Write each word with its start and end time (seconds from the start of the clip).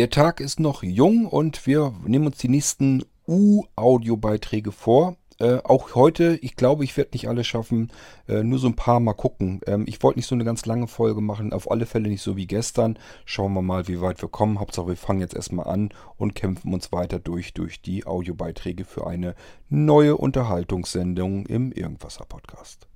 Der 0.00 0.08
Tag 0.08 0.40
ist 0.40 0.60
noch 0.60 0.82
jung 0.82 1.26
und 1.26 1.66
wir 1.66 1.92
nehmen 2.06 2.24
uns 2.24 2.38
die 2.38 2.48
nächsten 2.48 3.04
U-Audiobeiträge 3.28 4.72
vor. 4.72 5.18
Äh, 5.38 5.58
auch 5.62 5.94
heute, 5.94 6.38
ich 6.40 6.56
glaube, 6.56 6.84
ich 6.84 6.96
werde 6.96 7.10
nicht 7.12 7.28
alle 7.28 7.44
schaffen, 7.44 7.92
äh, 8.26 8.42
nur 8.42 8.58
so 8.58 8.68
ein 8.68 8.76
paar 8.76 8.98
mal 8.98 9.12
gucken. 9.12 9.60
Ähm, 9.66 9.84
ich 9.86 10.02
wollte 10.02 10.18
nicht 10.18 10.26
so 10.26 10.34
eine 10.34 10.46
ganz 10.46 10.64
lange 10.64 10.88
Folge 10.88 11.20
machen, 11.20 11.52
auf 11.52 11.70
alle 11.70 11.84
Fälle 11.84 12.08
nicht 12.08 12.22
so 12.22 12.34
wie 12.38 12.46
gestern. 12.46 12.98
Schauen 13.26 13.52
wir 13.52 13.60
mal, 13.60 13.88
wie 13.88 14.00
weit 14.00 14.22
wir 14.22 14.30
kommen. 14.30 14.58
Hauptsache, 14.58 14.86
wir 14.88 14.96
fangen 14.96 15.20
jetzt 15.20 15.34
erstmal 15.34 15.66
an 15.66 15.90
und 16.16 16.34
kämpfen 16.34 16.72
uns 16.72 16.92
weiter 16.92 17.18
durch, 17.18 17.52
durch 17.52 17.82
die 17.82 18.06
Audiobeiträge 18.06 18.86
für 18.86 19.06
eine 19.06 19.34
neue 19.68 20.16
Unterhaltungssendung 20.16 21.44
im 21.44 21.72
Irgendwasser 21.72 22.24
Podcast. 22.24 22.88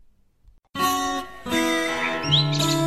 Musik 1.45 2.84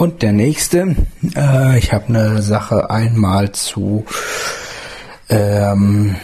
Und 0.00 0.22
der 0.22 0.32
nächste, 0.32 0.96
äh, 1.36 1.78
ich 1.78 1.92
habe 1.92 2.06
eine 2.06 2.40
Sache 2.40 2.88
einmal 2.88 3.52
zu, 3.52 4.06
ähm, 5.28 6.16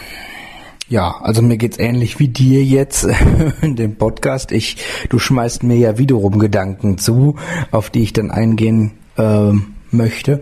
ja, 0.89 1.15
also 1.21 1.43
mir 1.43 1.59
geht's 1.59 1.79
ähnlich 1.79 2.19
wie 2.19 2.29
dir 2.29 2.65
jetzt 2.65 3.07
in 3.61 3.77
dem 3.77 3.97
Podcast. 3.97 4.51
Ich, 4.51 4.79
du 5.11 5.19
schmeißt 5.19 5.63
mir 5.63 5.77
ja 5.77 5.99
wiederum 5.99 6.39
Gedanken 6.39 6.97
zu, 6.97 7.37
auf 7.71 7.91
die 7.91 8.03
ich 8.03 8.15
dann 8.15 8.31
eingehen 8.31 8.93
äh, 9.19 9.53
möchte. 9.91 10.41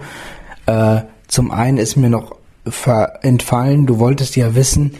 Äh, 0.66 1.00
zum 1.26 1.50
einen 1.50 1.78
ist 1.78 1.96
mir 1.96 2.10
noch 2.10 2.36
entfallen, 3.22 3.86
du 3.86 3.98
wolltest 3.98 4.36
ja 4.36 4.54
wissen, 4.54 4.94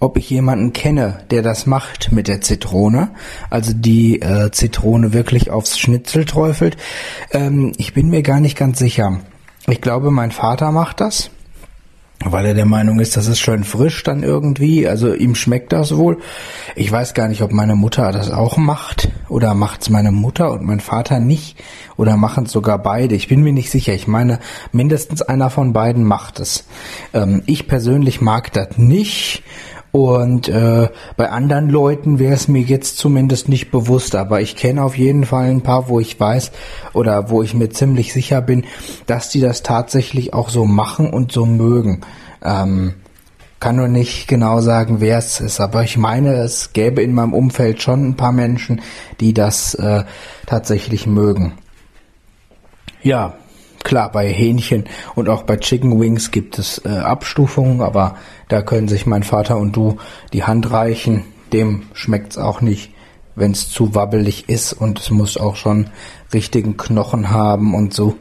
ob 0.00 0.16
ich 0.16 0.30
jemanden 0.30 0.72
kenne, 0.72 1.20
der 1.30 1.42
das 1.42 1.66
macht 1.66 2.12
mit 2.12 2.28
der 2.28 2.40
Zitrone, 2.40 3.10
also 3.50 3.72
die 3.74 4.20
äh, 4.20 4.50
Zitrone 4.50 5.12
wirklich 5.12 5.50
aufs 5.50 5.78
Schnitzel 5.78 6.24
träufelt. 6.24 6.76
Ähm, 7.32 7.72
ich 7.76 7.94
bin 7.94 8.08
mir 8.08 8.22
gar 8.22 8.40
nicht 8.40 8.56
ganz 8.56 8.78
sicher. 8.78 9.20
Ich 9.66 9.80
glaube, 9.80 10.10
mein 10.10 10.30
Vater 10.30 10.70
macht 10.70 11.00
das, 11.00 11.30
weil 12.24 12.46
er 12.46 12.54
der 12.54 12.64
Meinung 12.64 13.00
ist, 13.00 13.16
das 13.16 13.26
ist 13.26 13.38
schön 13.38 13.64
frisch 13.64 14.02
dann 14.02 14.22
irgendwie. 14.22 14.88
Also 14.88 15.14
ihm 15.14 15.34
schmeckt 15.34 15.72
das 15.72 15.96
wohl. 15.96 16.18
Ich 16.74 16.90
weiß 16.90 17.14
gar 17.14 17.28
nicht, 17.28 17.42
ob 17.42 17.52
meine 17.52 17.74
Mutter 17.74 18.10
das 18.12 18.30
auch 18.30 18.56
macht 18.56 19.08
oder 19.28 19.54
macht's 19.54 19.90
meine 19.90 20.10
Mutter 20.10 20.52
und 20.52 20.64
mein 20.64 20.80
Vater 20.80 21.20
nicht 21.20 21.62
oder 21.96 22.16
machen 22.16 22.44
es 22.44 22.52
sogar 22.52 22.78
beide. 22.78 23.14
Ich 23.14 23.28
bin 23.28 23.42
mir 23.42 23.52
nicht 23.52 23.70
sicher. 23.70 23.94
Ich 23.94 24.06
meine, 24.08 24.38
mindestens 24.72 25.22
einer 25.22 25.50
von 25.50 25.72
beiden 25.72 26.04
macht 26.04 26.40
es. 26.40 26.64
Ähm, 27.14 27.42
ich 27.46 27.68
persönlich 27.68 28.20
mag 28.20 28.52
das 28.52 28.78
nicht 28.78 29.42
und 29.90 30.48
äh, 30.48 30.88
bei 31.16 31.30
anderen 31.30 31.70
Leuten 31.70 32.18
wäre 32.18 32.34
es 32.34 32.48
mir 32.48 32.62
jetzt 32.62 32.98
zumindest 32.98 33.48
nicht 33.48 33.70
bewusst, 33.70 34.14
aber 34.14 34.40
ich 34.40 34.56
kenne 34.56 34.82
auf 34.82 34.98
jeden 34.98 35.24
Fall 35.24 35.48
ein 35.48 35.62
paar, 35.62 35.88
wo 35.88 35.98
ich 35.98 36.18
weiß 36.18 36.52
oder 36.92 37.30
wo 37.30 37.42
ich 37.42 37.54
mir 37.54 37.70
ziemlich 37.70 38.12
sicher 38.12 38.42
bin, 38.42 38.64
dass 39.06 39.30
die 39.30 39.40
das 39.40 39.62
tatsächlich 39.62 40.34
auch 40.34 40.50
so 40.50 40.66
machen 40.66 41.10
und 41.10 41.32
so 41.32 41.46
mögen. 41.46 42.02
Ähm, 42.42 42.94
kann 43.60 43.76
nur 43.76 43.88
nicht 43.88 44.28
genau 44.28 44.60
sagen, 44.60 45.00
wer 45.00 45.18
es 45.18 45.40
ist, 45.40 45.60
aber 45.60 45.82
ich 45.82 45.96
meine, 45.96 46.34
es 46.34 46.72
gäbe 46.72 47.02
in 47.02 47.12
meinem 47.12 47.32
Umfeld 47.32 47.82
schon 47.82 48.10
ein 48.10 48.16
paar 48.16 48.32
Menschen, 48.32 48.82
die 49.20 49.34
das 49.34 49.74
äh, 49.74 50.04
tatsächlich 50.46 51.06
mögen. 51.06 51.54
Ja, 53.02 53.34
Klar, 53.88 54.12
bei 54.12 54.28
Hähnchen 54.28 54.84
und 55.14 55.30
auch 55.30 55.44
bei 55.44 55.56
Chicken 55.56 55.98
Wings 55.98 56.30
gibt 56.30 56.58
es 56.58 56.84
äh, 56.84 56.90
Abstufungen, 56.90 57.80
aber 57.80 58.16
da 58.48 58.60
können 58.60 58.86
sich 58.86 59.06
mein 59.06 59.22
Vater 59.22 59.56
und 59.56 59.74
du 59.74 59.96
die 60.34 60.44
Hand 60.44 60.70
reichen. 60.70 61.24
Dem 61.54 61.84
schmeckt's 61.94 62.36
auch 62.36 62.60
nicht, 62.60 62.92
wenn 63.34 63.52
es 63.52 63.70
zu 63.70 63.94
wabbelig 63.94 64.50
ist 64.50 64.74
und 64.74 65.00
es 65.00 65.08
muss 65.08 65.38
auch 65.38 65.56
schon 65.56 65.86
richtigen 66.34 66.76
Knochen 66.76 67.30
haben 67.30 67.74
und 67.74 67.94
so. 67.94 68.16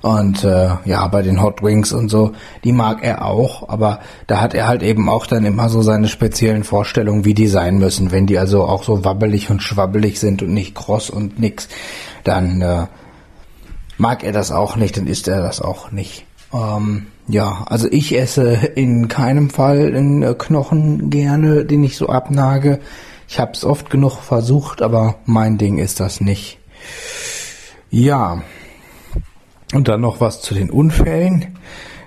Und 0.00 0.42
äh, 0.42 0.70
ja, 0.86 1.06
bei 1.06 1.22
den 1.22 1.40
Hot 1.40 1.62
Wings 1.62 1.92
und 1.92 2.08
so, 2.08 2.32
die 2.64 2.72
mag 2.72 3.04
er 3.04 3.24
auch, 3.24 3.68
aber 3.68 4.00
da 4.26 4.40
hat 4.40 4.54
er 4.54 4.66
halt 4.66 4.82
eben 4.82 5.08
auch 5.08 5.28
dann 5.28 5.44
immer 5.44 5.68
so 5.68 5.82
seine 5.82 6.08
speziellen 6.08 6.64
Vorstellungen, 6.64 7.24
wie 7.24 7.34
die 7.34 7.46
sein 7.46 7.78
müssen. 7.78 8.10
Wenn 8.10 8.26
die 8.26 8.40
also 8.40 8.64
auch 8.64 8.82
so 8.82 9.04
wabbelig 9.04 9.50
und 9.50 9.62
schwabbelig 9.62 10.18
sind 10.18 10.42
und 10.42 10.52
nicht 10.52 10.74
kross 10.74 11.10
und 11.10 11.38
nix, 11.38 11.68
dann 12.24 12.60
äh, 12.60 12.86
mag 14.02 14.24
er 14.24 14.32
das 14.32 14.50
auch 14.50 14.74
nicht, 14.74 14.96
dann 14.96 15.06
isst 15.06 15.28
er 15.28 15.40
das 15.40 15.62
auch 15.62 15.92
nicht. 15.92 16.26
Ähm, 16.52 17.06
ja, 17.28 17.64
also 17.66 17.86
ich 17.88 18.18
esse 18.18 18.50
in 18.74 19.06
keinem 19.06 19.48
Fall 19.48 19.92
den 19.92 20.24
äh, 20.24 20.34
Knochen 20.36 21.08
gerne, 21.08 21.64
den 21.64 21.84
ich 21.84 21.96
so 21.96 22.08
abnage. 22.08 22.80
Ich 23.28 23.38
habe 23.38 23.52
es 23.52 23.64
oft 23.64 23.90
genug 23.90 24.18
versucht, 24.18 24.82
aber 24.82 25.14
mein 25.24 25.56
Ding 25.56 25.78
ist 25.78 26.00
das 26.00 26.20
nicht. 26.20 26.58
Ja, 27.90 28.42
und 29.72 29.86
dann 29.86 30.00
noch 30.00 30.20
was 30.20 30.42
zu 30.42 30.52
den 30.52 30.70
Unfällen. 30.70 31.58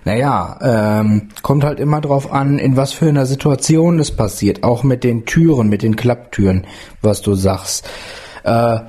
Naja, 0.03 0.59
ähm, 0.61 1.29
kommt 1.43 1.63
halt 1.63 1.79
immer 1.79 2.01
drauf 2.01 2.31
an, 2.31 2.59
in 2.59 2.75
was 2.75 2.91
für 2.91 3.07
einer 3.07 3.25
Situation 3.25 3.99
es 3.99 4.11
passiert. 4.11 4.63
Auch 4.63 4.83
mit 4.83 5.05
den 5.05 5.25
Türen, 5.25 5.69
mit 5.69 5.81
den 5.81 5.95
Klapptüren, 5.95 6.67
was 7.01 7.21
du 7.21 7.35
sagst. 7.35 7.89
Äh, 8.43 8.79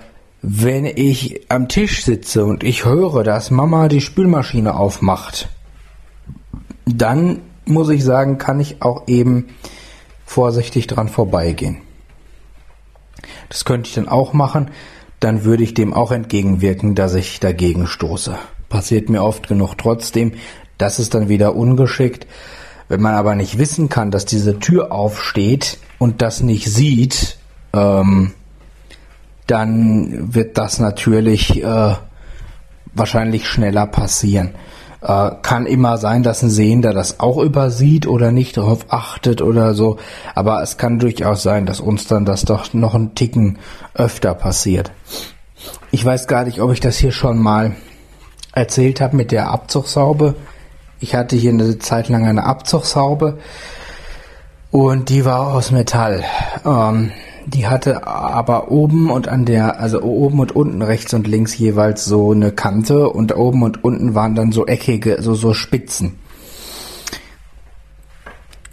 wenn 0.43 0.85
ich 0.85 1.51
am 1.51 1.69
Tisch 1.69 2.05
sitze 2.05 2.45
und 2.45 2.63
ich 2.63 2.85
höre, 2.85 3.25
dass 3.25 3.51
Mama 3.51 3.89
die 3.89 4.01
Spülmaschine 4.01 4.77
aufmacht, 4.77 5.49
dann 6.85 7.41
muss 7.65 7.89
ich 7.89 8.05
sagen, 8.05 8.39
kann 8.39 8.61
ich 8.61 8.83
auch 8.83 9.09
eben 9.09 9.49
vorsichtig 10.25 10.87
dran 10.87 11.09
vorbeigehen. 11.09 11.79
Das 13.49 13.65
könnte 13.65 13.89
ich 13.89 13.95
dann 13.95 14.09
auch 14.09 14.33
machen, 14.33 14.71
dann 15.21 15.45
würde 15.45 15.63
ich 15.63 15.75
dem 15.75 15.95
auch 15.95 16.13
entgegenwirken, 16.13 16.95
dass 16.95 17.15
ich 17.15 17.41
dagegen 17.41 17.87
stoße. 17.87 18.37
Passiert 18.69 19.09
mir 19.09 19.23
oft 19.23 19.49
genug 19.49 19.77
trotzdem, 19.79 20.33
das 20.79 20.99
ist 20.99 21.15
dann 21.15 21.29
wieder 21.29 21.57
ungeschickt. 21.57 22.27
Wenn 22.89 23.01
man 23.01 23.15
aber 23.15 23.35
nicht 23.35 23.59
wissen 23.59 23.89
kann, 23.89 24.11
dass 24.11 24.27
diese 24.27 24.61
Tür 24.61 24.93
aufsteht 24.93 25.79
und 25.99 26.23
das 26.23 26.43
nicht 26.43 26.71
sieht, 26.71 27.39
ähm, 27.73 28.33
dann 29.47 30.35
wird 30.35 30.59
das 30.59 30.79
natürlich 30.79 31.63
äh, 31.63 31.95
wahrscheinlich 32.95 33.47
schneller 33.47 33.87
passieren. 33.87 34.51
Äh, 35.03 35.31
kann 35.43 35.67
immer 35.67 35.99
sein, 35.99 36.23
dass 36.23 36.43
ein 36.43 36.51
Sehender 36.51 36.93
das 36.93 37.21
auch 37.21 37.39
übersieht 37.39 38.07
oder 38.07 38.33
nicht 38.33 38.57
darauf 38.57 38.87
achtet 38.89 39.43
oder 39.43 39.75
so, 39.75 39.99
aber 40.35 40.63
es 40.63 40.79
kann 40.79 40.99
durchaus 40.99 41.43
sein, 41.43 41.67
dass 41.67 41.81
uns 41.81 42.07
dann 42.07 42.25
das 42.25 42.45
doch 42.45 42.73
noch 42.75 42.95
einen 42.95 43.15
Ticken 43.15 43.59
öfter 43.95 44.35
passiert. 44.35 44.91
Ich 45.91 46.05
weiß 46.05 46.27
gar 46.27 46.45
nicht, 46.45 46.61
ob 46.61 46.73
ich 46.73 46.81
das 46.81 46.97
hier 46.97 47.13
schon 47.13 47.39
mal 47.39 47.77
erzählt 48.53 49.01
habe 49.01 49.17
mit 49.17 49.33
der 49.33 49.51
Abzugshaube. 49.51 50.35
Ich 50.99 51.15
hatte 51.15 51.37
hier 51.37 51.53
eine 51.53 51.79
Zeit 51.79 52.09
lang 52.09 52.27
eine 52.27 52.45
Abzugshaube 52.45 53.39
und 54.71 55.11
die 55.11 55.25
war 55.25 55.55
aus 55.55 55.71
Metall. 55.71 56.25
Ähm, 56.65 57.13
die 57.47 57.67
hatte 57.67 58.07
aber 58.07 58.71
oben 58.71 59.11
und 59.11 59.29
an 59.29 59.45
der, 59.45 59.81
also 59.81 60.03
oben 60.03 60.41
und 60.41 60.55
unten 60.55 60.83
rechts 60.83 61.15
und 61.15 61.27
links 61.27 61.57
jeweils 61.57 62.05
so 62.05 62.33
eine 62.33 62.51
Kante 62.51 63.09
und 63.09 63.35
oben 63.37 63.63
und 63.63 63.85
unten 63.85 64.15
waren 64.15 64.35
dann 64.35 64.53
so 64.53 64.67
eckige, 64.67 65.23
so, 65.23 65.35
so 65.35 65.55
Spitzen. 65.55 66.19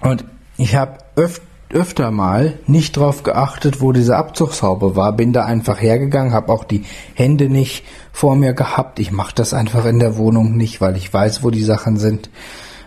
Und 0.01 0.25
ich 0.57 0.75
habe 0.75 0.97
öf 1.15 1.41
öfter 1.69 2.11
mal 2.11 2.59
nicht 2.67 2.97
drauf 2.97 3.23
geachtet, 3.23 3.81
wo 3.81 3.93
diese 3.93 4.15
Abzugshaube 4.15 4.95
war, 4.95 5.13
bin 5.13 5.33
da 5.33 5.45
einfach 5.45 5.81
hergegangen, 5.81 6.31
habe 6.31 6.53
auch 6.53 6.65
die 6.65 6.85
Hände 7.15 7.49
nicht 7.49 7.83
vor 8.11 8.35
mir 8.35 8.53
gehabt. 8.53 8.99
Ich 8.99 9.11
mache 9.11 9.33
das 9.33 9.55
einfach 9.55 9.85
in 9.85 9.97
der 9.97 10.17
Wohnung 10.17 10.55
nicht, 10.55 10.81
weil 10.81 10.95
ich 10.97 11.11
weiß, 11.11 11.43
wo 11.43 11.49
die 11.49 11.63
Sachen 11.63 11.97
sind. 11.97 12.29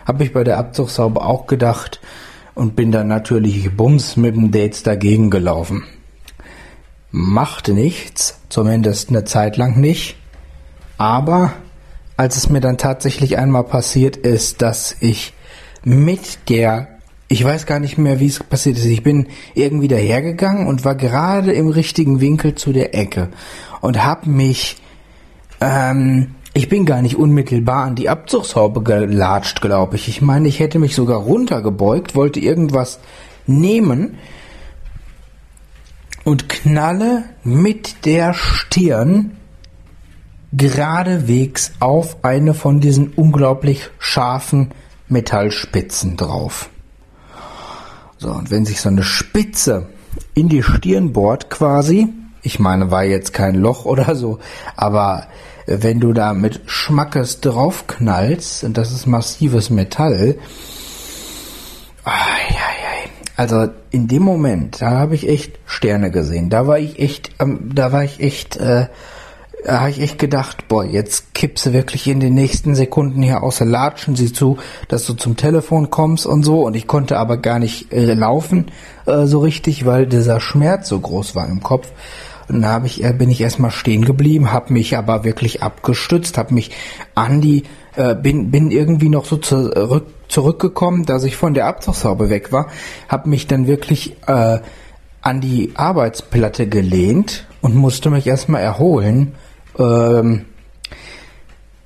Habe 0.05 0.23
ich 0.23 0.31
bei 0.31 0.45
der 0.45 0.57
Abzugshaube 0.57 1.21
auch 1.21 1.47
gedacht, 1.47 1.99
und 2.57 2.75
bin 2.75 2.91
dann 2.91 3.07
natürlich 3.07 3.75
bums 3.75 4.17
mit 4.17 4.35
dem 4.35 4.51
Dates 4.51 4.81
dagegen 4.81 5.29
gelaufen. 5.29 5.83
Machte 7.11 7.73
nichts, 7.73 8.39
zumindest 8.49 9.09
eine 9.09 9.25
Zeit 9.25 9.57
lang 9.57 9.79
nicht. 9.79 10.17
Aber 10.97 11.53
als 12.17 12.35
es 12.35 12.49
mir 12.49 12.59
dann 12.59 12.77
tatsächlich 12.77 13.37
einmal 13.37 13.63
passiert 13.63 14.17
ist, 14.17 14.63
dass 14.63 14.97
ich 14.99 15.33
mit 15.83 16.49
der, 16.49 16.87
ich 17.27 17.43
weiß 17.43 17.67
gar 17.67 17.79
nicht 17.79 17.99
mehr, 17.99 18.19
wie 18.19 18.25
es 18.25 18.43
passiert 18.43 18.77
ist, 18.79 18.85
ich 18.85 19.03
bin 19.03 19.27
irgendwie 19.53 19.87
dahergegangen 19.87 20.65
und 20.65 20.83
war 20.83 20.95
gerade 20.95 21.53
im 21.53 21.67
richtigen 21.67 22.19
Winkel 22.21 22.55
zu 22.55 22.73
der 22.73 22.95
Ecke 22.95 23.29
und 23.81 24.03
habe 24.03 24.29
mich 24.29 24.77
ähm, 25.61 26.35
ich 26.57 26.69
bin 26.69 26.87
gar 26.87 27.03
nicht 27.03 27.17
unmittelbar 27.17 27.85
an 27.85 27.93
die 27.93 28.09
Abzugshaube 28.09 28.81
gelatscht, 28.81 29.61
glaube 29.61 29.95
ich. 29.95 30.07
Ich 30.07 30.23
meine, 30.23 30.47
ich 30.47 30.59
hätte 30.59 30.79
mich 30.79 30.95
sogar 30.95 31.19
runtergebeugt, 31.19 32.15
wollte 32.15 32.39
irgendwas 32.39 32.99
nehmen 33.45 34.17
und 36.23 36.49
knalle 36.49 37.25
mit 37.43 38.05
der 38.05 38.33
Stirn 38.33 39.37
geradewegs 40.51 41.73
auf 41.79 42.23
eine 42.23 42.55
von 42.55 42.79
diesen 42.79 43.09
unglaublich 43.09 43.91
scharfen 43.99 44.71
Metallspitzen 45.09 46.17
drauf. 46.17 46.69
So, 48.17 48.31
und 48.31 48.49
wenn 48.49 48.65
sich 48.65 48.81
so 48.81 48.89
eine 48.89 49.03
Spitze 49.03 49.89
in 50.33 50.49
die 50.49 50.63
Stirn 50.63 51.13
bohrt 51.13 51.51
quasi, 51.51 52.07
ich 52.41 52.57
meine, 52.57 52.89
war 52.89 53.03
jetzt 53.03 53.31
kein 53.31 53.53
Loch 53.53 53.85
oder 53.85 54.15
so, 54.15 54.39
aber 54.75 55.27
wenn 55.67 55.99
du 55.99 56.13
da 56.13 56.33
mit 56.33 56.61
Schmackes 56.65 57.41
draufknallst, 57.41 58.63
und 58.63 58.77
das 58.77 58.91
ist 58.91 59.05
massives 59.05 59.69
Metall, 59.69 60.37
also 63.35 63.67
in 63.91 64.07
dem 64.07 64.23
Moment, 64.23 64.81
da 64.81 64.91
habe 64.91 65.13
ich 65.13 65.29
echt 65.29 65.59
Sterne 65.65 66.09
gesehen. 66.09 66.49
Da 66.49 66.65
war 66.65 66.79
ich 66.79 66.99
echt, 66.99 67.31
ähm, 67.39 67.69
da 67.73 67.91
war 67.91 68.03
ich 68.03 68.19
echt, 68.19 68.57
äh, 68.57 68.87
da 69.63 69.81
habe 69.81 69.89
ich 69.89 70.01
echt 70.01 70.17
gedacht, 70.17 70.67
boah, 70.67 70.85
jetzt 70.85 71.33
kippst 71.33 71.67
du 71.67 71.73
wirklich 71.73 72.07
in 72.07 72.19
den 72.19 72.33
nächsten 72.33 72.73
Sekunden 72.73 73.21
hier 73.21 73.43
außer 73.43 73.65
Latschen 73.65 74.15
sie 74.15 74.31
zu, 74.31 74.57
dass 74.87 75.05
du 75.05 75.13
zum 75.13 75.35
Telefon 75.35 75.89
kommst 75.89 76.25
und 76.25 76.43
so. 76.43 76.61
Und 76.61 76.75
ich 76.75 76.87
konnte 76.87 77.17
aber 77.17 77.37
gar 77.37 77.59
nicht 77.59 77.91
äh, 77.91 78.13
laufen 78.13 78.71
äh, 79.05 79.25
so 79.25 79.39
richtig, 79.39 79.85
weil 79.85 80.07
dieser 80.07 80.39
Schmerz 80.39 80.89
so 80.89 80.99
groß 80.99 81.35
war 81.35 81.47
im 81.47 81.61
Kopf. 81.61 81.91
Dann 82.47 82.65
habe 82.65 82.87
ich, 82.87 83.03
äh, 83.03 83.13
bin 83.13 83.29
ich 83.29 83.41
erstmal 83.41 83.71
stehen 83.71 84.05
geblieben, 84.05 84.51
habe 84.51 84.73
mich 84.73 84.97
aber 84.97 85.23
wirklich 85.23 85.63
abgestützt, 85.63 86.37
habe 86.37 86.53
mich 86.53 86.71
an 87.15 87.41
die, 87.41 87.63
äh, 87.95 88.15
bin, 88.15 88.51
bin 88.51 88.71
irgendwie 88.71 89.09
noch 89.09 89.25
so 89.25 89.37
zurück, 89.37 90.07
zurückgekommen, 90.27 91.05
dass 91.05 91.23
ich 91.23 91.35
von 91.35 91.53
der 91.53 91.67
Abzugshaube 91.67 92.29
weg 92.29 92.51
war, 92.51 92.67
habe 93.09 93.29
mich 93.29 93.47
dann 93.47 93.67
wirklich 93.67 94.15
äh, 94.27 94.59
an 95.21 95.41
die 95.41 95.71
Arbeitsplatte 95.75 96.67
gelehnt 96.67 97.47
und 97.61 97.75
musste 97.75 98.09
mich 98.09 98.27
erstmal 98.27 98.61
erholen 98.61 99.33
ähm, 99.77 100.45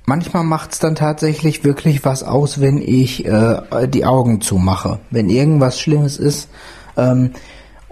manchmal 0.06 0.44
macht 0.44 0.72
es 0.72 0.78
dann 0.78 0.94
tatsächlich 0.94 1.64
wirklich 1.64 2.04
was 2.04 2.22
aus, 2.22 2.60
wenn 2.60 2.78
ich 2.78 3.24
äh, 3.26 3.88
die 3.88 4.04
Augen 4.04 4.40
zumache. 4.40 4.98
Wenn 5.10 5.30
irgendwas 5.30 5.78
Schlimmes 5.78 6.16
ist 6.16 6.48
ähm, 6.96 7.32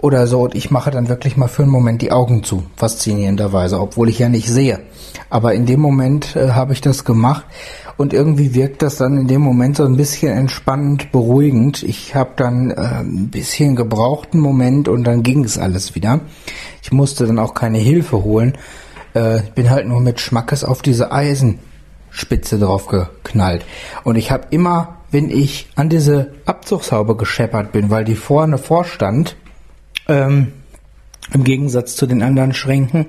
oder 0.01 0.25
so, 0.27 0.41
und 0.41 0.55
ich 0.55 0.71
mache 0.71 0.91
dann 0.91 1.09
wirklich 1.09 1.37
mal 1.37 1.47
für 1.47 1.61
einen 1.61 1.71
Moment 1.71 2.01
die 2.01 2.11
Augen 2.11 2.43
zu, 2.43 2.63
faszinierenderweise, 2.75 3.79
obwohl 3.79 4.09
ich 4.09 4.19
ja 4.19 4.29
nicht 4.29 4.49
sehe. 4.49 4.79
Aber 5.29 5.53
in 5.53 5.65
dem 5.65 5.79
Moment 5.79 6.35
äh, 6.35 6.49
habe 6.51 6.73
ich 6.73 6.81
das 6.81 7.05
gemacht 7.05 7.45
und 7.97 8.13
irgendwie 8.13 8.55
wirkt 8.55 8.81
das 8.81 8.97
dann 8.97 9.17
in 9.17 9.27
dem 9.27 9.41
Moment 9.41 9.77
so 9.77 9.85
ein 9.85 9.95
bisschen 9.95 10.35
entspannend, 10.35 11.11
beruhigend. 11.11 11.83
Ich 11.83 12.15
habe 12.15 12.31
dann 12.35 12.71
äh, 12.71 13.01
ein 13.01 13.29
bisschen 13.29 13.75
gebrauchten 13.75 14.39
Moment 14.39 14.87
und 14.87 15.03
dann 15.03 15.21
ging 15.21 15.43
es 15.43 15.57
alles 15.57 15.93
wieder. 15.93 16.21
Ich 16.81 16.91
musste 16.91 17.27
dann 17.27 17.37
auch 17.37 17.53
keine 17.53 17.77
Hilfe 17.77 18.23
holen, 18.23 18.57
äh, 19.13 19.41
bin 19.53 19.69
halt 19.69 19.87
nur 19.87 20.01
mit 20.01 20.19
Schmackes 20.19 20.63
auf 20.63 20.81
diese 20.81 21.11
Eisenspitze 21.11 22.57
drauf 22.57 22.87
geknallt. 22.87 23.63
Und 24.03 24.15
ich 24.15 24.31
habe 24.31 24.47
immer, 24.49 24.97
wenn 25.11 25.29
ich 25.29 25.69
an 25.75 25.89
diese 25.89 26.31
Abzugshaube 26.45 27.15
gescheppert 27.15 27.71
bin, 27.71 27.91
weil 27.91 28.03
die 28.03 28.15
vorne 28.15 28.57
vorstand, 28.57 29.35
ähm, 30.07 30.53
im 31.33 31.43
Gegensatz 31.43 31.95
zu 31.95 32.07
den 32.07 32.21
anderen 32.21 32.53
Schränken, 32.53 33.05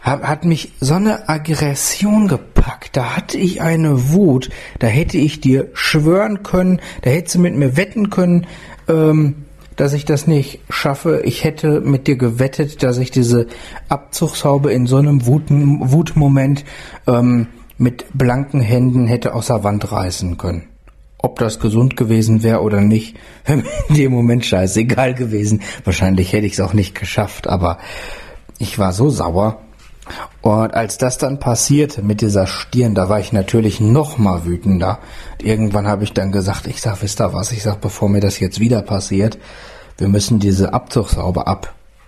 hab, 0.00 0.22
hat 0.22 0.44
mich 0.44 0.72
so 0.80 0.94
eine 0.94 1.28
Aggression 1.28 2.28
gepackt. 2.28 2.96
Da 2.96 3.16
hatte 3.16 3.38
ich 3.38 3.62
eine 3.62 4.10
Wut. 4.12 4.50
Da 4.78 4.86
hätte 4.86 5.18
ich 5.18 5.40
dir 5.40 5.68
schwören 5.72 6.42
können, 6.42 6.80
da 7.02 7.10
hättest 7.10 7.36
du 7.36 7.40
mit 7.40 7.56
mir 7.56 7.76
wetten 7.76 8.10
können, 8.10 8.46
ähm, 8.86 9.44
dass 9.76 9.92
ich 9.92 10.04
das 10.04 10.26
nicht 10.26 10.60
schaffe. 10.68 11.22
Ich 11.24 11.42
hätte 11.42 11.80
mit 11.80 12.06
dir 12.06 12.16
gewettet, 12.16 12.82
dass 12.82 12.98
ich 12.98 13.10
diese 13.10 13.46
Abzugshaube 13.88 14.72
in 14.72 14.86
so 14.86 14.98
einem 14.98 15.26
Wuten, 15.26 15.90
Wutmoment 15.90 16.64
ähm, 17.06 17.48
mit 17.76 18.06
blanken 18.14 18.60
Händen 18.60 19.06
hätte 19.06 19.34
aus 19.34 19.48
der 19.48 19.64
Wand 19.64 19.90
reißen 19.90 20.36
können. 20.36 20.68
Ob 21.24 21.38
das 21.38 21.58
gesund 21.58 21.96
gewesen 21.96 22.42
wäre 22.42 22.60
oder 22.60 22.82
nicht, 22.82 23.16
wäre 23.46 23.62
mir 23.62 23.70
in 23.88 23.94
dem 23.94 24.12
Moment 24.12 24.44
scheißegal 24.44 25.14
gewesen. 25.14 25.62
Wahrscheinlich 25.82 26.34
hätte 26.34 26.44
ich 26.44 26.52
es 26.52 26.60
auch 26.60 26.74
nicht 26.74 26.94
geschafft, 26.94 27.46
aber 27.46 27.78
ich 28.58 28.78
war 28.78 28.92
so 28.92 29.08
sauer. 29.08 29.62
Und 30.42 30.74
als 30.74 30.98
das 30.98 31.16
dann 31.16 31.40
passierte 31.40 32.02
mit 32.02 32.20
dieser 32.20 32.46
Stirn, 32.46 32.94
da 32.94 33.08
war 33.08 33.20
ich 33.20 33.32
natürlich 33.32 33.80
noch 33.80 34.18
mal 34.18 34.44
wütender. 34.44 34.98
Irgendwann 35.40 35.88
habe 35.88 36.04
ich 36.04 36.12
dann 36.12 36.30
gesagt, 36.30 36.66
ich 36.66 36.82
sag, 36.82 37.00
wisst 37.00 37.22
ihr 37.22 37.32
was, 37.32 37.52
ich 37.52 37.62
sag, 37.62 37.80
bevor 37.80 38.10
mir 38.10 38.20
das 38.20 38.38
jetzt 38.38 38.60
wieder 38.60 38.82
passiert, 38.82 39.38
wir 39.96 40.08
müssen 40.08 40.40
diese 40.40 40.74
Abzugshaube 40.74 41.46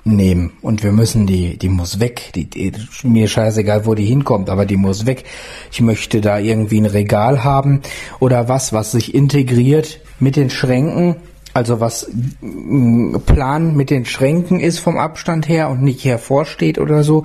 abnehmen 0.07 0.53
und 0.63 0.83
wir 0.83 0.93
müssen 0.93 1.27
die, 1.27 1.59
die 1.59 1.69
muss 1.69 1.99
weg. 2.01 2.31
Die, 2.35 2.49
die, 2.49 2.73
mir 3.03 3.29
scheißegal, 3.29 3.87
wo 3.87 3.95
die 3.95 4.05
hinkommt, 4.05 4.49
aber 4.49 4.65
die 4.65 4.77
muss 4.77 5.05
weg. 5.05 5.25
Ich 5.73 5.81
möchte 5.81 6.21
da 6.21 6.39
irgendwie 6.39 6.81
ein 6.81 6.87
Regal 6.87 7.43
haben 7.45 7.83
oder 8.21 8.49
was, 8.49 8.73
was 8.73 8.93
sich 8.93 9.15
integriert 9.15 10.01
mit 10.21 10.37
den 10.37 10.51
Schränken 10.51 11.17
also 11.55 11.81
was 11.81 12.11
mm, 12.43 13.17
Plan 13.25 13.75
mit 13.75 13.89
den 13.89 14.05
Schränken 14.05 14.61
ist 14.61 14.79
vom 14.79 14.99
Abstand 14.99 15.49
her 15.49 15.71
und 15.71 15.83
nicht 15.83 16.05
hervorsteht 16.05 16.79
oder 16.79 17.03
so. 17.03 17.25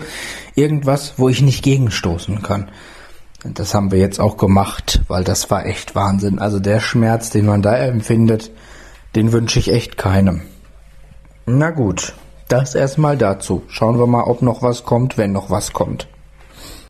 Irgendwas, 0.56 1.16
wo 1.18 1.27
ich 1.27 1.42
nicht 1.42 1.63
gegenstoßen 1.63 2.42
kann. 2.42 2.69
Das 3.44 3.74
haben 3.74 3.92
wir 3.92 4.00
jetzt 4.00 4.22
auch 4.22 4.38
gemacht, 4.38 5.01
weil 5.10 5.25
das 5.25 5.51
war 5.51 5.66
echt 5.66 5.95
Wahnsinn. 5.95 6.39
Also 6.39 6.60
der 6.62 6.80
Schmerz, 6.80 7.30
den 7.30 7.45
man 7.45 7.62
da 7.62 7.75
empfindet, 7.75 8.51
den 9.16 9.34
wünsche 9.34 9.60
ich 9.60 9.74
echt 9.74 9.98
keinem. 9.98 10.44
Na 11.45 11.72
gut, 11.72 12.13
das 12.51 12.75
erstmal 12.75 13.18
dazu. 13.18 13.63
Schauen 13.69 13.98
wir 13.98 14.07
mal, 14.07 14.24
ob 14.24 14.42
noch 14.42 14.62
was 14.62 14.83
kommt, 14.83 15.18
wenn 15.18 15.31
noch 15.31 15.50
was 15.50 15.71
kommt. 15.71 16.09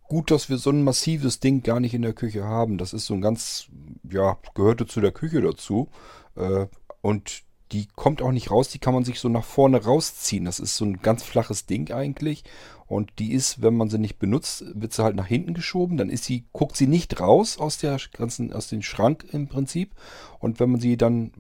Gut, 0.08 0.32
dass 0.32 0.50
wir 0.50 0.58
so 0.58 0.72
ein 0.72 0.84
massives 0.84 1.40
Ding 1.40 1.62
gar 1.62 1.80
nicht 1.80 1.94
in 1.94 2.02
der 2.02 2.14
Küche 2.14 2.44
haben. 2.44 2.80
Das 2.80 2.94
ist 2.94 3.06
so 3.06 3.14
ein 3.14 3.22
ganz, 3.22 3.68
ja, 4.10 4.38
gehörte 4.56 4.88
zu 4.88 5.02
der 5.02 5.12
Küche 5.12 5.40
dazu. 5.42 5.90
Äh, 6.36 6.66
und 7.02 7.44
die 7.72 7.88
kommt 7.96 8.22
auch 8.22 8.32
nicht 8.32 8.52
raus, 8.52 8.70
die 8.70 8.80
kann 8.80 8.94
man 8.94 9.06
sich 9.06 9.20
so 9.20 9.30
nach 9.30 9.46
vorne 9.46 9.84
rausziehen. 9.84 10.46
Das 10.46 10.60
ist 10.60 10.76
so 10.76 10.84
ein 10.84 11.02
ganz 11.02 11.24
flaches 11.24 11.68
Ding 11.68 11.92
eigentlich. 11.92 12.44
Und 12.88 13.12
die 13.20 13.32
ist, 13.32 13.62
wenn 13.62 13.78
man 13.78 13.90
sie 13.90 14.00
nicht 14.00 14.20
benutzt, 14.20 14.66
wird 14.74 14.92
sie 14.92 15.04
halt 15.04 15.16
nach 15.16 15.28
hinten 15.28 15.54
geschoben. 15.54 15.96
Dann 15.96 16.10
ist 16.10 16.26
sie, 16.26 16.44
guckt 16.52 16.76
sie 16.76 16.88
nicht 16.88 17.20
raus 17.20 17.58
aus 17.58 17.78
der 17.78 17.98
ganzen, 18.12 18.52
aus 18.52 18.68
dem 18.68 18.82
Schrank 18.82 19.26
im 19.32 19.48
Prinzip. 19.48 19.92
Und 20.40 20.60
wenn 20.60 20.72
man 20.72 20.82
sie 20.82 20.98
dann 20.98 21.32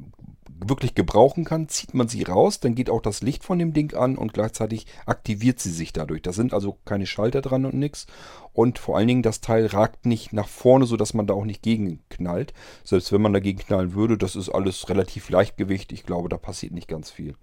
wirklich 0.67 0.95
gebrauchen 0.95 1.43
kann, 1.43 1.69
zieht 1.69 1.93
man 1.93 2.07
sie 2.07 2.23
raus, 2.23 2.59
dann 2.59 2.75
geht 2.75 2.89
auch 2.89 3.01
das 3.01 3.21
Licht 3.21 3.43
von 3.43 3.59
dem 3.59 3.73
Ding 3.73 3.93
an 3.95 4.17
und 4.17 4.33
gleichzeitig 4.33 4.85
aktiviert 5.05 5.59
sie 5.59 5.71
sich 5.71 5.93
dadurch. 5.93 6.21
Da 6.21 6.33
sind 6.33 6.53
also 6.53 6.77
keine 6.85 7.05
Schalter 7.05 7.41
dran 7.41 7.65
und 7.65 7.73
nichts. 7.73 8.07
Und 8.53 8.79
vor 8.79 8.97
allen 8.97 9.07
Dingen, 9.07 9.23
das 9.23 9.41
Teil 9.41 9.65
ragt 9.67 10.05
nicht 10.05 10.33
nach 10.33 10.47
vorne, 10.47 10.85
sodass 10.85 11.13
man 11.13 11.27
da 11.27 11.33
auch 11.33 11.45
nicht 11.45 11.61
gegen 11.61 11.99
knallt. 12.09 12.53
Selbst 12.83 13.11
wenn 13.11 13.21
man 13.21 13.33
dagegen 13.33 13.59
knallen 13.59 13.93
würde, 13.93 14.17
das 14.17 14.35
ist 14.35 14.49
alles 14.49 14.89
relativ 14.89 15.29
Leichtgewicht. 15.29 15.91
Ich 15.91 16.05
glaube, 16.05 16.29
da 16.29 16.37
passiert 16.37 16.73
nicht 16.73 16.87
ganz 16.87 17.09
viel. 17.09 17.35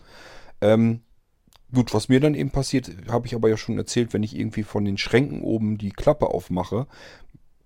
Ähm, 0.60 1.00
gut, 1.72 1.94
was 1.94 2.08
mir 2.08 2.20
dann 2.20 2.34
eben 2.34 2.50
passiert, 2.50 2.90
habe 3.10 3.26
ich 3.26 3.34
aber 3.34 3.48
ja 3.48 3.56
schon 3.56 3.78
erzählt, 3.78 4.12
wenn 4.12 4.22
ich 4.22 4.36
irgendwie 4.36 4.62
von 4.62 4.84
den 4.84 4.98
Schränken 4.98 5.42
oben 5.42 5.78
die 5.78 5.90
Klappe 5.90 6.28
aufmache. 6.28 6.86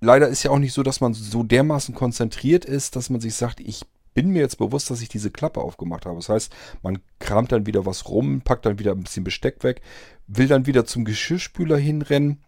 Leider 0.00 0.28
ist 0.28 0.42
ja 0.42 0.50
auch 0.50 0.58
nicht 0.58 0.72
so, 0.72 0.82
dass 0.82 1.00
man 1.00 1.14
so 1.14 1.42
dermaßen 1.42 1.94
konzentriert 1.94 2.64
ist, 2.64 2.96
dass 2.96 3.10
man 3.10 3.20
sich 3.20 3.34
sagt, 3.34 3.60
ich 3.60 3.82
bin 4.14 4.30
mir 4.30 4.40
jetzt 4.40 4.58
bewusst, 4.58 4.90
dass 4.90 5.02
ich 5.02 5.08
diese 5.08 5.30
Klappe 5.30 5.60
aufgemacht 5.60 6.06
habe. 6.06 6.16
Das 6.16 6.28
heißt, 6.28 6.54
man 6.82 6.98
kramt 7.18 7.52
dann 7.52 7.66
wieder 7.66 7.86
was 7.86 8.08
rum, 8.08 8.42
packt 8.42 8.66
dann 8.66 8.78
wieder 8.78 8.92
ein 8.92 9.02
bisschen 9.02 9.24
Besteck 9.24 9.64
weg, 9.64 9.80
will 10.26 10.48
dann 10.48 10.66
wieder 10.66 10.84
zum 10.84 11.04
Geschirrspüler 11.04 11.76
hinrennen, 11.76 12.42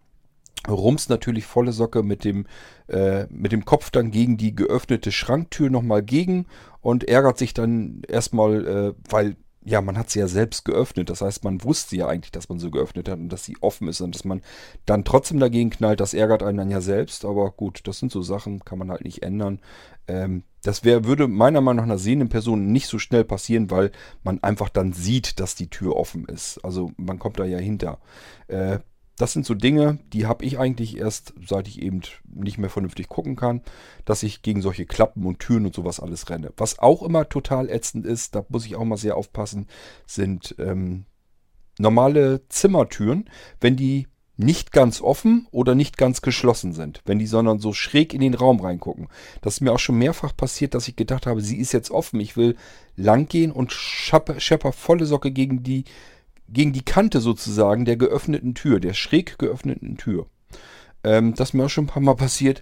rumst 0.67 1.09
natürlich 1.09 1.45
volle 1.45 1.71
Socke 1.71 2.03
mit 2.03 2.23
dem, 2.23 2.45
äh, 2.87 3.25
mit 3.29 3.51
dem 3.51 3.65
Kopf 3.65 3.91
dann 3.91 4.11
gegen 4.11 4.37
die 4.37 4.55
geöffnete 4.55 5.11
Schranktür 5.11 5.69
nochmal 5.69 6.03
gegen 6.03 6.45
und 6.81 7.03
ärgert 7.03 7.37
sich 7.37 7.53
dann 7.53 8.01
erstmal, 8.07 8.67
äh, 8.67 8.93
weil 9.09 9.35
ja, 9.67 9.81
man 9.81 9.97
hat 9.97 10.11
sie 10.11 10.19
ja 10.19 10.27
selbst 10.27 10.63
geöffnet. 10.63 11.09
Das 11.09 11.21
heißt, 11.21 11.43
man 11.43 11.63
wusste 11.63 11.95
ja 11.95 12.07
eigentlich, 12.07 12.31
dass 12.31 12.49
man 12.49 12.59
sie 12.59 12.69
geöffnet 12.69 13.09
hat 13.09 13.17
und 13.17 13.29
dass 13.29 13.43
sie 13.43 13.57
offen 13.61 13.87
ist 13.87 13.99
und 13.99 14.13
dass 14.13 14.23
man 14.23 14.41
dann 14.85 15.03
trotzdem 15.03 15.39
dagegen 15.39 15.71
knallt. 15.71 15.99
Das 15.99 16.13
ärgert 16.13 16.43
einen 16.43 16.59
dann 16.59 16.69
ja 16.69 16.81
selbst. 16.81 17.25
Aber 17.25 17.49
gut, 17.49 17.81
das 17.85 17.97
sind 17.97 18.11
so 18.11 18.21
Sachen, 18.21 18.63
kann 18.63 18.77
man 18.77 18.91
halt 18.91 19.03
nicht 19.03 19.23
ändern. 19.23 19.59
Ähm, 20.07 20.43
das 20.63 20.83
wär, 20.83 21.05
würde 21.05 21.27
meiner 21.27 21.61
Meinung 21.61 21.77
nach 21.77 21.91
einer 21.91 21.99
sehenden 21.99 22.29
Person 22.29 22.71
nicht 22.71 22.87
so 22.87 22.97
schnell 22.97 23.23
passieren, 23.23 23.69
weil 23.69 23.91
man 24.23 24.41
einfach 24.41 24.69
dann 24.69 24.93
sieht, 24.93 25.39
dass 25.39 25.55
die 25.55 25.69
Tür 25.69 25.95
offen 25.95 26.25
ist. 26.25 26.59
Also 26.63 26.91
man 26.97 27.19
kommt 27.19 27.39
da 27.39 27.45
ja 27.45 27.59
hinter. 27.59 27.99
Äh, 28.47 28.79
das 29.17 29.31
sind 29.31 29.45
so 29.45 29.53
Dinge, 29.53 29.99
die 30.11 30.25
habe 30.25 30.43
ich 30.43 30.59
eigentlich 30.59 30.97
erst, 30.97 31.33
seit 31.47 31.67
ich 31.67 31.81
eben 31.81 32.01
nicht 32.25 32.57
mehr 32.57 32.69
vernünftig 32.69 33.07
gucken 33.07 33.35
kann, 33.35 33.61
dass 34.03 34.23
ich 34.23 34.41
gegen 34.41 34.61
solche 34.61 34.85
Klappen 34.85 35.25
und 35.25 35.39
Türen 35.39 35.65
und 35.65 35.73
sowas 35.73 36.01
alles 36.01 36.29
renne. 36.29 36.51
Was 36.57 36.79
auch 36.79 37.01
immer 37.01 37.29
total 37.29 37.69
ätzend 37.69 38.05
ist, 38.05 38.35
da 38.35 38.45
muss 38.49 38.65
ich 38.65 38.75
auch 38.75 38.83
mal 38.83 38.97
sehr 38.97 39.15
aufpassen, 39.15 39.67
sind 40.05 40.55
ähm, 40.59 41.05
normale 41.79 42.47
Zimmertüren, 42.49 43.29
wenn 43.61 43.77
die 43.77 44.07
nicht 44.37 44.71
ganz 44.71 45.01
offen 45.01 45.47
oder 45.51 45.75
nicht 45.75 45.97
ganz 45.97 46.21
geschlossen 46.21 46.73
sind, 46.73 47.01
wenn 47.05 47.19
die 47.19 47.27
sondern 47.27 47.59
so 47.59 47.73
schräg 47.73 48.13
in 48.13 48.21
den 48.21 48.33
Raum 48.33 48.59
reingucken. 48.59 49.07
Das 49.41 49.55
ist 49.55 49.61
mir 49.61 49.71
auch 49.71 49.79
schon 49.79 49.97
mehrfach 49.97 50.35
passiert, 50.35 50.73
dass 50.73 50.87
ich 50.87 50.95
gedacht 50.95 51.25
habe, 51.25 51.41
sie 51.41 51.57
ist 51.57 51.71
jetzt 51.71 51.91
offen, 51.91 52.19
ich 52.19 52.35
will 52.35 52.55
lang 52.95 53.27
gehen 53.27 53.51
und 53.51 53.71
schepper, 53.71 54.39
schepper 54.39 54.71
volle 54.71 55.05
Socke 55.05 55.31
gegen 55.31 55.63
die 55.63 55.85
gegen 56.47 56.73
die 56.73 56.85
Kante 56.85 57.21
sozusagen 57.21 57.85
der 57.85 57.97
geöffneten 57.97 58.53
Tür, 58.53 58.79
der 58.79 58.93
schräg 58.93 59.39
geöffneten 59.39 59.97
Tür. 59.97 60.27
Ähm, 61.03 61.33
das 61.33 61.49
ist 61.49 61.53
mir 61.53 61.65
auch 61.65 61.69
schon 61.69 61.85
ein 61.85 61.87
paar 61.87 62.03
Mal 62.03 62.15
passiert. 62.15 62.61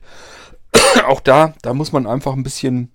auch 1.08 1.20
da, 1.20 1.53
da 1.62 1.74
muss 1.74 1.92
man 1.92 2.08
einfach 2.08 2.34
ein 2.34 2.44
bisschen 2.44 2.94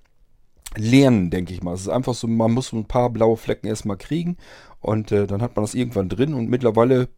lernen, 0.76 1.30
denke 1.30 1.52
ich 1.52 1.62
mal. 1.62 1.74
Es 1.74 1.82
ist 1.82 1.88
einfach 1.88 2.14
so, 2.14 2.26
man 2.26 2.52
muss 2.52 2.72
ein 2.72 2.86
paar 2.86 3.10
blaue 3.10 3.36
Flecken 3.36 3.66
erstmal 3.66 3.96
kriegen 3.96 4.36
und 4.80 5.12
äh, 5.12 5.26
dann 5.26 5.42
hat 5.42 5.56
man 5.56 5.64
das 5.64 5.74
irgendwann 5.74 6.08
drin 6.08 6.34
und 6.34 6.48
mittlerweile 6.48 7.08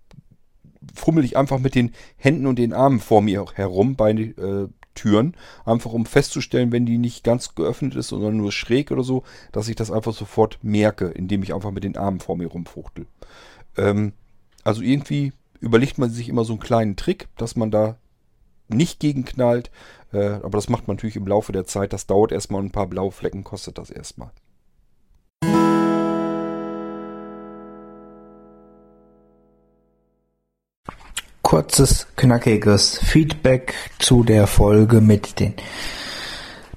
fummel 0.94 1.24
ich 1.24 1.36
einfach 1.36 1.58
mit 1.58 1.74
den 1.74 1.92
Händen 2.16 2.46
und 2.46 2.58
den 2.58 2.72
Armen 2.72 3.00
vor 3.00 3.22
mir 3.22 3.44
herum 3.54 3.96
bei 3.96 4.12
äh, 4.12 4.68
Türen, 4.94 5.34
einfach 5.64 5.92
um 5.92 6.04
festzustellen, 6.04 6.72
wenn 6.72 6.86
die 6.86 6.98
nicht 6.98 7.24
ganz 7.24 7.54
geöffnet 7.54 7.94
ist, 7.94 8.08
sondern 8.08 8.36
nur 8.36 8.52
schräg 8.52 8.90
oder 8.90 9.02
so, 9.02 9.22
dass 9.52 9.68
ich 9.68 9.76
das 9.76 9.90
einfach 9.90 10.12
sofort 10.12 10.58
merke, 10.62 11.06
indem 11.06 11.42
ich 11.42 11.54
einfach 11.54 11.70
mit 11.70 11.84
den 11.84 11.96
Armen 11.96 12.20
vor 12.20 12.36
mir 12.36 12.48
rumfuchtel. 12.48 13.06
Ähm, 13.76 14.12
also 14.64 14.82
irgendwie 14.82 15.32
überlegt 15.60 15.98
man 15.98 16.10
sich 16.10 16.28
immer 16.28 16.44
so 16.44 16.54
einen 16.54 16.60
kleinen 16.60 16.96
Trick, 16.96 17.28
dass 17.36 17.56
man 17.56 17.70
da 17.70 17.96
nicht 18.68 19.00
gegenknallt, 19.00 19.70
äh, 20.12 20.18
aber 20.18 20.58
das 20.58 20.68
macht 20.68 20.86
man 20.86 20.96
natürlich 20.96 21.16
im 21.16 21.26
Laufe 21.26 21.52
der 21.52 21.66
Zeit. 21.66 21.92
Das 21.92 22.06
dauert 22.06 22.32
erstmal 22.32 22.62
ein 22.62 22.70
paar 22.70 22.86
blaue 22.86 23.12
Flecken, 23.12 23.44
kostet 23.44 23.78
das 23.78 23.90
erstmal. 23.90 24.30
Kurzes, 31.50 32.06
knackiges 32.14 33.00
Feedback 33.02 33.74
zu 33.98 34.22
der 34.22 34.46
Folge 34.46 35.00
mit 35.00 35.40
den 35.40 35.54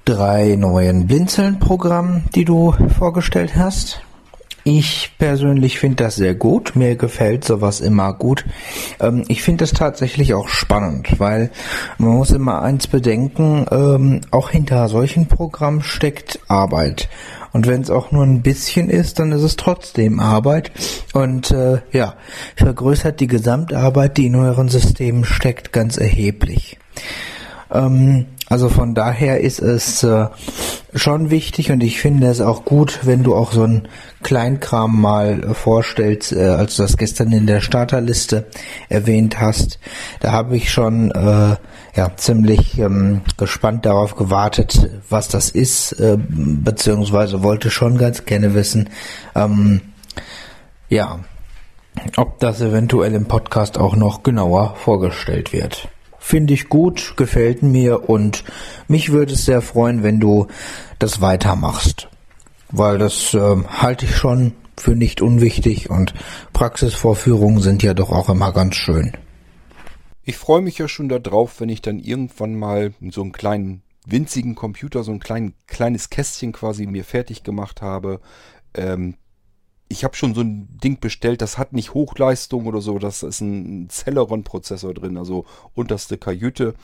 drei 0.04 0.56
neuen 0.56 1.06
Blinzeln-Programmen, 1.06 2.24
die 2.34 2.44
du 2.44 2.74
vorgestellt 2.98 3.54
hast. 3.54 4.02
Ich 4.64 5.12
persönlich 5.16 5.78
finde 5.78 6.02
das 6.02 6.16
sehr 6.16 6.34
gut. 6.34 6.74
Mir 6.74 6.96
gefällt 6.96 7.44
sowas 7.44 7.80
immer 7.80 8.14
gut. 8.14 8.44
Ähm, 8.98 9.22
ich 9.28 9.44
finde 9.44 9.62
es 9.62 9.74
tatsächlich 9.74 10.34
auch 10.34 10.48
spannend, 10.48 11.20
weil 11.20 11.52
man 11.98 12.16
muss 12.16 12.32
immer 12.32 12.60
eins 12.62 12.88
bedenken, 12.88 13.66
ähm, 13.70 14.22
auch 14.32 14.50
hinter 14.50 14.88
solchen 14.88 15.28
Programmen 15.28 15.84
steckt 15.84 16.40
Arbeit. 16.48 17.08
Und 17.54 17.68
wenn 17.68 17.82
es 17.82 17.88
auch 17.88 18.10
nur 18.10 18.24
ein 18.24 18.42
bisschen 18.42 18.90
ist, 18.90 19.20
dann 19.20 19.30
ist 19.30 19.42
es 19.42 19.54
trotzdem 19.54 20.18
Arbeit 20.18 20.72
und 21.12 21.52
äh, 21.52 21.82
ja, 21.92 22.14
vergrößert 22.56 23.20
die 23.20 23.28
Gesamtarbeit, 23.28 24.16
die 24.16 24.26
in 24.26 24.34
euren 24.34 24.68
Systemen 24.68 25.24
steckt, 25.24 25.72
ganz 25.72 25.96
erheblich. 25.96 26.78
Ähm, 27.70 28.26
also 28.48 28.68
von 28.68 28.96
daher 28.96 29.40
ist 29.40 29.60
es 29.60 30.02
äh, 30.02 30.26
schon 30.96 31.30
wichtig 31.30 31.70
und 31.70 31.82
ich 31.84 32.00
finde 32.00 32.26
es 32.26 32.40
auch 32.40 32.64
gut, 32.64 33.00
wenn 33.04 33.22
du 33.22 33.36
auch 33.36 33.52
so 33.52 33.62
ein 33.62 33.86
Kleinkram 34.24 35.00
mal 35.00 35.44
äh, 35.44 35.54
vorstellst, 35.54 36.32
äh, 36.32 36.46
als 36.46 36.74
du 36.74 36.82
das 36.82 36.96
gestern 36.96 37.30
in 37.30 37.46
der 37.46 37.60
Starterliste 37.60 38.46
erwähnt 38.88 39.40
hast. 39.40 39.78
Da 40.18 40.32
habe 40.32 40.56
ich 40.56 40.72
schon 40.72 41.12
äh, 41.12 41.54
ja 41.94 42.16
ziemlich 42.16 42.78
ähm, 42.78 43.22
gespannt 43.36 43.86
darauf 43.86 44.16
gewartet, 44.16 44.90
was 45.08 45.28
das 45.28 45.50
ist, 45.50 45.92
äh, 45.92 46.18
beziehungsweise 46.18 47.42
wollte 47.42 47.70
schon 47.70 47.98
ganz 47.98 48.24
gerne 48.24 48.54
wissen, 48.54 48.90
ähm, 49.34 49.80
ja, 50.88 51.20
ob 52.16 52.40
das 52.40 52.60
eventuell 52.60 53.14
im 53.14 53.26
Podcast 53.26 53.78
auch 53.78 53.96
noch 53.96 54.22
genauer 54.22 54.74
vorgestellt 54.76 55.52
wird. 55.52 55.88
Finde 56.18 56.54
ich 56.54 56.68
gut, 56.68 57.14
gefällt 57.16 57.62
mir 57.62 58.08
und 58.08 58.44
mich 58.88 59.12
würde 59.12 59.34
es 59.34 59.44
sehr 59.44 59.60
freuen, 59.60 60.02
wenn 60.02 60.20
du 60.20 60.46
das 60.98 61.20
weitermachst. 61.20 62.08
Weil 62.70 62.98
das 62.98 63.34
äh, 63.34 63.56
halte 63.68 64.06
ich 64.06 64.16
schon 64.16 64.52
für 64.76 64.96
nicht 64.96 65.22
unwichtig 65.22 65.90
und 65.90 66.14
Praxisvorführungen 66.52 67.60
sind 67.60 67.82
ja 67.82 67.94
doch 67.94 68.10
auch 68.10 68.28
immer 68.28 68.52
ganz 68.52 68.74
schön. 68.74 69.12
Ich 70.26 70.38
freue 70.38 70.62
mich 70.62 70.78
ja 70.78 70.88
schon 70.88 71.10
darauf, 71.10 71.60
wenn 71.60 71.68
ich 71.68 71.82
dann 71.82 71.98
irgendwann 71.98 72.54
mal 72.54 72.94
so 73.10 73.20
einen 73.20 73.32
kleinen 73.32 73.82
winzigen 74.06 74.54
Computer, 74.54 75.04
so 75.04 75.12
ein 75.12 75.20
klein, 75.20 75.52
kleines 75.66 76.08
Kästchen 76.08 76.52
quasi 76.52 76.86
mir 76.86 77.04
fertig 77.04 77.42
gemacht 77.42 77.82
habe. 77.82 78.20
Ähm, 78.74 79.16
ich 79.88 80.02
habe 80.02 80.16
schon 80.16 80.34
so 80.34 80.40
ein 80.40 80.78
Ding 80.82 80.98
bestellt, 80.98 81.42
das 81.42 81.58
hat 81.58 81.74
nicht 81.74 81.92
Hochleistung 81.92 82.66
oder 82.66 82.80
so, 82.80 82.98
das 82.98 83.22
ist 83.22 83.42
ein 83.42 83.88
Celeron-Prozessor 83.90 84.94
drin, 84.94 85.18
also 85.18 85.44
unterste 85.74 86.16
Kajüte, 86.16 86.74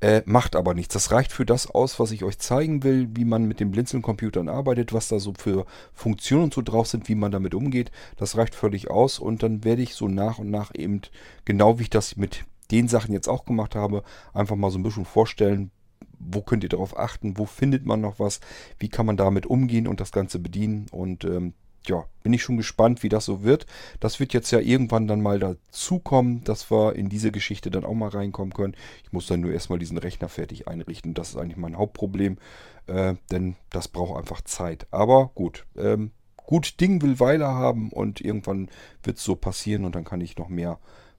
äh, 0.00 0.22
macht 0.26 0.56
aber 0.56 0.74
nichts. 0.74 0.92
Das 0.92 1.12
reicht 1.12 1.30
für 1.30 1.46
das 1.46 1.70
aus, 1.70 2.00
was 2.00 2.10
ich 2.10 2.24
euch 2.24 2.40
zeigen 2.40 2.82
will, 2.82 3.08
wie 3.14 3.24
man 3.24 3.44
mit 3.44 3.60
den 3.60 3.70
Blinzeln-Computern 3.70 4.48
arbeitet, 4.48 4.92
was 4.92 5.06
da 5.06 5.20
so 5.20 5.34
für 5.38 5.66
Funktionen 5.94 6.50
so 6.50 6.62
drauf 6.62 6.88
sind, 6.88 7.08
wie 7.08 7.14
man 7.14 7.30
damit 7.30 7.54
umgeht. 7.54 7.92
Das 8.16 8.36
reicht 8.36 8.56
völlig 8.56 8.90
aus 8.90 9.20
und 9.20 9.44
dann 9.44 9.62
werde 9.62 9.82
ich 9.82 9.94
so 9.94 10.08
nach 10.08 10.40
und 10.40 10.50
nach 10.50 10.72
eben, 10.74 11.02
genau 11.44 11.78
wie 11.78 11.84
ich 11.84 11.90
das 11.90 12.16
mit 12.16 12.44
den 12.70 12.88
Sachen 12.88 13.12
jetzt 13.12 13.28
auch 13.28 13.44
gemacht 13.44 13.74
habe, 13.74 14.02
einfach 14.34 14.56
mal 14.56 14.70
so 14.70 14.78
ein 14.78 14.82
bisschen 14.82 15.04
vorstellen, 15.04 15.70
wo 16.18 16.42
könnt 16.42 16.62
ihr 16.62 16.68
darauf 16.68 16.98
achten, 16.98 17.38
wo 17.38 17.46
findet 17.46 17.86
man 17.86 18.00
noch 18.00 18.18
was, 18.18 18.40
wie 18.78 18.88
kann 18.88 19.06
man 19.06 19.16
damit 19.16 19.46
umgehen 19.46 19.86
und 19.86 20.00
das 20.00 20.12
Ganze 20.12 20.38
bedienen. 20.38 20.86
Und 20.90 21.24
ähm, 21.24 21.54
ja, 21.86 22.04
bin 22.22 22.32
ich 22.32 22.42
schon 22.42 22.56
gespannt, 22.56 23.02
wie 23.02 23.08
das 23.08 23.24
so 23.24 23.42
wird. 23.42 23.66
Das 24.00 24.20
wird 24.20 24.32
jetzt 24.34 24.50
ja 24.50 24.60
irgendwann 24.60 25.06
dann 25.06 25.22
mal 25.22 25.38
dazukommen, 25.38 26.44
dass 26.44 26.70
wir 26.70 26.96
in 26.96 27.08
diese 27.08 27.32
Geschichte 27.32 27.70
dann 27.70 27.84
auch 27.84 27.94
mal 27.94 28.10
reinkommen 28.10 28.52
können. 28.52 28.74
Ich 29.04 29.12
muss 29.12 29.26
dann 29.26 29.40
nur 29.40 29.52
erstmal 29.52 29.78
diesen 29.78 29.98
Rechner 29.98 30.28
fertig 30.28 30.68
einrichten. 30.68 31.14
Das 31.14 31.30
ist 31.30 31.36
eigentlich 31.36 31.56
mein 31.56 31.78
Hauptproblem, 31.78 32.38
äh, 32.86 33.14
denn 33.30 33.56
das 33.70 33.88
braucht 33.88 34.18
einfach 34.18 34.42
Zeit. 34.42 34.86
Aber 34.90 35.30
gut, 35.34 35.66
ähm, 35.76 36.10
gut 36.36 36.80
Ding 36.80 37.00
will 37.02 37.20
Weile 37.20 37.46
haben 37.46 37.90
und 37.90 38.20
irgendwann 38.20 38.68
wird 39.02 39.18
es 39.18 39.24
so 39.24 39.36
passieren 39.36 39.84
und 39.84 39.94
dann 39.94 40.04
kann 40.04 40.20
ich 40.20 40.36
noch 40.36 40.48
mehr 40.48 40.78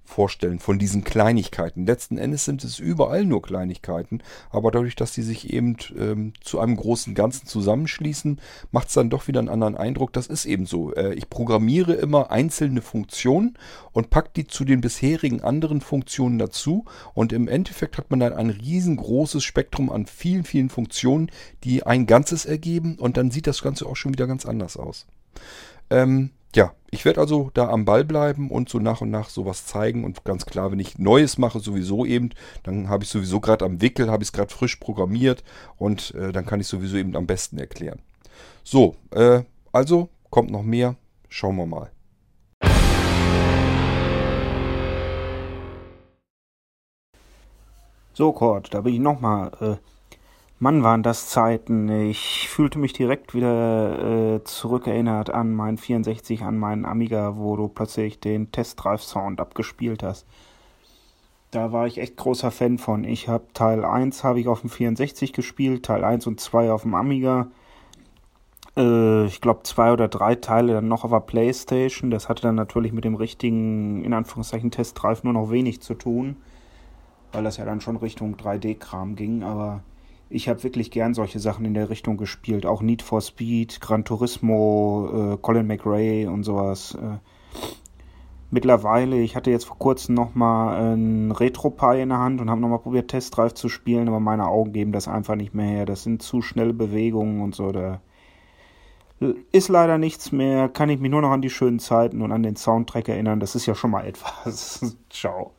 vorstellen 0.09 0.59
von 0.59 0.79
diesen 0.79 1.03
Kleinigkeiten. 1.03 1.85
Letzten 1.85 2.17
Endes 2.17 2.43
sind 2.43 2.63
es 2.63 2.79
überall 2.79 3.25
nur 3.25 3.41
Kleinigkeiten, 3.41 4.21
aber 4.49 4.71
dadurch, 4.71 4.95
dass 4.95 5.13
sie 5.13 5.21
sich 5.21 5.53
eben 5.53 5.77
ähm, 5.97 6.33
zu 6.41 6.59
einem 6.59 6.75
großen 6.75 7.13
Ganzen 7.13 7.45
zusammenschließen, 7.45 8.41
macht 8.71 8.87
es 8.87 8.95
dann 8.95 9.09
doch 9.09 9.27
wieder 9.27 9.39
einen 9.39 9.49
anderen 9.49 9.77
Eindruck. 9.77 10.11
Das 10.11 10.27
ist 10.27 10.45
eben 10.45 10.65
so. 10.65 10.93
Äh, 10.95 11.13
ich 11.13 11.29
programmiere 11.29 11.93
immer 11.93 12.31
einzelne 12.31 12.81
Funktionen 12.81 13.57
und 13.91 14.09
packe 14.09 14.31
die 14.35 14.47
zu 14.47 14.65
den 14.65 14.81
bisherigen 14.81 15.41
anderen 15.41 15.79
Funktionen 15.79 16.39
dazu 16.39 16.85
und 17.13 17.31
im 17.31 17.47
Endeffekt 17.47 17.97
hat 17.97 18.09
man 18.09 18.19
dann 18.19 18.33
ein 18.33 18.49
riesengroßes 18.49 19.43
Spektrum 19.43 19.91
an 19.91 20.07
vielen, 20.07 20.43
vielen 20.43 20.69
Funktionen, 20.69 21.29
die 21.63 21.83
ein 21.83 22.07
Ganzes 22.07 22.45
ergeben 22.45 22.97
und 22.97 23.15
dann 23.15 23.31
sieht 23.31 23.47
das 23.47 23.61
Ganze 23.61 23.85
auch 23.85 23.95
schon 23.95 24.13
wieder 24.13 24.27
ganz 24.27 24.45
anders 24.45 24.75
aus. 24.75 25.05
Ähm, 25.91 26.31
ja, 26.55 26.73
ich 26.89 27.05
werde 27.05 27.21
also 27.21 27.51
da 27.53 27.69
am 27.69 27.85
Ball 27.85 28.03
bleiben 28.03 28.49
und 28.49 28.69
so 28.69 28.79
nach 28.79 29.01
und 29.01 29.11
nach 29.11 29.29
sowas 29.29 29.65
zeigen. 29.65 30.03
Und 30.03 30.23
ganz 30.25 30.45
klar, 30.45 30.71
wenn 30.71 30.79
ich 30.79 30.97
Neues 30.97 31.37
mache, 31.37 31.59
sowieso 31.59 32.05
eben, 32.05 32.31
dann 32.63 32.89
habe 32.89 33.03
ich 33.03 33.09
sowieso 33.09 33.39
gerade 33.39 33.65
am 33.65 33.81
Wickel, 33.81 34.09
habe 34.09 34.23
ich 34.23 34.29
es 34.29 34.33
gerade 34.33 34.53
frisch 34.53 34.77
programmiert 34.77 35.43
und 35.77 36.13
äh, 36.15 36.31
dann 36.31 36.45
kann 36.45 36.59
ich 36.59 36.67
sowieso 36.67 36.97
eben 36.97 37.15
am 37.15 37.27
besten 37.27 37.57
erklären. 37.59 38.01
So, 38.63 38.95
äh, 39.11 39.43
also 39.71 40.09
kommt 40.29 40.51
noch 40.51 40.63
mehr. 40.63 40.95
Schauen 41.27 41.57
wir 41.57 41.67
mal. 41.67 41.91
So, 48.13 48.33
Kurt, 48.33 48.73
da 48.73 48.81
bin 48.81 48.95
ich 48.95 48.99
nochmal. 48.99 49.51
Äh 49.61 49.98
Mann, 50.61 50.83
waren 50.83 51.03
das 51.03 51.29
Zeiten. 51.29 51.87
Ich 51.87 52.49
fühlte 52.49 52.79
mich 52.79 52.91
direkt 52.91 53.33
wieder 53.33 54.35
äh, 54.35 54.43
zurückerinnert 54.43 55.29
an 55.29 55.53
meinen 55.53 55.77
64, 55.77 56.43
an 56.43 56.57
meinen 56.57 56.85
Amiga, 56.85 57.37
wo 57.37 57.55
du 57.55 57.69
plötzlich 57.69 58.19
den 58.19 58.51
Test 58.51 58.83
Drive 58.83 59.01
Sound 59.01 59.39
abgespielt 59.39 60.03
hast. 60.03 60.27
Da 61.51 61.71
war 61.71 61.87
ich 61.87 61.97
echt 61.97 62.17
großer 62.17 62.51
Fan 62.51 62.77
von. 62.77 63.05
Ich 63.05 63.29
habe 63.29 63.45
Teil 63.53 63.85
1 63.85 64.25
habe 64.25 64.41
ich 64.41 64.49
auf 64.49 64.59
dem 64.61 64.69
64 64.69 65.31
gespielt, 65.31 65.85
Teil 65.85 66.03
1 66.03 66.27
und 66.27 66.41
2 66.41 66.71
auf 66.71 66.81
dem 66.81 66.93
Amiga. 66.93 67.47
Äh, 68.75 69.25
ich 69.27 69.39
glaube 69.39 69.63
zwei 69.63 69.93
oder 69.93 70.09
drei 70.09 70.35
Teile 70.35 70.73
dann 70.73 70.89
noch 70.89 71.05
auf 71.05 71.11
der 71.11 71.21
Playstation. 71.21 72.11
Das 72.11 72.27
hatte 72.27 72.41
dann 72.41 72.55
natürlich 72.55 72.91
mit 72.91 73.05
dem 73.05 73.15
richtigen, 73.15 74.03
in 74.03 74.13
Anführungszeichen, 74.13 74.71
Test 74.71 75.01
Drive 75.01 75.23
nur 75.23 75.33
noch 75.33 75.51
wenig 75.51 75.81
zu 75.81 75.93
tun, 75.93 76.35
weil 77.31 77.45
das 77.45 77.55
ja 77.57 77.65
dann 77.65 77.79
schon 77.79 77.95
Richtung 77.95 78.35
3D-Kram 78.35 79.15
ging, 79.15 79.43
aber 79.43 79.83
ich 80.29 80.47
habe 80.47 80.63
wirklich 80.63 80.91
gern 80.91 81.13
solche 81.13 81.39
Sachen 81.39 81.65
in 81.65 81.73
der 81.73 81.89
Richtung 81.89 82.17
gespielt. 82.17 82.65
Auch 82.65 82.81
Need 82.81 83.01
for 83.01 83.21
Speed, 83.21 83.81
Gran 83.81 84.05
Turismo, 84.05 85.33
äh, 85.33 85.37
Colin 85.41 85.65
McRae 85.65 86.27
und 86.27 86.43
sowas. 86.43 86.95
Äh, 86.95 87.17
mittlerweile, 88.51 89.19
ich 89.19 89.35
hatte 89.35 89.49
jetzt 89.49 89.65
vor 89.65 89.79
kurzem 89.79 90.15
nochmal 90.15 90.93
ein 90.93 91.31
Retro-Pi 91.31 92.01
in 92.01 92.09
der 92.09 92.19
Hand 92.19 92.41
und 92.41 92.49
habe 92.49 92.61
nochmal 92.61 92.79
probiert, 92.79 93.09
Test 93.09 93.35
Drive 93.35 93.55
zu 93.55 93.69
spielen, 93.69 94.07
aber 94.07 94.19
meine 94.19 94.47
Augen 94.47 94.71
geben 94.71 94.91
das 94.91 95.07
einfach 95.07 95.35
nicht 95.35 95.55
mehr 95.55 95.67
her. 95.67 95.85
Das 95.85 96.03
sind 96.03 96.21
zu 96.21 96.41
schnelle 96.41 96.73
Bewegungen 96.73 97.41
und 97.41 97.55
so. 97.55 97.71
Da 97.71 97.99
ist 99.51 99.67
leider 99.67 99.97
nichts 99.97 100.31
mehr. 100.31 100.69
Kann 100.69 100.89
ich 100.89 100.99
mich 100.99 101.11
nur 101.11 101.21
noch 101.21 101.31
an 101.31 101.41
die 101.41 101.49
schönen 101.49 101.79
Zeiten 101.79 102.21
und 102.21 102.31
an 102.31 102.43
den 102.43 102.55
Soundtrack 102.55 103.09
erinnern. 103.09 103.39
Das 103.39 103.55
ist 103.55 103.65
ja 103.65 103.73
schon 103.73 103.91
mal 103.91 104.05
etwas. 104.05 104.95
Ciao. 105.09 105.53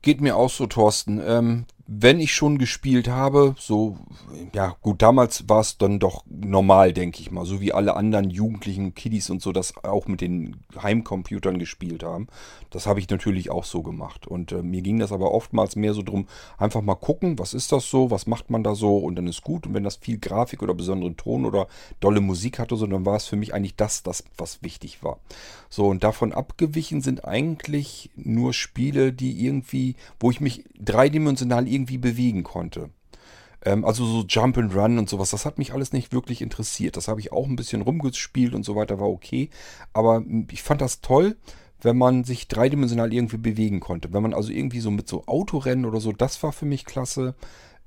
Geht 0.00 0.20
mir 0.20 0.36
auch 0.36 0.50
so, 0.50 0.66
Thorsten. 0.66 1.20
Ähm, 1.24 1.66
wenn 1.88 2.18
ich 2.18 2.34
schon 2.34 2.58
gespielt 2.58 3.08
habe, 3.08 3.54
so, 3.58 3.96
ja 4.52 4.76
gut, 4.82 5.02
damals 5.02 5.48
war 5.48 5.60
es 5.60 5.78
dann 5.78 6.00
doch 6.00 6.24
normal, 6.28 6.92
denke 6.92 7.20
ich 7.20 7.30
mal, 7.30 7.46
so 7.46 7.60
wie 7.60 7.72
alle 7.72 7.94
anderen 7.94 8.28
jugendlichen 8.28 8.94
Kiddies 8.94 9.30
und 9.30 9.40
so, 9.40 9.52
das 9.52 9.72
auch 9.84 10.08
mit 10.08 10.20
den 10.20 10.56
Heimcomputern 10.82 11.58
gespielt 11.58 12.02
haben. 12.02 12.26
Das 12.70 12.88
habe 12.88 12.98
ich 12.98 13.08
natürlich 13.08 13.50
auch 13.50 13.64
so 13.64 13.82
gemacht. 13.82 14.26
Und 14.26 14.50
äh, 14.50 14.62
mir 14.62 14.82
ging 14.82 14.98
das 14.98 15.12
aber 15.12 15.32
oftmals 15.32 15.76
mehr 15.76 15.94
so 15.94 16.02
drum, 16.02 16.26
einfach 16.58 16.82
mal 16.82 16.96
gucken, 16.96 17.38
was 17.38 17.54
ist 17.54 17.70
das 17.70 17.88
so, 17.88 18.10
was 18.10 18.26
macht 18.26 18.50
man 18.50 18.64
da 18.64 18.74
so 18.74 18.98
und 18.98 19.14
dann 19.14 19.28
ist 19.28 19.42
gut. 19.42 19.66
Und 19.66 19.74
wenn 19.74 19.84
das 19.84 19.96
viel 19.96 20.18
Grafik 20.18 20.62
oder 20.62 20.74
besonderen 20.74 21.16
Ton 21.16 21.44
oder 21.44 21.68
dolle 22.00 22.20
Musik 22.20 22.58
hatte, 22.58 22.74
so, 22.74 22.86
dann 22.88 23.06
war 23.06 23.16
es 23.16 23.26
für 23.26 23.36
mich 23.36 23.54
eigentlich 23.54 23.76
das, 23.76 24.02
das, 24.02 24.24
was 24.36 24.62
wichtig 24.64 25.04
war. 25.04 25.20
So, 25.68 25.86
und 25.86 26.02
davon 26.02 26.32
abgewichen 26.32 27.00
sind 27.00 27.24
eigentlich 27.24 28.10
nur 28.16 28.52
Spiele, 28.52 29.12
die 29.12 29.44
irgendwie, 29.44 29.94
wo 30.18 30.30
ich 30.30 30.40
mich 30.40 30.64
dreidimensional 30.78 31.68
irgendwie 31.68 31.75
bewegen 31.84 32.42
konnte. 32.42 32.90
Ähm, 33.66 33.84
also 33.84 34.06
so 34.06 34.24
Jump 34.26 34.56
and 34.56 34.74
Run 34.74 34.98
und 34.98 35.08
sowas, 35.08 35.30
das 35.30 35.44
hat 35.44 35.58
mich 35.58 35.72
alles 35.72 35.92
nicht 35.92 36.12
wirklich 36.12 36.40
interessiert. 36.40 36.96
Das 36.96 37.08
habe 37.08 37.20
ich 37.20 37.32
auch 37.32 37.46
ein 37.46 37.56
bisschen 37.56 37.82
rumgespielt 37.82 38.54
und 38.54 38.64
so 38.64 38.76
weiter, 38.76 39.00
war 39.00 39.08
okay. 39.08 39.50
Aber 39.92 40.24
ich 40.50 40.62
fand 40.62 40.80
das 40.80 41.00
toll, 41.00 41.36
wenn 41.82 41.98
man 41.98 42.24
sich 42.24 42.48
dreidimensional 42.48 43.12
irgendwie 43.12 43.36
bewegen 43.36 43.80
konnte. 43.80 44.12
Wenn 44.12 44.22
man 44.22 44.34
also 44.34 44.52
irgendwie 44.52 44.80
so 44.80 44.90
mit 44.90 45.08
so 45.08 45.26
Autorennen 45.26 45.84
oder 45.84 46.00
so, 46.00 46.12
das 46.12 46.42
war 46.42 46.52
für 46.52 46.66
mich 46.66 46.84
klasse. 46.84 47.34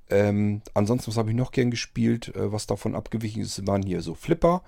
Ähm, 0.09 0.61
ansonsten, 0.73 1.11
was 1.11 1.17
habe 1.17 1.29
ich 1.29 1.35
noch 1.35 1.51
gern 1.51 1.71
gespielt, 1.71 2.35
äh, 2.35 2.51
was 2.51 2.67
davon 2.67 2.95
abgewichen 2.95 3.41
ist, 3.41 3.65
waren 3.65 3.83
hier 3.83 4.01
so 4.01 4.15
Flipper. 4.15 4.63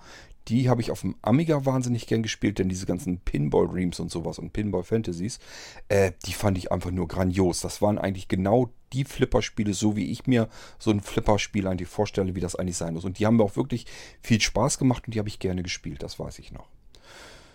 Die 0.48 0.70
habe 0.70 0.82
ich 0.82 0.90
auf 0.92 1.02
dem 1.02 1.16
Amiga 1.22 1.66
wahnsinnig 1.66 2.08
gern 2.08 2.24
gespielt, 2.24 2.58
denn 2.58 2.70
diese 2.70 2.88
ganzen 2.88 3.20
Pinball 3.20 3.68
Dreams 3.68 4.00
und 4.00 4.10
sowas 4.10 4.40
und 4.40 4.54
Pinball 4.54 4.84
Fantasies, 4.84 5.40
äh, 5.88 6.14
die 6.26 6.34
fand 6.34 6.58
ich 6.58 6.72
einfach 6.72 6.92
nur 6.92 7.08
grandios. 7.08 7.62
Das 7.62 7.82
waren 7.82 8.00
eigentlich 8.00 8.28
genau 8.28 8.72
die 8.94 9.06
Flipperspiele, 9.06 9.74
so 9.74 9.96
wie 9.96 10.12
ich 10.12 10.28
mir 10.28 10.50
so 10.80 10.92
ein 10.92 11.02
Flipperspiel 11.02 11.68
eigentlich 11.68 11.90
vorstelle, 11.90 12.36
wie 12.36 12.42
das 12.42 12.56
eigentlich 12.56 12.78
sein 12.78 12.94
muss. 12.94 13.06
Und 13.06 13.20
die 13.20 13.26
haben 13.26 13.38
mir 13.38 13.44
auch 13.44 13.56
wirklich 13.56 13.86
viel 14.22 14.42
Spaß 14.42 14.78
gemacht 14.78 15.04
und 15.06 15.14
die 15.14 15.20
habe 15.20 15.30
ich 15.30 15.40
gerne 15.40 15.64
gespielt, 15.64 16.04
das 16.04 16.20
weiß 16.20 16.40
ich 16.40 16.52
noch. 16.52 16.68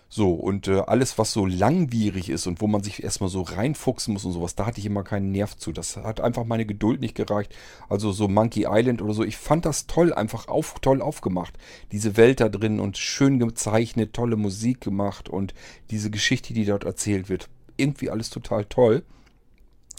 So, 0.09 0.33
und 0.35 0.69
äh, 0.69 0.83
alles, 0.87 1.19
was 1.19 1.33
so 1.33 1.47
langwierig 1.47 2.31
ist 2.31 2.47
und 2.47 2.61
wo 2.61 2.69
man 2.69 2.83
sich 2.83 3.02
erstmal 3.02 3.28
so 3.28 3.43
reinfuchsen 3.43 4.12
muss 4.12 4.25
und 4.25 4.33
sowas, 4.33 4.55
da 4.55 4.64
hatte 4.64 4.78
ich 4.78 4.87
immer 4.87 5.02
keinen 5.02 5.33
Nerv 5.33 5.57
zu. 5.57 5.73
Das 5.73 5.97
hat 5.97 6.21
einfach 6.21 6.45
meine 6.45 6.64
Geduld 6.64 7.00
nicht 7.00 7.16
gereicht. 7.16 7.55
Also 7.88 8.12
so 8.12 8.28
Monkey 8.28 8.66
Island 8.69 9.02
oder 9.02 9.14
so, 9.14 9.25
ich 9.25 9.37
fand 9.37 9.66
das 9.66 9.88
toll, 9.88 10.14
einfach 10.14 10.47
auf, 10.47 10.76
toll 10.81 11.02
aufgemacht. 11.02 11.59
Diese 11.90 12.16
Welt 12.16 12.40
da 12.40 12.49
drin 12.49 12.78
und 12.78 12.99
schön 12.99 13.40
gezeichnet, 13.40 14.12
tolle 14.12 14.37
Musik 14.37 14.81
gemacht 14.81 15.28
und 15.28 15.55
diese 15.90 16.11
Geschichte, 16.11 16.55
die 16.55 16.64
dort 16.64 16.85
erzählt 16.85 17.28
wird. 17.28 17.49
Irgendwie 17.76 18.09
alles 18.09 18.31
total 18.31 18.64
toll. 18.64 19.02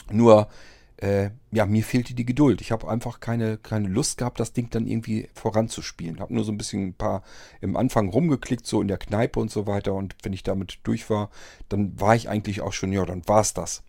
Nur 0.10 0.48
äh, 0.98 1.30
ja, 1.52 1.66
mir 1.66 1.84
fehlte 1.84 2.16
die 2.16 2.26
Geduld. 2.26 2.62
Ich 2.62 2.72
habe 2.72 2.90
einfach 2.90 3.20
keine, 3.20 3.58
keine 3.58 3.88
Lust 3.88 4.18
gehabt, 4.18 4.40
das 4.40 4.54
Ding 4.54 4.70
dann 4.72 4.88
irgendwie 4.88 5.30
voranzuspielen. 5.34 6.20
Habe 6.20 6.34
nur 6.34 6.44
so 6.44 6.52
ein 6.52 6.58
bisschen 6.58 6.88
ein 6.88 6.94
paar 6.94 7.24
im 7.62 7.78
Anfang 7.78 8.10
rumgeklickt, 8.10 8.66
so 8.66 8.82
in 8.82 8.88
der 8.88 8.98
Kneipe 8.98 9.40
und 9.40 9.52
so 9.52 9.68
weiter. 9.68 9.94
Und 9.94 10.16
wenn 10.24 10.34
ich 10.34 10.44
damit 10.44 10.80
durch 10.84 11.10
war, 11.10 11.30
dann 11.70 12.00
war 12.00 12.16
ich 12.16 12.30
eigentlich 12.30 12.62
auch 12.62 12.74
schon, 12.74 12.92
ja, 12.92 13.06
dann 13.06 13.28
war 13.28 13.42
es 13.42 13.54
das. 13.54 13.84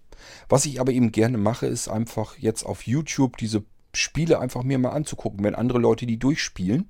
Was 0.49 0.67
ich 0.67 0.81
aber 0.81 0.93
eben 0.93 1.13
gerne 1.13 1.39
mache, 1.39 1.67
ist 1.67 1.89
einfach 1.89 2.37
jetzt 2.37 2.65
auf 2.65 2.87
YouTube 2.87 3.37
diese 3.39 3.65
Spiele 3.95 4.39
einfach 4.39 4.63
mir 4.63 4.79
mal 4.79 4.91
anzugucken. 4.91 5.45
Wenn 5.45 5.55
andere 5.55 5.79
Leute 5.79 6.07
die 6.07 6.19
durchspielen, 6.19 6.87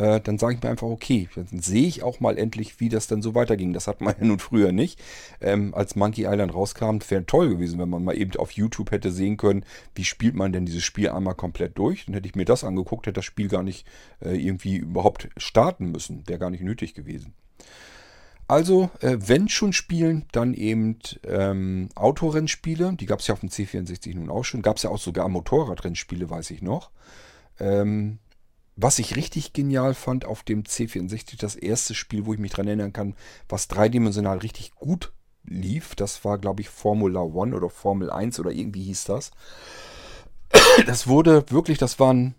äh, 0.00 0.20
dann 0.20 0.38
sage 0.38 0.54
ich 0.54 0.62
mir 0.62 0.70
einfach, 0.70 0.86
okay, 0.86 1.28
dann 1.34 1.60
sehe 1.60 1.86
ich 1.86 2.02
auch 2.02 2.20
mal 2.20 2.38
endlich, 2.38 2.80
wie 2.80 2.88
das 2.88 3.06
dann 3.06 3.20
so 3.20 3.34
weiterging. 3.34 3.72
Das 3.74 3.86
hat 3.86 4.00
man 4.00 4.14
ja 4.20 4.24
nun 4.24 4.38
früher 4.38 4.72
nicht. 4.72 5.00
Ähm, 5.40 5.74
als 5.74 5.94
Monkey 5.94 6.22
Island 6.22 6.54
rauskam, 6.54 6.98
wäre 7.08 7.26
toll 7.26 7.50
gewesen, 7.50 7.78
wenn 7.78 7.90
man 7.90 8.02
mal 8.02 8.16
eben 8.16 8.34
auf 8.36 8.52
YouTube 8.52 8.90
hätte 8.90 9.12
sehen 9.12 9.36
können, 9.36 9.64
wie 9.94 10.04
spielt 10.04 10.34
man 10.34 10.52
denn 10.52 10.64
dieses 10.64 10.82
Spiel 10.82 11.10
einmal 11.10 11.34
komplett 11.34 11.76
durch. 11.78 12.06
Dann 12.06 12.14
hätte 12.14 12.28
ich 12.28 12.34
mir 12.34 12.46
das 12.46 12.64
angeguckt, 12.64 13.06
hätte 13.06 13.18
das 13.18 13.24
Spiel 13.26 13.48
gar 13.48 13.62
nicht 13.62 13.86
äh, 14.24 14.34
irgendwie 14.34 14.76
überhaupt 14.76 15.28
starten 15.36 15.90
müssen. 15.90 16.26
Wäre 16.26 16.38
gar 16.38 16.50
nicht 16.50 16.62
nötig 16.62 16.94
gewesen. 16.94 17.34
Also, 18.48 18.90
äh, 19.00 19.18
wenn 19.20 19.48
schon 19.48 19.72
spielen, 19.72 20.24
dann 20.32 20.54
eben 20.54 20.98
ähm, 21.24 21.90
Autorennspiele. 21.94 22.94
Die 22.98 23.06
gab 23.06 23.20
es 23.20 23.26
ja 23.26 23.34
auf 23.34 23.40
dem 23.40 23.50
C64 23.50 24.16
nun 24.16 24.30
auch 24.30 24.44
schon. 24.44 24.62
Gab 24.62 24.78
es 24.78 24.82
ja 24.82 24.90
auch 24.90 24.98
sogar 24.98 25.28
Motorradrennspiele, 25.28 26.30
weiß 26.30 26.50
ich 26.50 26.62
noch. 26.62 26.90
Ähm, 27.60 28.18
was 28.82 28.98
ich 28.98 29.16
richtig 29.16 29.52
genial 29.52 29.94
fand 29.94 30.24
auf 30.24 30.42
dem 30.42 30.62
C64, 30.62 31.38
das 31.38 31.54
erste 31.54 31.94
Spiel, 31.94 32.26
wo 32.26 32.32
ich 32.32 32.40
mich 32.40 32.52
dran 32.52 32.66
erinnern 32.66 32.92
kann, 32.92 33.14
was 33.48 33.68
dreidimensional 33.68 34.38
richtig 34.38 34.74
gut 34.74 35.12
lief, 35.44 35.94
das 35.94 36.24
war, 36.24 36.38
glaube 36.38 36.62
ich, 36.62 36.68
Formula 36.68 37.20
One 37.20 37.54
oder 37.54 37.70
Formel 37.70 38.10
1 38.10 38.40
oder 38.40 38.50
irgendwie 38.50 38.84
hieß 38.84 39.04
das. 39.04 39.30
Das 40.86 41.06
wurde 41.06 41.44
wirklich, 41.50 41.78
das 41.78 41.98
waren 42.00 42.34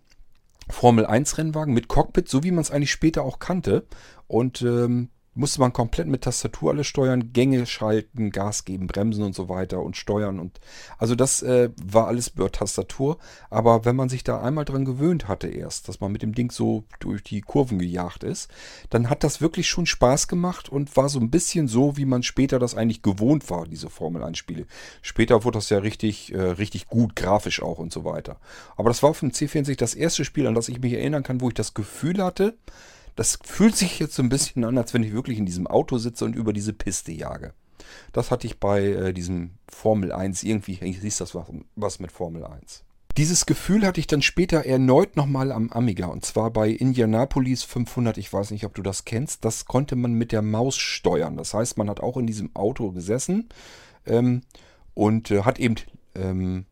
Formel 0.70 1.06
1 1.06 1.38
Rennwagen 1.38 1.74
mit 1.74 1.88
Cockpit, 1.88 2.28
so 2.28 2.44
wie 2.44 2.52
man 2.52 2.62
es 2.62 2.72
eigentlich 2.72 2.92
später 2.92 3.24
auch 3.24 3.40
kannte. 3.40 3.86
Und 4.28 4.62
ähm, 4.62 5.10
musste 5.34 5.62
man 5.62 5.74
komplett 5.74 6.08
mit 6.08 6.24
Tastatur 6.24 6.72
alles 6.72 6.88
steuern, 6.88 7.32
Gänge 7.34 7.66
schalten, 7.66 8.32
Gas 8.32 8.66
geben, 8.66 8.88
bremsen 8.88 9.24
und 9.24 9.34
so 9.34 9.50
weiter 9.50 9.82
und 9.82 9.96
steuern 9.96 10.40
und 10.40 10.60
also 10.98 11.16
das 11.16 11.42
äh, 11.42 11.70
war 11.82 12.08
alles 12.08 12.30
über 12.30 12.52
Tastatur, 12.52 13.18
aber 13.50 13.86
wenn 13.86 13.96
man 13.96 14.10
sich 14.10 14.24
da 14.24 14.42
einmal 14.42 14.66
dran 14.66 14.86
gewöhnt 14.86 15.28
hatte 15.28 15.48
erst, 15.48 15.88
dass 15.88 16.00
man 16.00 16.12
mit 16.12 16.22
dem 16.22 16.36
Ding 16.36 16.52
so 16.52 16.84
durch 17.00 17.24
die 17.24 17.42
Kurven 17.42 17.80
gejagt 17.80 18.24
ist, 18.24 18.50
dann 18.90 19.10
hat 19.10 19.24
das 19.24 19.42
wirklich 19.42 19.70
schon 19.70 19.86
Spaß 19.86 20.28
gemacht 20.28 20.70
und 20.70 20.96
war 20.98 21.10
so 21.10 21.20
ein 21.20 21.32
bisschen 21.32 21.68
so, 21.68 21.98
wie 21.98 22.06
man 22.06 22.24
später 22.24 22.60
das 22.60 22.76
eigentlich 22.76 23.02
gewohnt 23.02 23.50
war, 23.50 23.66
diese 23.66 23.90
Formel 23.90 24.24
1 24.24 24.38
Spiele. 24.38 24.66
Später 25.02 25.44
wurde 25.44 25.58
das 25.58 25.70
ja 25.70 25.80
richtig 25.80 26.34
äh, 26.34 26.42
richtig 26.42 26.88
gut 26.88 27.16
grafisch 27.16 27.62
auch 27.62 27.80
und 27.80 27.92
so 27.92 28.04
weiter. 28.06 28.38
Aber 28.76 28.90
das 28.90 29.04
war 29.04 29.10
auf 29.10 29.20
dem 29.20 29.32
C64 29.32 29.78
das 29.78 29.94
erste 29.96 30.26
Spiel, 30.26 30.48
an 30.48 30.56
das 30.56 30.70
ich 30.70 30.80
mich 30.80 30.94
erinnern 30.94 31.24
kann, 31.24 31.42
wo 31.42 31.50
ich 31.50 31.54
das 31.56 31.74
Gefühl 31.74 32.24
hatte, 32.24 32.58
das 33.16 33.40
fühlt 33.44 33.76
sich 33.76 34.00
jetzt 34.00 34.16
so 34.16 34.24
ein 34.24 34.30
bisschen 34.30 34.64
an, 34.64 34.78
als 34.78 34.94
wenn 34.94 35.04
ich 35.04 35.14
wirklich 35.14 35.38
in 35.38 35.46
diesem 35.46 35.68
Auto 35.68 35.98
sitze 35.98 36.26
und 36.26 36.36
über 36.36 36.54
diese 36.54 36.74
Piste 36.74 37.12
jage. 37.12 37.54
Das 38.14 38.32
hatte 38.32 38.48
ich 38.48 38.60
bei 38.60 38.84
äh, 38.84 39.14
diesem 39.14 39.52
Formel 39.70 40.12
1, 40.12 40.44
irgendwie 40.44 40.76
hieß 40.76 41.18
das 41.18 41.36
was, 41.36 41.48
was 41.76 42.00
mit 42.00 42.12
Formel 42.12 42.46
1. 42.46 42.84
Dieses 43.18 43.46
Gefühl 43.46 43.86
hatte 43.86 44.00
ich 44.00 44.08
dann 44.08 44.22
später 44.22 44.66
erneut 44.66 45.18
nochmal 45.18 45.52
am 45.52 45.70
Amiga 45.72 46.08
und 46.08 46.24
zwar 46.24 46.50
bei 46.50 46.70
Indianapolis 46.70 47.64
500. 47.64 48.18
Ich 48.18 48.32
weiß 48.32 48.52
nicht, 48.52 48.66
ob 48.66 48.74
du 48.74 48.82
das 48.82 49.04
kennst. 49.04 49.44
Das 49.44 49.66
konnte 49.66 49.98
man 49.98 50.14
mit 50.14 50.32
der 50.32 50.42
Maus 50.42 50.78
steuern. 50.78 51.36
Das 51.36 51.54
heißt, 51.54 51.78
man 51.78 51.90
hat 51.90 52.00
auch 52.00 52.16
in 52.16 52.26
diesem 52.26 52.56
Auto 52.56 52.92
gesessen 52.92 53.50
ähm, 54.06 54.44
und 54.94 55.30
äh, 55.30 55.44
hat 55.44 55.60
eben 55.60 55.76
ähm, 56.16 56.66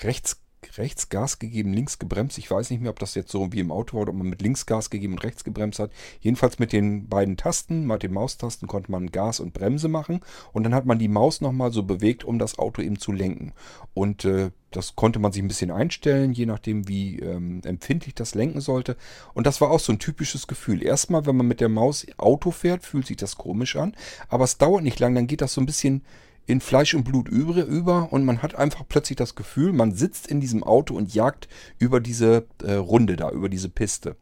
rechts 0.00 0.40
rechts 0.78 1.08
Gas 1.08 1.38
gegeben, 1.38 1.72
links 1.72 1.98
gebremst. 1.98 2.38
Ich 2.38 2.50
weiß 2.50 2.70
nicht 2.70 2.80
mehr, 2.80 2.90
ob 2.90 2.98
das 2.98 3.14
jetzt 3.14 3.30
so 3.30 3.52
wie 3.52 3.60
im 3.60 3.72
Auto 3.72 3.96
war 3.96 4.08
ob 4.08 4.14
man 4.14 4.28
mit 4.28 4.42
links 4.42 4.66
Gas 4.66 4.90
gegeben 4.90 5.14
und 5.14 5.24
rechts 5.24 5.44
gebremst 5.44 5.78
hat. 5.78 5.90
Jedenfalls 6.20 6.58
mit 6.58 6.72
den 6.72 7.08
beiden 7.08 7.36
Tasten, 7.36 7.86
mit 7.86 8.02
den 8.02 8.12
Maustasten 8.12 8.68
konnte 8.68 8.90
man 8.90 9.10
Gas 9.10 9.40
und 9.40 9.52
Bremse 9.52 9.88
machen 9.88 10.20
und 10.52 10.64
dann 10.64 10.74
hat 10.74 10.86
man 10.86 10.98
die 10.98 11.08
Maus 11.08 11.40
nochmal 11.40 11.72
so 11.72 11.82
bewegt, 11.82 12.24
um 12.24 12.38
das 12.38 12.58
Auto 12.58 12.82
eben 12.82 12.98
zu 12.98 13.12
lenken. 13.12 13.52
Und 13.94 14.24
äh, 14.24 14.50
das 14.70 14.94
konnte 14.94 15.18
man 15.18 15.32
sich 15.32 15.42
ein 15.42 15.48
bisschen 15.48 15.70
einstellen, 15.70 16.32
je 16.32 16.44
nachdem, 16.44 16.86
wie 16.86 17.18
ähm, 17.20 17.62
empfindlich 17.64 18.14
das 18.14 18.34
lenken 18.34 18.60
sollte. 18.60 18.96
Und 19.32 19.46
das 19.46 19.60
war 19.60 19.70
auch 19.70 19.80
so 19.80 19.92
ein 19.92 19.98
typisches 19.98 20.46
Gefühl. 20.46 20.82
Erstmal, 20.82 21.24
wenn 21.24 21.36
man 21.36 21.48
mit 21.48 21.60
der 21.60 21.68
Maus 21.68 22.06
Auto 22.18 22.50
fährt, 22.50 22.84
fühlt 22.84 23.06
sich 23.06 23.16
das 23.16 23.36
komisch 23.36 23.76
an. 23.76 23.94
Aber 24.28 24.44
es 24.44 24.58
dauert 24.58 24.82
nicht 24.82 25.00
lang, 25.00 25.14
dann 25.14 25.26
geht 25.26 25.40
das 25.40 25.54
so 25.54 25.60
ein 25.60 25.66
bisschen 25.66 26.02
in 26.46 26.60
Fleisch 26.60 26.94
und 26.94 27.04
Blut 27.04 27.28
über, 27.28 28.12
und 28.12 28.24
man 28.24 28.42
hat 28.42 28.54
einfach 28.54 28.84
plötzlich 28.88 29.16
das 29.16 29.34
Gefühl, 29.34 29.72
man 29.72 29.92
sitzt 29.92 30.26
in 30.28 30.40
diesem 30.40 30.62
Auto 30.62 30.94
und 30.94 31.12
jagt 31.14 31.48
über 31.78 32.00
diese 32.00 32.46
äh, 32.62 32.74
Runde 32.74 33.16
da, 33.16 33.30
über 33.30 33.48
diese 33.48 33.68
Piste. 33.68 34.16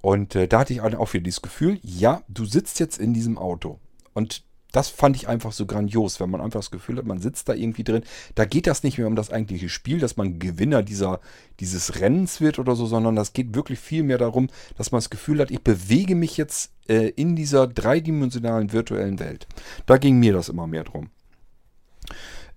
Und 0.00 0.34
äh, 0.34 0.48
da 0.48 0.60
hatte 0.60 0.72
ich 0.72 0.80
auch 0.80 1.12
wieder 1.12 1.24
dieses 1.24 1.42
Gefühl, 1.42 1.78
ja, 1.82 2.22
du 2.28 2.44
sitzt 2.44 2.80
jetzt 2.80 2.98
in 2.98 3.14
diesem 3.14 3.38
Auto. 3.38 3.78
Und 4.14 4.44
das 4.72 4.88
fand 4.88 5.16
ich 5.16 5.28
einfach 5.28 5.52
so 5.52 5.66
grandios, 5.66 6.18
wenn 6.18 6.30
man 6.30 6.40
einfach 6.40 6.60
das 6.60 6.70
Gefühl 6.70 6.96
hat, 6.96 7.04
man 7.04 7.20
sitzt 7.20 7.48
da 7.48 7.54
irgendwie 7.54 7.84
drin. 7.84 8.02
Da 8.34 8.46
geht 8.46 8.66
das 8.66 8.82
nicht 8.82 8.96
mehr 8.98 9.06
um 9.06 9.16
das 9.16 9.30
eigentliche 9.30 9.68
Spiel, 9.68 9.98
dass 9.98 10.16
man 10.16 10.38
Gewinner 10.38 10.82
dieser, 10.82 11.20
dieses 11.60 12.00
Rennens 12.00 12.40
wird 12.40 12.58
oder 12.58 12.74
so, 12.74 12.86
sondern 12.86 13.14
das 13.14 13.34
geht 13.34 13.54
wirklich 13.54 13.78
viel 13.78 14.02
mehr 14.02 14.18
darum, 14.18 14.48
dass 14.76 14.90
man 14.90 14.98
das 14.98 15.10
Gefühl 15.10 15.40
hat, 15.40 15.50
ich 15.50 15.62
bewege 15.62 16.14
mich 16.14 16.38
jetzt 16.38 16.72
äh, 16.88 17.10
in 17.10 17.36
dieser 17.36 17.66
dreidimensionalen 17.66 18.72
virtuellen 18.72 19.20
Welt. 19.20 19.46
Da 19.84 19.98
ging 19.98 20.18
mir 20.18 20.32
das 20.32 20.48
immer 20.48 20.66
mehr 20.66 20.84
drum. 20.84 21.10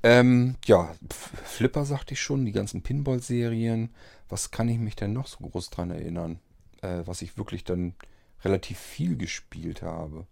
Ähm, 0.03 0.55
ja, 0.65 0.93
Flipper 1.43 1.85
sagte 1.85 2.13
ich 2.13 2.21
schon, 2.21 2.45
die 2.45 2.51
ganzen 2.51 2.81
Pinball-Serien. 2.81 3.89
Was 4.29 4.51
kann 4.51 4.69
ich 4.69 4.79
mich 4.79 4.95
denn 4.95 5.13
noch 5.13 5.27
so 5.27 5.37
groß 5.39 5.69
dran 5.69 5.91
erinnern? 5.91 6.39
Äh, 6.81 7.01
was 7.05 7.21
ich 7.21 7.37
wirklich 7.37 7.63
dann 7.63 7.93
relativ 8.43 8.77
viel 8.77 9.17
gespielt 9.17 9.81
habe. 9.81 10.27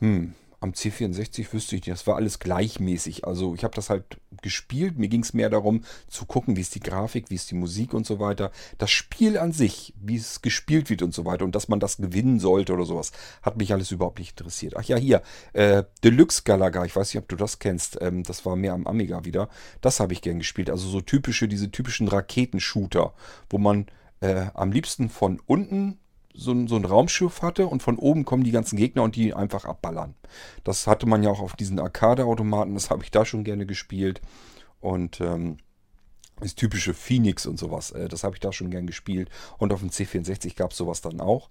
Hm, 0.00 0.34
am 0.60 0.72
C64 0.72 1.52
wüsste 1.52 1.76
ich 1.76 1.82
nicht, 1.82 1.92
das 1.92 2.06
war 2.06 2.16
alles 2.16 2.40
gleichmäßig. 2.40 3.24
Also 3.24 3.54
ich 3.54 3.62
habe 3.62 3.74
das 3.74 3.90
halt 3.90 4.20
gespielt. 4.42 4.98
Mir 4.98 5.08
ging 5.08 5.22
es 5.22 5.32
mehr 5.32 5.50
darum 5.50 5.84
zu 6.08 6.26
gucken, 6.26 6.56
wie 6.56 6.60
ist 6.60 6.74
die 6.74 6.80
Grafik, 6.80 7.30
wie 7.30 7.36
ist 7.36 7.50
die 7.50 7.54
Musik 7.54 7.94
und 7.94 8.06
so 8.06 8.18
weiter. 8.18 8.50
Das 8.76 8.90
Spiel 8.90 9.38
an 9.38 9.52
sich, 9.52 9.94
wie 10.00 10.16
es 10.16 10.42
gespielt 10.42 10.90
wird 10.90 11.02
und 11.02 11.14
so 11.14 11.24
weiter 11.24 11.44
und 11.44 11.54
dass 11.54 11.68
man 11.68 11.78
das 11.78 11.98
gewinnen 11.98 12.40
sollte 12.40 12.72
oder 12.72 12.84
sowas, 12.84 13.12
hat 13.42 13.56
mich 13.56 13.72
alles 13.72 13.92
überhaupt 13.92 14.18
nicht 14.18 14.38
interessiert. 14.38 14.76
Ach 14.76 14.84
ja, 14.84 14.96
hier, 14.96 15.22
äh, 15.52 15.84
Deluxe 16.02 16.42
Galaga, 16.42 16.84
ich 16.84 16.96
weiß 16.96 17.14
nicht, 17.14 17.22
ob 17.22 17.28
du 17.28 17.36
das 17.36 17.60
kennst. 17.60 17.98
Ähm, 18.00 18.24
das 18.24 18.44
war 18.44 18.56
mehr 18.56 18.72
am 18.72 18.86
Amiga 18.86 19.24
wieder. 19.24 19.48
Das 19.80 20.00
habe 20.00 20.12
ich 20.12 20.22
gern 20.22 20.38
gespielt. 20.38 20.70
Also 20.70 20.88
so 20.88 21.00
typische, 21.00 21.46
diese 21.46 21.70
typischen 21.70 22.08
Raketenshooter, 22.08 23.14
wo 23.48 23.58
man 23.58 23.86
äh, 24.20 24.46
am 24.54 24.72
liebsten 24.72 25.08
von 25.08 25.40
unten 25.46 25.98
so 26.38 26.52
ein, 26.52 26.68
so 26.68 26.76
ein 26.76 26.84
Raumschiff 26.84 27.42
hatte 27.42 27.66
und 27.66 27.82
von 27.82 27.98
oben 27.98 28.24
kommen 28.24 28.44
die 28.44 28.52
ganzen 28.52 28.76
Gegner 28.76 29.02
und 29.02 29.16
die 29.16 29.34
einfach 29.34 29.64
abballern. 29.64 30.14
Das 30.62 30.86
hatte 30.86 31.06
man 31.06 31.22
ja 31.22 31.30
auch 31.30 31.40
auf 31.40 31.56
diesen 31.56 31.80
Arcade-Automaten, 31.80 32.74
das 32.74 32.90
habe 32.90 33.02
ich 33.02 33.10
da 33.10 33.24
schon 33.24 33.42
gerne 33.42 33.66
gespielt. 33.66 34.20
Und 34.80 35.20
ähm, 35.20 35.56
das 36.40 36.54
typische 36.54 36.94
Phoenix 36.94 37.46
und 37.46 37.58
sowas, 37.58 37.90
äh, 37.90 38.08
das 38.08 38.22
habe 38.22 38.36
ich 38.36 38.40
da 38.40 38.52
schon 38.52 38.70
gern 38.70 38.86
gespielt. 38.86 39.30
Und 39.58 39.72
auf 39.72 39.80
dem 39.80 39.90
C64 39.90 40.54
gab 40.54 40.70
es 40.70 40.76
sowas 40.76 41.00
dann 41.00 41.20
auch. 41.20 41.50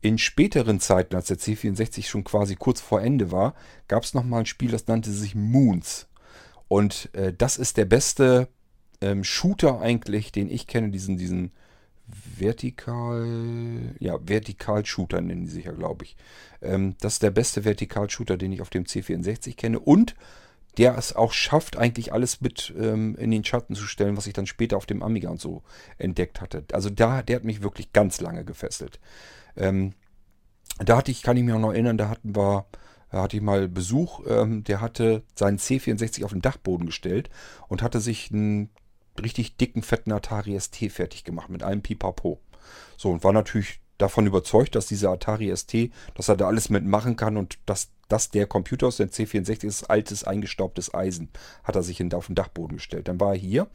In 0.00 0.16
späteren 0.16 0.80
Zeiten, 0.80 1.14
als 1.14 1.26
der 1.26 1.38
C64 1.38 2.06
schon 2.06 2.24
quasi 2.24 2.56
kurz 2.56 2.80
vor 2.80 3.02
Ende 3.02 3.30
war, 3.30 3.54
gab 3.86 4.02
es 4.02 4.14
nochmal 4.14 4.40
ein 4.40 4.46
Spiel, 4.46 4.70
das 4.70 4.86
nannte 4.86 5.12
sich 5.12 5.34
Moons. 5.34 6.08
Und 6.68 7.10
äh, 7.14 7.34
das 7.36 7.58
ist 7.58 7.76
der 7.76 7.84
beste 7.84 8.48
ähm, 9.02 9.24
Shooter 9.24 9.80
eigentlich, 9.80 10.32
den 10.32 10.48
ich 10.48 10.66
kenne, 10.66 10.88
diesen, 10.88 11.18
diesen 11.18 11.52
Vertikal, 12.06 13.94
ja, 13.98 14.18
Vertikal-Shooter 14.20 15.20
nennen 15.20 15.44
die 15.44 15.50
sich 15.50 15.64
ja, 15.64 15.72
glaube 15.72 16.04
ich. 16.04 16.16
Ähm, 16.60 16.96
das 17.00 17.14
ist 17.14 17.22
der 17.22 17.30
beste 17.30 17.64
Vertikal-Shooter, 17.64 18.36
den 18.36 18.52
ich 18.52 18.60
auf 18.60 18.70
dem 18.70 18.84
C64 18.84 19.56
kenne 19.56 19.78
und 19.78 20.14
der 20.78 20.96
es 20.96 21.14
auch 21.14 21.32
schafft, 21.32 21.76
eigentlich 21.76 22.12
alles 22.12 22.40
mit 22.40 22.72
ähm, 22.78 23.14
in 23.16 23.30
den 23.30 23.44
Schatten 23.44 23.74
zu 23.74 23.84
stellen, 23.84 24.16
was 24.16 24.26
ich 24.26 24.32
dann 24.32 24.46
später 24.46 24.76
auf 24.76 24.86
dem 24.86 25.02
Amiga 25.02 25.28
und 25.28 25.40
so 25.40 25.62
entdeckt 25.98 26.40
hatte. 26.40 26.64
Also 26.72 26.88
da, 26.88 27.22
der 27.22 27.36
hat 27.36 27.44
mich 27.44 27.62
wirklich 27.62 27.92
ganz 27.92 28.20
lange 28.20 28.44
gefesselt. 28.44 28.98
Ähm, 29.56 29.92
da 30.78 30.96
hatte 30.96 31.10
ich, 31.10 31.22
kann 31.22 31.36
ich 31.36 31.44
mich 31.44 31.54
auch 31.54 31.58
noch 31.58 31.72
erinnern, 31.72 31.98
da 31.98 32.08
hatten 32.08 32.34
wir, 32.34 32.66
da 33.10 33.22
hatte 33.22 33.36
ich 33.36 33.42
mal 33.42 33.68
Besuch, 33.68 34.20
ähm, 34.26 34.64
der 34.64 34.80
hatte 34.80 35.22
seinen 35.34 35.58
C64 35.58 36.24
auf 36.24 36.32
den 36.32 36.40
Dachboden 36.40 36.86
gestellt 36.86 37.28
und 37.68 37.82
hatte 37.82 38.00
sich 38.00 38.30
ein 38.30 38.70
richtig 39.20 39.56
dicken, 39.56 39.82
fetten 39.82 40.12
Atari 40.12 40.58
ST 40.58 40.90
fertig 40.90 41.24
gemacht 41.24 41.48
mit 41.48 41.62
einem 41.62 41.82
Pipapo. 41.82 42.40
So, 42.96 43.10
und 43.10 43.24
war 43.24 43.32
natürlich 43.32 43.80
davon 43.98 44.26
überzeugt, 44.26 44.74
dass 44.74 44.86
dieser 44.86 45.10
Atari 45.10 45.54
ST, 45.54 45.90
dass 46.14 46.28
er 46.28 46.36
da 46.36 46.46
alles 46.46 46.70
mitmachen 46.70 47.16
kann 47.16 47.36
und 47.36 47.58
dass 47.66 47.90
das 48.08 48.30
der 48.30 48.46
Computer 48.46 48.88
aus, 48.88 48.98
der 48.98 49.08
C64 49.08 49.64
ist 49.64 49.84
altes, 49.84 50.24
eingestaubtes 50.24 50.92
Eisen, 50.92 51.30
hat 51.64 51.76
er 51.76 51.82
sich 51.82 51.98
in, 51.98 52.12
auf 52.12 52.26
den 52.26 52.34
Dachboden 52.34 52.76
gestellt. 52.76 53.08
Dann 53.08 53.20
war 53.20 53.32
er 53.32 53.38
hier 53.38 53.68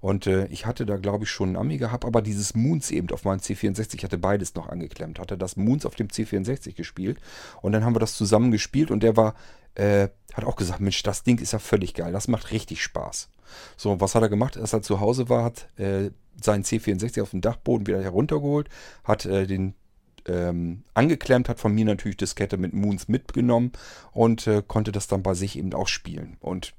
und 0.00 0.26
äh, 0.26 0.46
ich 0.46 0.64
hatte 0.64 0.86
da, 0.86 0.96
glaube 0.96 1.24
ich, 1.24 1.30
schon 1.30 1.50
einen 1.50 1.56
Ami 1.56 1.76
gehabt, 1.76 2.04
aber 2.04 2.22
dieses 2.22 2.54
Moons 2.54 2.90
eben 2.90 3.10
auf 3.10 3.24
meinem 3.24 3.40
C64, 3.40 3.96
ich 3.96 4.04
hatte 4.04 4.18
beides 4.18 4.54
noch 4.54 4.68
angeklemmt, 4.68 5.18
hatte 5.18 5.36
das 5.36 5.56
Moons 5.56 5.84
auf 5.86 5.96
dem 5.96 6.08
C64 6.08 6.74
gespielt 6.74 7.18
und 7.62 7.72
dann 7.72 7.84
haben 7.84 7.94
wir 7.94 8.00
das 8.00 8.14
zusammen 8.14 8.52
gespielt 8.52 8.90
und 8.90 9.02
der 9.02 9.16
war, 9.16 9.34
äh, 9.74 10.08
hat 10.32 10.44
auch 10.44 10.56
gesagt, 10.56 10.80
Mensch, 10.80 11.02
das 11.02 11.22
Ding 11.22 11.38
ist 11.38 11.52
ja 11.52 11.58
völlig 11.58 11.94
geil, 11.94 12.12
das 12.12 12.28
macht 12.28 12.50
richtig 12.50 12.82
Spaß. 12.82 13.28
So, 13.76 14.00
was 14.00 14.14
hat 14.14 14.22
er 14.22 14.28
gemacht? 14.28 14.56
Als 14.56 14.72
er 14.72 14.82
zu 14.82 15.00
Hause 15.00 15.28
war, 15.28 15.44
hat 15.44 15.68
äh, 15.78 16.10
seinen 16.40 16.64
C64 16.64 17.22
auf 17.22 17.30
dem 17.30 17.40
Dachboden 17.40 17.86
wieder 17.86 18.02
heruntergeholt, 18.02 18.68
hat 19.04 19.26
äh, 19.26 19.46
den 19.46 19.74
ähm, 20.26 20.84
angeklemmt, 20.94 21.48
hat 21.48 21.58
von 21.58 21.74
mir 21.74 21.84
natürlich 21.84 22.16
Diskette 22.16 22.56
mit 22.56 22.72
Moons 22.72 23.08
mitgenommen 23.08 23.72
und 24.12 24.46
äh, 24.46 24.62
konnte 24.66 24.92
das 24.92 25.08
dann 25.08 25.22
bei 25.22 25.34
sich 25.34 25.58
eben 25.58 25.72
auch 25.74 25.88
spielen. 25.88 26.36
Und 26.40 26.74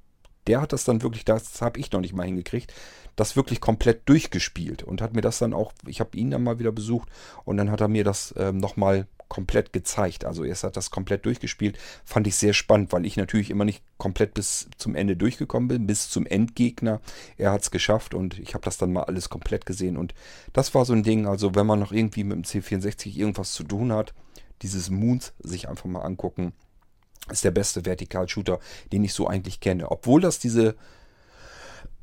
der 0.47 0.61
hat 0.61 0.73
das 0.73 0.85
dann 0.85 1.01
wirklich, 1.01 1.25
das 1.25 1.61
habe 1.61 1.79
ich 1.79 1.91
noch 1.91 2.01
nicht 2.01 2.13
mal 2.13 2.25
hingekriegt, 2.25 2.73
das 3.15 3.35
wirklich 3.35 3.61
komplett 3.61 4.07
durchgespielt 4.07 4.83
und 4.83 5.01
hat 5.01 5.13
mir 5.13 5.21
das 5.21 5.39
dann 5.39 5.53
auch, 5.53 5.73
ich 5.85 5.99
habe 5.99 6.17
ihn 6.17 6.31
dann 6.31 6.43
mal 6.43 6.59
wieder 6.59 6.71
besucht 6.71 7.09
und 7.43 7.57
dann 7.57 7.69
hat 7.71 7.81
er 7.81 7.87
mir 7.87 8.03
das 8.03 8.33
ähm, 8.37 8.57
nochmal 8.57 9.07
komplett 9.31 9.71
gezeigt. 9.71 10.25
Also 10.25 10.43
erst 10.43 10.65
hat 10.65 10.75
das 10.75 10.91
komplett 10.91 11.25
durchgespielt. 11.25 11.79
Fand 12.03 12.27
ich 12.27 12.35
sehr 12.35 12.51
spannend, 12.51 12.91
weil 12.91 13.05
ich 13.05 13.15
natürlich 13.15 13.49
immer 13.49 13.63
nicht 13.63 13.81
komplett 13.97 14.33
bis 14.33 14.69
zum 14.77 14.93
Ende 14.93 15.15
durchgekommen 15.15 15.69
bin, 15.69 15.87
bis 15.87 16.09
zum 16.09 16.25
Endgegner. 16.25 16.99
Er 17.37 17.53
hat 17.53 17.61
es 17.61 17.71
geschafft 17.71 18.13
und 18.13 18.37
ich 18.39 18.55
habe 18.55 18.65
das 18.65 18.75
dann 18.75 18.91
mal 18.91 19.03
alles 19.03 19.29
komplett 19.29 19.65
gesehen. 19.65 19.95
Und 19.95 20.13
das 20.51 20.75
war 20.75 20.83
so 20.83 20.91
ein 20.91 21.03
Ding, 21.03 21.27
also 21.27 21.55
wenn 21.55 21.65
man 21.65 21.79
noch 21.79 21.93
irgendwie 21.93 22.25
mit 22.25 22.35
dem 22.35 22.43
C64 22.43 23.15
irgendwas 23.15 23.53
zu 23.53 23.63
tun 23.63 23.93
hat, 23.93 24.13
dieses 24.63 24.89
Moons 24.89 25.31
sich 25.39 25.69
einfach 25.69 25.85
mal 25.85 26.01
angucken, 26.01 26.51
ist 27.29 27.45
der 27.45 27.51
beste 27.51 27.85
Vertikalshooter, 27.85 28.59
den 28.91 29.05
ich 29.05 29.13
so 29.13 29.27
eigentlich 29.27 29.61
kenne. 29.61 29.91
Obwohl 29.91 30.19
das 30.19 30.39
diese 30.39 30.75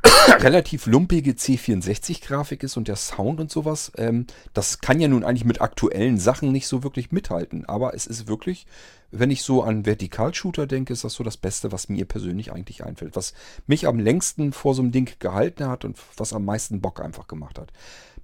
relativ 0.40 0.87
lumpige 0.87 1.33
C64-Grafik 1.33 2.62
ist 2.62 2.77
und 2.77 2.88
der 2.88 2.97
Sound 2.97 3.40
und 3.40 3.51
sowas, 3.51 3.92
ähm, 3.97 4.27
das 4.53 4.81
kann 4.81 5.01
ja 5.01 5.09
nun 5.09 5.25
eigentlich 5.25 5.44
mit 5.44 5.61
aktuellen 5.61 6.18
Sachen 6.18 6.53
nicht 6.53 6.66
so 6.66 6.83
wirklich 6.83 7.12
mithalten. 7.12 7.64
Aber 7.66 7.94
es 7.94 8.07
ist 8.07 8.29
wirklich, 8.29 8.66
wenn 9.11 9.31
ich 9.31 9.42
so 9.42 9.62
an 9.62 9.85
Vertikalshooter 9.85 10.66
denke, 10.66 10.92
ist 10.92 11.05
das 11.05 11.14
so 11.14 11.25
das 11.25 11.37
Beste, 11.37 11.73
was 11.73 11.88
mir 11.88 12.05
persönlich 12.05 12.53
eigentlich 12.53 12.85
einfällt. 12.85 13.16
Was 13.16 13.35
mich 13.66 13.87
am 13.87 13.99
längsten 13.99 14.53
vor 14.53 14.75
so 14.75 14.83
einem 14.83 14.92
Ding 14.92 15.11
gehalten 15.18 15.66
hat 15.66 15.85
und 15.85 15.99
was 16.16 16.33
am 16.33 16.44
meisten 16.44 16.81
Bock 16.81 17.01
einfach 17.01 17.27
gemacht 17.27 17.59
hat. 17.59 17.73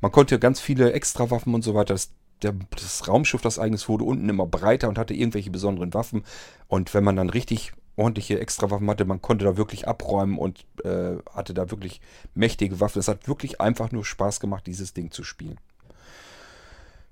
Man 0.01 0.13
konnte 0.13 0.39
ganz 0.39 0.61
viele 0.61 0.93
Extrawaffen 0.93 1.55
und 1.55 1.63
so 1.63 1.75
weiter, 1.75 1.95
das 1.95 2.11
der, 2.43 2.55
das 2.71 3.09
Raumschiff, 3.09 3.41
das 3.41 3.59
eigenes 3.59 3.89
wurde 3.89 4.05
unten 4.05 4.29
immer 4.29 4.47
breiter 4.47 4.89
und 4.89 4.99
hatte 4.99 5.15
irgendwelche 5.15 5.51
besonderen 5.51 5.95
Waffen. 5.95 6.25
Und 6.69 6.93
wenn 6.95 7.05
man 7.05 7.17
dann 7.17 7.31
richtig 7.31 7.73
ordentliche 7.97 8.41
Extrawaffen 8.41 8.89
hatte. 8.91 9.05
Man 9.05 9.23
konnte 9.23 9.45
da 9.45 9.57
wirklich 9.57 9.87
abräumen 9.87 10.39
und 10.39 10.67
äh, 10.85 11.17
hatte 11.33 11.55
da 11.55 11.71
wirklich 11.71 12.01
mächtige 12.35 12.81
Waffen. 12.81 12.99
Es 12.99 13.09
hat 13.09 13.29
wirklich 13.29 13.61
einfach 13.61 13.93
nur 13.93 14.05
Spaß 14.05 14.41
gemacht, 14.41 14.67
dieses 14.67 14.95
Ding 14.95 15.11
zu 15.11 15.25
spielen. 15.25 15.59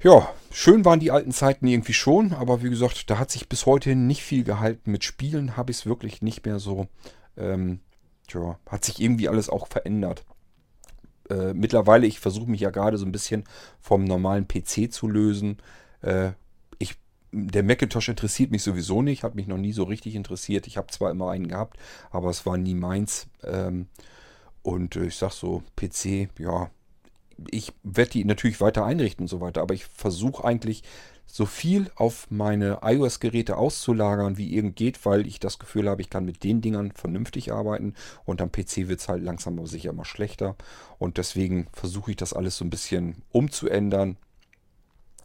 Ja, 0.02 0.28
schön 0.50 0.84
waren 0.84 0.98
die 0.98 1.12
alten 1.12 1.30
Zeiten 1.30 1.66
irgendwie 1.68 1.92
schon, 1.92 2.32
aber 2.32 2.62
wie 2.62 2.70
gesagt, 2.70 3.08
da 3.08 3.18
hat 3.18 3.30
sich 3.30 3.48
bis 3.48 3.66
heute 3.66 3.94
nicht 3.94 4.24
viel 4.24 4.42
gehalten. 4.42 4.90
Mit 4.90 5.04
Spielen 5.04 5.56
habe 5.56 5.70
ich 5.70 5.78
es 5.78 5.86
wirklich 5.86 6.22
nicht 6.22 6.44
mehr 6.44 6.58
so. 6.58 6.88
Ähm, 7.36 7.78
tja, 8.26 8.58
hat 8.68 8.84
sich 8.84 9.00
irgendwie 9.00 9.28
alles 9.28 9.48
auch 9.48 9.68
verändert. 9.68 10.24
Äh, 11.30 11.54
mittlerweile, 11.54 12.08
ich 12.08 12.18
versuche 12.18 12.50
mich 12.50 12.60
ja 12.60 12.70
gerade 12.70 12.98
so 12.98 13.06
ein 13.06 13.12
bisschen 13.12 13.44
vom 13.80 14.02
normalen 14.02 14.48
PC 14.48 14.92
zu 14.92 15.06
lösen. 15.06 15.58
Äh, 16.00 16.32
der 17.32 17.62
Macintosh 17.62 18.08
interessiert 18.08 18.50
mich 18.50 18.62
sowieso 18.62 19.02
nicht, 19.02 19.24
hat 19.24 19.34
mich 19.34 19.46
noch 19.46 19.58
nie 19.58 19.72
so 19.72 19.84
richtig 19.84 20.14
interessiert. 20.14 20.66
Ich 20.66 20.76
habe 20.76 20.88
zwar 20.88 21.10
immer 21.10 21.30
einen 21.30 21.48
gehabt, 21.48 21.78
aber 22.10 22.28
es 22.30 22.44
war 22.44 22.58
nie 22.58 22.74
meins. 22.74 23.26
Ähm, 23.42 23.86
und 24.62 24.96
äh, 24.96 25.06
ich 25.06 25.16
sag 25.16 25.32
so, 25.32 25.62
PC, 25.76 26.28
ja, 26.38 26.70
ich 27.50 27.72
werde 27.82 28.10
die 28.10 28.24
natürlich 28.24 28.60
weiter 28.60 28.84
einrichten 28.84 29.24
und 29.24 29.28
so 29.28 29.40
weiter, 29.40 29.62
aber 29.62 29.74
ich 29.74 29.86
versuche 29.86 30.44
eigentlich 30.44 30.82
so 31.26 31.46
viel 31.46 31.90
auf 31.94 32.26
meine 32.30 32.80
iOS-Geräte 32.82 33.56
auszulagern, 33.56 34.36
wie 34.36 34.54
irgend 34.54 34.76
geht, 34.76 35.04
weil 35.06 35.26
ich 35.26 35.40
das 35.40 35.58
Gefühl 35.58 35.88
habe, 35.88 36.02
ich 36.02 36.10
kann 36.10 36.26
mit 36.26 36.44
den 36.44 36.60
Dingern 36.60 36.92
vernünftig 36.92 37.52
arbeiten 37.52 37.94
und 38.26 38.42
am 38.42 38.52
PC 38.52 38.88
wird 38.88 39.00
es 39.00 39.08
halt 39.08 39.22
langsam 39.22 39.58
aber 39.58 39.66
sicher 39.66 39.90
immer 39.90 40.04
schlechter. 40.04 40.56
Und 40.98 41.16
deswegen 41.16 41.68
versuche 41.72 42.10
ich 42.10 42.16
das 42.18 42.34
alles 42.34 42.58
so 42.58 42.64
ein 42.66 42.70
bisschen 42.70 43.22
umzuändern, 43.30 44.18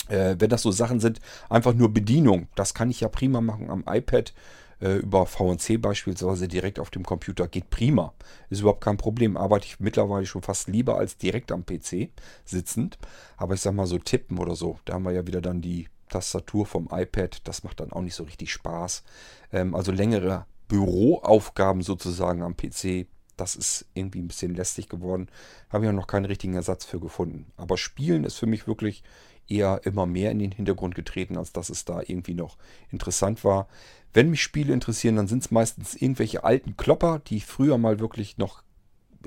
äh, 0.09 0.35
wenn 0.39 0.49
das 0.49 0.61
so 0.61 0.71
Sachen 0.71 0.99
sind, 0.99 1.19
einfach 1.49 1.73
nur 1.73 1.93
Bedienung, 1.93 2.47
das 2.55 2.73
kann 2.73 2.89
ich 2.89 3.01
ja 3.01 3.07
prima 3.09 3.41
machen 3.41 3.69
am 3.69 3.83
iPad 3.87 4.33
äh, 4.79 4.97
über 4.97 5.25
VNC 5.25 5.81
beispielsweise 5.81 6.47
direkt 6.47 6.79
auf 6.79 6.89
dem 6.89 7.03
Computer. 7.03 7.47
Geht 7.47 7.69
prima. 7.69 8.13
Ist 8.49 8.61
überhaupt 8.61 8.83
kein 8.83 8.97
Problem. 8.97 9.37
Arbeite 9.37 9.65
ich 9.65 9.79
mittlerweile 9.79 10.25
schon 10.25 10.41
fast 10.41 10.67
lieber 10.67 10.97
als 10.97 11.17
direkt 11.17 11.51
am 11.51 11.65
PC 11.65 12.09
sitzend. 12.45 12.97
Aber 13.37 13.55
ich 13.55 13.61
sag 13.61 13.73
mal 13.73 13.87
so 13.87 13.97
tippen 13.97 14.37
oder 14.37 14.55
so. 14.55 14.79
Da 14.85 14.93
haben 14.93 15.03
wir 15.03 15.11
ja 15.11 15.25
wieder 15.27 15.41
dann 15.41 15.61
die 15.61 15.87
Tastatur 16.09 16.65
vom 16.65 16.89
iPad. 16.91 17.47
Das 17.47 17.63
macht 17.63 17.79
dann 17.79 17.91
auch 17.91 18.01
nicht 18.01 18.15
so 18.15 18.23
richtig 18.23 18.51
Spaß. 18.51 19.03
Ähm, 19.51 19.75
also 19.75 19.91
längere 19.91 20.45
Büroaufgaben 20.67 21.81
sozusagen 21.81 22.43
am 22.43 22.55
PC. 22.55 23.07
Das 23.37 23.55
ist 23.55 23.85
irgendwie 23.93 24.19
ein 24.19 24.27
bisschen 24.27 24.55
lästig 24.55 24.89
geworden. 24.89 25.29
Habe 25.69 25.85
ich 25.85 25.89
auch 25.89 25.95
noch 25.95 26.07
keinen 26.07 26.25
richtigen 26.25 26.55
Ersatz 26.55 26.85
für 26.85 26.99
gefunden. 26.99 27.51
Aber 27.55 27.77
Spielen 27.77 28.23
ist 28.23 28.35
für 28.35 28.47
mich 28.47 28.67
wirklich 28.67 29.03
eher 29.47 29.81
immer 29.83 30.05
mehr 30.05 30.31
in 30.31 30.39
den 30.39 30.51
Hintergrund 30.51 30.95
getreten, 30.95 31.37
als 31.37 31.53
dass 31.53 31.69
es 31.69 31.85
da 31.85 32.01
irgendwie 32.05 32.33
noch 32.33 32.57
interessant 32.91 33.43
war. 33.43 33.67
Wenn 34.13 34.29
mich 34.29 34.41
Spiele 34.41 34.73
interessieren, 34.73 35.15
dann 35.15 35.27
sind 35.27 35.43
es 35.43 35.51
meistens 35.51 35.95
irgendwelche 35.95 36.43
alten 36.43 36.75
Klopper, 36.75 37.19
die 37.19 37.37
ich 37.37 37.45
früher 37.45 37.77
mal 37.77 37.99
wirklich 37.99 38.37
noch 38.37 38.63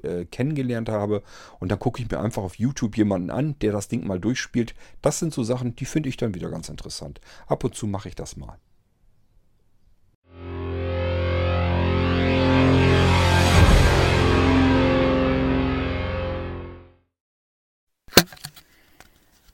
äh, 0.02 0.24
kennengelernt 0.24 0.88
habe. 0.88 1.22
Und 1.58 1.70
dann 1.70 1.78
gucke 1.78 2.02
ich 2.02 2.10
mir 2.10 2.20
einfach 2.20 2.42
auf 2.42 2.56
YouTube 2.56 2.96
jemanden 2.96 3.30
an, 3.30 3.58
der 3.60 3.72
das 3.72 3.88
Ding 3.88 4.06
mal 4.06 4.20
durchspielt. 4.20 4.74
Das 5.02 5.18
sind 5.18 5.32
so 5.32 5.42
Sachen, 5.42 5.76
die 5.76 5.84
finde 5.84 6.08
ich 6.08 6.16
dann 6.16 6.34
wieder 6.34 6.50
ganz 6.50 6.68
interessant. 6.68 7.20
Ab 7.46 7.64
und 7.64 7.74
zu 7.74 7.86
mache 7.86 8.08
ich 8.08 8.14
das 8.14 8.36
mal. 8.36 8.58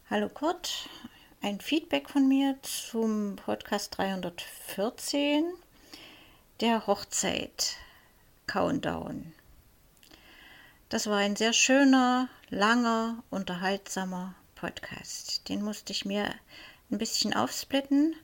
Hallo 0.09 0.29
Kurt, 0.29 0.89
ein 1.43 1.61
Feedback 1.61 2.09
von 2.09 2.29
mir 2.29 2.57
zum 2.63 3.35
Podcast 3.35 3.99
314. 3.99 5.53
der 6.61 6.87
Hochzeit 6.87 7.75
Countdown. 8.47 9.35
Das 10.91 11.09
war 11.09 11.17
ein 11.17 11.35
sehr 11.35 11.53
schöner, 11.53 12.29
langer, 12.51 13.21
unterhaltsamer 13.31 14.37
Podcast. 14.55 15.49
Den 15.49 15.65
musste 15.65 15.93
ich 15.93 16.05
mir 16.05 16.33
ein 16.89 16.99
bisschen 16.99 17.35
aufsplitten. 17.35 18.15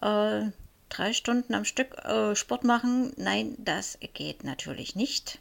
Äh, 0.00 0.52
drei 0.88 1.12
Stunden 1.12 1.52
am 1.52 1.66
Stück 1.66 1.98
äh, 1.98 2.34
Sport 2.34 2.64
machen, 2.64 3.12
nein, 3.18 3.56
das 3.58 3.98
geht 4.14 4.42
natürlich 4.42 4.96
nicht. 4.96 5.38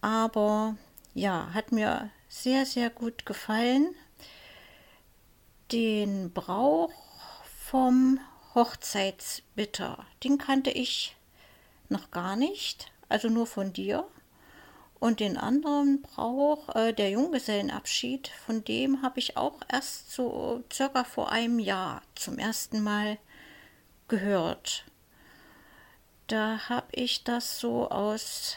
Aber 0.00 0.74
ja, 1.14 1.50
hat 1.54 1.70
mir 1.70 2.10
sehr, 2.28 2.66
sehr 2.66 2.90
gut 2.90 3.24
gefallen. 3.24 3.94
Den 5.72 6.32
Brauch 6.32 6.90
vom 7.66 8.18
Hochzeitsbitter, 8.54 10.06
den 10.24 10.38
kannte 10.38 10.70
ich 10.70 11.14
noch 11.90 12.10
gar 12.10 12.36
nicht, 12.36 12.90
also 13.10 13.28
nur 13.28 13.46
von 13.46 13.74
dir. 13.74 14.08
Und 14.98 15.20
den 15.20 15.36
anderen 15.36 16.00
Brauch, 16.00 16.74
äh, 16.74 16.92
der 16.92 17.10
Junggesellenabschied, 17.10 18.28
von 18.46 18.64
dem 18.64 19.02
habe 19.02 19.20
ich 19.20 19.36
auch 19.36 19.60
erst 19.70 20.10
so 20.10 20.64
circa 20.72 21.04
vor 21.04 21.30
einem 21.30 21.58
Jahr 21.58 22.02
zum 22.14 22.38
ersten 22.38 22.80
Mal 22.80 23.18
gehört. 24.08 24.86
Da 26.26 26.68
habe 26.68 26.88
ich 26.92 27.24
das 27.24 27.60
so 27.60 27.90
aus 27.90 28.56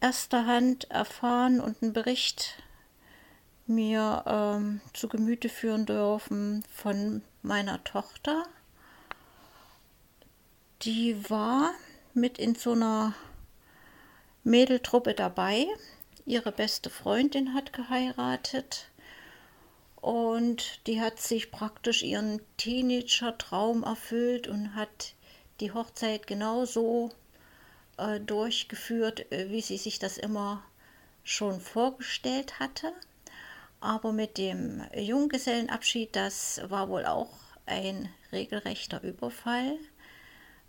erster 0.00 0.46
Hand 0.46 0.90
erfahren 0.90 1.60
und 1.60 1.82
einen 1.82 1.92
Bericht 1.92 2.62
mir 3.70 4.24
ähm, 4.26 4.80
zu 4.92 5.08
Gemüte 5.08 5.48
führen 5.48 5.86
dürfen 5.86 6.64
von 6.70 7.22
meiner 7.42 7.82
Tochter. 7.84 8.44
Die 10.82 11.30
war 11.30 11.70
mit 12.12 12.38
in 12.38 12.54
so 12.54 12.72
einer 12.72 13.14
Mädeltruppe 14.44 15.14
dabei. 15.14 15.66
Ihre 16.26 16.52
beste 16.52 16.90
Freundin 16.90 17.54
hat 17.54 17.72
geheiratet 17.72 18.90
und 20.00 20.86
die 20.86 21.00
hat 21.00 21.20
sich 21.20 21.50
praktisch 21.50 22.02
ihren 22.02 22.40
Teenager-Traum 22.56 23.82
erfüllt 23.84 24.48
und 24.48 24.74
hat 24.74 25.14
die 25.60 25.72
Hochzeit 25.72 26.26
genauso 26.26 27.10
äh, 27.98 28.18
durchgeführt, 28.18 29.30
äh, 29.30 29.50
wie 29.50 29.60
sie 29.60 29.76
sich 29.76 29.98
das 29.98 30.16
immer 30.16 30.64
schon 31.22 31.60
vorgestellt 31.60 32.58
hatte. 32.58 32.92
Aber 33.80 34.12
mit 34.12 34.36
dem 34.36 34.82
Junggesellenabschied, 34.94 36.14
das 36.14 36.60
war 36.68 36.88
wohl 36.88 37.06
auch 37.06 37.32
ein 37.66 38.10
regelrechter 38.30 39.02
Überfall. 39.02 39.78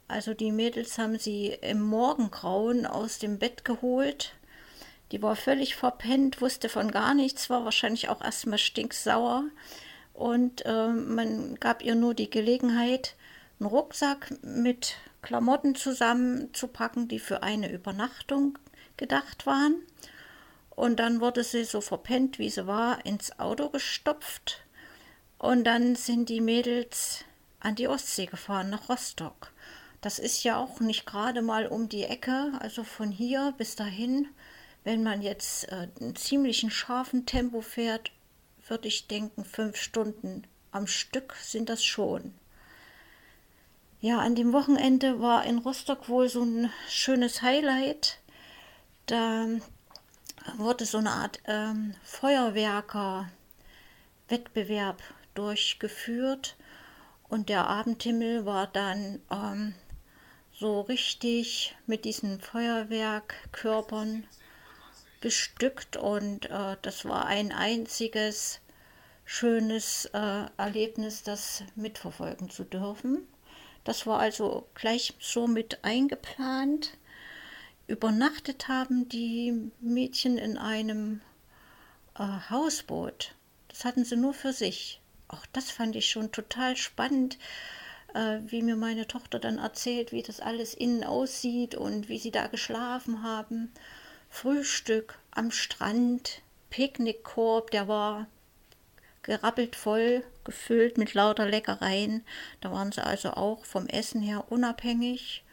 Also 0.07 0.33
die 0.33 0.51
Mädels 0.51 0.97
haben 0.97 1.19
sie 1.19 1.47
im 1.61 1.81
Morgengrauen 1.81 2.85
aus 2.85 3.19
dem 3.19 3.37
Bett 3.39 3.65
geholt. 3.65 4.33
Die 5.11 5.21
war 5.21 5.35
völlig 5.35 5.75
verpennt, 5.75 6.41
wusste 6.41 6.69
von 6.69 6.91
gar 6.91 7.13
nichts, 7.13 7.49
war 7.49 7.65
wahrscheinlich 7.65 8.07
auch 8.07 8.21
erstmal 8.21 8.59
stinksauer. 8.59 9.43
Und 10.13 10.65
äh, 10.65 10.87
man 10.87 11.55
gab 11.55 11.83
ihr 11.83 11.95
nur 11.95 12.13
die 12.13 12.29
Gelegenheit, 12.29 13.15
einen 13.59 13.69
Rucksack 13.69 14.33
mit 14.41 14.95
Klamotten 15.21 15.75
zusammenzupacken, 15.75 17.07
die 17.07 17.19
für 17.19 17.43
eine 17.43 17.71
Übernachtung 17.71 18.57
gedacht 18.97 19.45
waren. 19.45 19.75
Und 20.75 20.99
dann 20.99 21.21
wurde 21.21 21.43
sie 21.43 21.63
so 21.63 21.81
verpennt, 21.81 22.39
wie 22.39 22.49
sie 22.49 22.65
war, 22.67 23.05
ins 23.05 23.39
Auto 23.39 23.69
gestopft. 23.69 24.63
Und 25.37 25.63
dann 25.65 25.95
sind 25.95 26.29
die 26.29 26.41
Mädels 26.41 27.25
an 27.59 27.75
die 27.75 27.87
Ostsee 27.87 28.25
gefahren, 28.25 28.69
nach 28.69 28.89
Rostock. 28.89 29.51
Das 30.01 30.17
ist 30.17 30.43
ja 30.43 30.57
auch 30.57 30.79
nicht 30.79 31.05
gerade 31.05 31.41
mal 31.41 31.67
um 31.67 31.87
die 31.87 32.03
Ecke, 32.03 32.51
also 32.59 32.83
von 32.83 33.11
hier 33.11 33.53
bis 33.57 33.75
dahin. 33.75 34.27
Wenn 34.83 35.03
man 35.03 35.21
jetzt 35.21 35.71
äh, 35.71 35.87
einen 35.99 36.15
ziemlichen 36.15 36.71
scharfen 36.71 37.27
Tempo 37.27 37.61
fährt, 37.61 38.11
würde 38.67 38.87
ich 38.87 39.07
denken, 39.07 39.45
fünf 39.45 39.77
Stunden 39.77 40.47
am 40.71 40.87
Stück 40.87 41.35
sind 41.35 41.69
das 41.69 41.83
schon. 41.83 42.33
Ja, 43.99 44.17
an 44.17 44.33
dem 44.33 44.53
Wochenende 44.53 45.21
war 45.21 45.45
in 45.45 45.59
Rostock 45.59 46.09
wohl 46.09 46.29
so 46.29 46.41
ein 46.43 46.71
schönes 46.89 47.43
Highlight. 47.43 48.17
Da 49.05 49.45
wurde 50.57 50.85
so 50.85 50.97
eine 50.97 51.11
Art 51.11 51.39
ähm, 51.45 51.93
Feuerwerker-Wettbewerb 52.03 55.01
durchgeführt 55.33 56.57
und 57.29 57.49
der 57.49 57.67
Abendhimmel 57.67 58.45
war 58.45 58.67
dann 58.67 59.21
ähm, 59.31 59.73
so 60.51 60.81
richtig 60.81 61.75
mit 61.87 62.05
diesen 62.05 62.39
Feuerwerkkörpern 62.39 64.27
bestückt 65.21 65.97
und 65.97 66.49
äh, 66.49 66.77
das 66.81 67.05
war 67.05 67.25
ein 67.25 67.51
einziges 67.51 68.59
schönes 69.25 70.05
äh, 70.13 70.45
Erlebnis, 70.57 71.23
das 71.23 71.63
mitverfolgen 71.75 72.49
zu 72.49 72.63
dürfen. 72.63 73.27
Das 73.83 74.05
war 74.05 74.19
also 74.19 74.67
gleich 74.75 75.13
so 75.19 75.47
mit 75.47 75.83
eingeplant. 75.83 76.97
Übernachtet 77.91 78.69
haben 78.69 79.09
die 79.09 79.69
Mädchen 79.81 80.37
in 80.37 80.57
einem 80.57 81.19
äh, 82.17 82.23
Hausboot. 82.49 83.35
Das 83.67 83.83
hatten 83.83 84.05
sie 84.05 84.15
nur 84.15 84.33
für 84.33 84.53
sich. 84.53 85.01
Auch 85.27 85.45
das 85.51 85.71
fand 85.71 85.97
ich 85.97 86.09
schon 86.09 86.31
total 86.31 86.77
spannend, 86.77 87.37
äh, 88.13 88.37
wie 88.45 88.61
mir 88.61 88.77
meine 88.77 89.07
Tochter 89.07 89.39
dann 89.39 89.57
erzählt, 89.57 90.13
wie 90.13 90.23
das 90.23 90.39
alles 90.39 90.73
innen 90.73 91.03
aussieht 91.03 91.75
und 91.75 92.07
wie 92.07 92.17
sie 92.17 92.31
da 92.31 92.47
geschlafen 92.47 93.23
haben. 93.23 93.73
Frühstück 94.29 95.19
am 95.31 95.51
Strand, 95.51 96.43
Picknickkorb, 96.69 97.71
der 97.71 97.89
war 97.89 98.27
gerappelt 99.21 99.75
voll, 99.75 100.23
gefüllt 100.45 100.97
mit 100.97 101.13
lauter 101.13 101.45
Leckereien. 101.45 102.23
Da 102.61 102.71
waren 102.71 102.93
sie 102.93 103.03
also 103.03 103.31
auch 103.31 103.65
vom 103.65 103.87
Essen 103.87 104.21
her 104.21 104.45
unabhängig. 104.49 105.43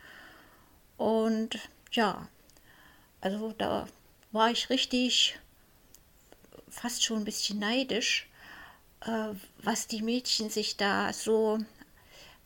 Und 0.96 1.58
ja, 1.92 2.28
also 3.20 3.52
da 3.52 3.88
war 4.32 4.50
ich 4.50 4.70
richtig 4.70 5.38
fast 6.68 7.04
schon 7.04 7.18
ein 7.18 7.24
bisschen 7.24 7.58
neidisch, 7.58 8.28
äh, 9.00 9.34
was 9.62 9.86
die 9.86 10.02
Mädchen 10.02 10.50
sich 10.50 10.76
da 10.76 11.12
so 11.12 11.58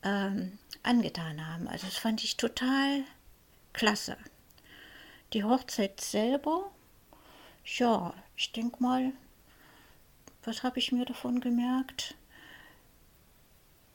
ähm, 0.02 0.58
angetan 0.82 1.46
haben. 1.46 1.68
Also 1.68 1.86
das 1.86 1.96
fand 1.96 2.22
ich 2.24 2.36
total 2.36 3.04
klasse. 3.72 4.16
Die 5.32 5.44
Hochzeit 5.44 6.00
selber, 6.00 6.70
ja, 7.64 8.14
ich 8.36 8.52
denke 8.52 8.82
mal, 8.82 9.12
was 10.44 10.62
habe 10.62 10.78
ich 10.78 10.92
mir 10.92 11.04
davon 11.04 11.40
gemerkt? 11.40 12.14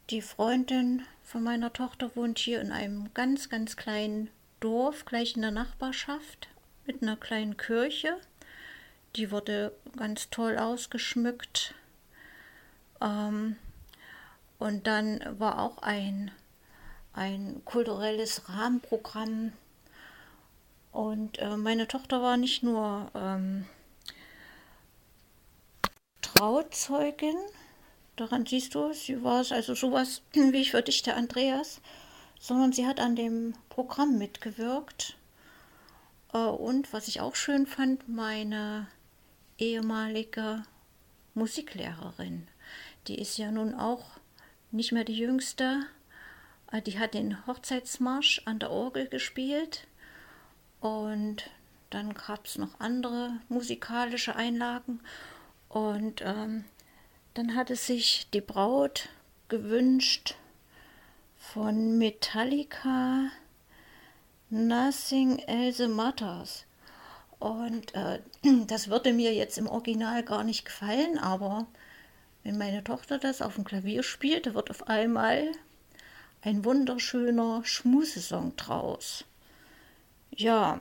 Die 0.10 0.22
Freundin 0.22 1.04
von 1.24 1.44
meiner 1.44 1.74
Tochter 1.74 2.16
wohnt 2.16 2.40
hier 2.40 2.62
in 2.62 2.72
einem 2.72 3.14
ganz, 3.14 3.50
ganz 3.50 3.76
kleinen 3.76 4.30
Dorf, 4.60 5.06
gleich 5.06 5.36
in 5.36 5.42
der 5.42 5.52
Nachbarschaft, 5.52 6.48
mit 6.86 7.02
einer 7.02 7.18
kleinen 7.18 7.58
Kirche. 7.58 8.18
Die 9.16 9.32
wurde 9.32 9.74
ganz 9.96 10.30
toll 10.30 10.58
ausgeschmückt. 10.58 11.74
Ähm, 13.02 13.56
und 14.60 14.88
dann 14.88 15.20
war 15.40 15.60
auch 15.60 15.80
ein, 15.80 16.32
ein 17.14 17.62
kulturelles 17.66 18.50
Rahmenprogramm. 18.50 19.54
Und 20.92 21.38
äh, 21.40 21.58
meine 21.58 21.88
Tochter 21.88 22.22
war 22.22 22.38
nicht 22.38 22.64
nur 22.64 23.12
ähm, 23.14 23.66
Trauzeugin, 26.38 27.36
daran 28.16 28.46
siehst 28.46 28.76
du, 28.76 28.94
sie 28.94 29.24
war 29.24 29.42
es 29.42 29.52
also 29.52 29.74
sowas 29.76 30.22
wie 30.34 30.62
ich 30.62 30.72
für 30.72 30.82
dich, 30.82 31.02
der 31.04 31.16
Andreas, 31.16 31.82
sondern 32.40 32.74
sie 32.74 32.86
hat 32.86 33.00
an 33.00 33.16
dem 33.16 33.54
Programm 33.70 34.18
mitgewirkt. 34.18 35.18
Äh, 36.34 36.38
und 36.38 36.94
was 36.94 37.08
ich 37.08 37.22
auch 37.22 37.36
schön 37.36 37.66
fand, 37.66 38.08
meine 38.08 38.88
ehemalige 39.58 40.64
Musiklehrerin, 41.34 42.48
die 43.08 43.20
ist 43.20 43.38
ja 43.38 43.52
nun 43.52 43.74
auch 43.74 44.06
nicht 44.72 44.92
mehr 44.92 45.04
die 45.04 45.18
jüngste. 45.18 45.86
Äh, 46.72 46.82
die 46.82 47.00
hat 47.00 47.14
den 47.14 47.46
Hochzeitsmarsch 47.48 48.42
an 48.46 48.60
der 48.60 48.72
Orgel 48.72 49.08
gespielt 49.08 49.88
und 50.80 51.50
dann 51.90 52.14
gab 52.14 52.46
es 52.46 52.58
noch 52.58 52.80
andere 52.80 53.32
musikalische 53.50 54.36
Einlagen 54.36 55.00
und 55.70 56.22
ähm, 56.24 56.66
dann 57.34 57.56
hatte 57.56 57.76
sich 57.76 58.28
die 58.34 58.42
Braut 58.42 59.10
gewünscht 59.48 60.36
von 61.54 61.98
Metallica 61.98 63.30
Nothing 64.50 65.40
Else 65.40 65.88
Matters. 65.88 66.66
Und 67.40 67.94
äh, 67.96 68.20
das 68.68 68.90
würde 68.90 69.14
mir 69.14 69.34
jetzt 69.34 69.58
im 69.58 69.68
Original 69.68 70.24
gar 70.24 70.44
nicht 70.44 70.66
gefallen, 70.66 71.18
aber 71.18 71.68
wenn 72.44 72.58
meine 72.58 72.84
Tochter 72.84 73.18
das 73.18 73.42
auf 73.42 73.56
dem 73.56 73.64
Klavier 73.64 74.04
spielt, 74.04 74.54
wird 74.54 74.70
auf 74.70 74.88
einmal 74.88 75.52
ein 76.42 76.66
wunderschöner 76.66 77.64
Schmusesong 77.64 78.56
draus. 78.56 79.24
Ja, 80.32 80.80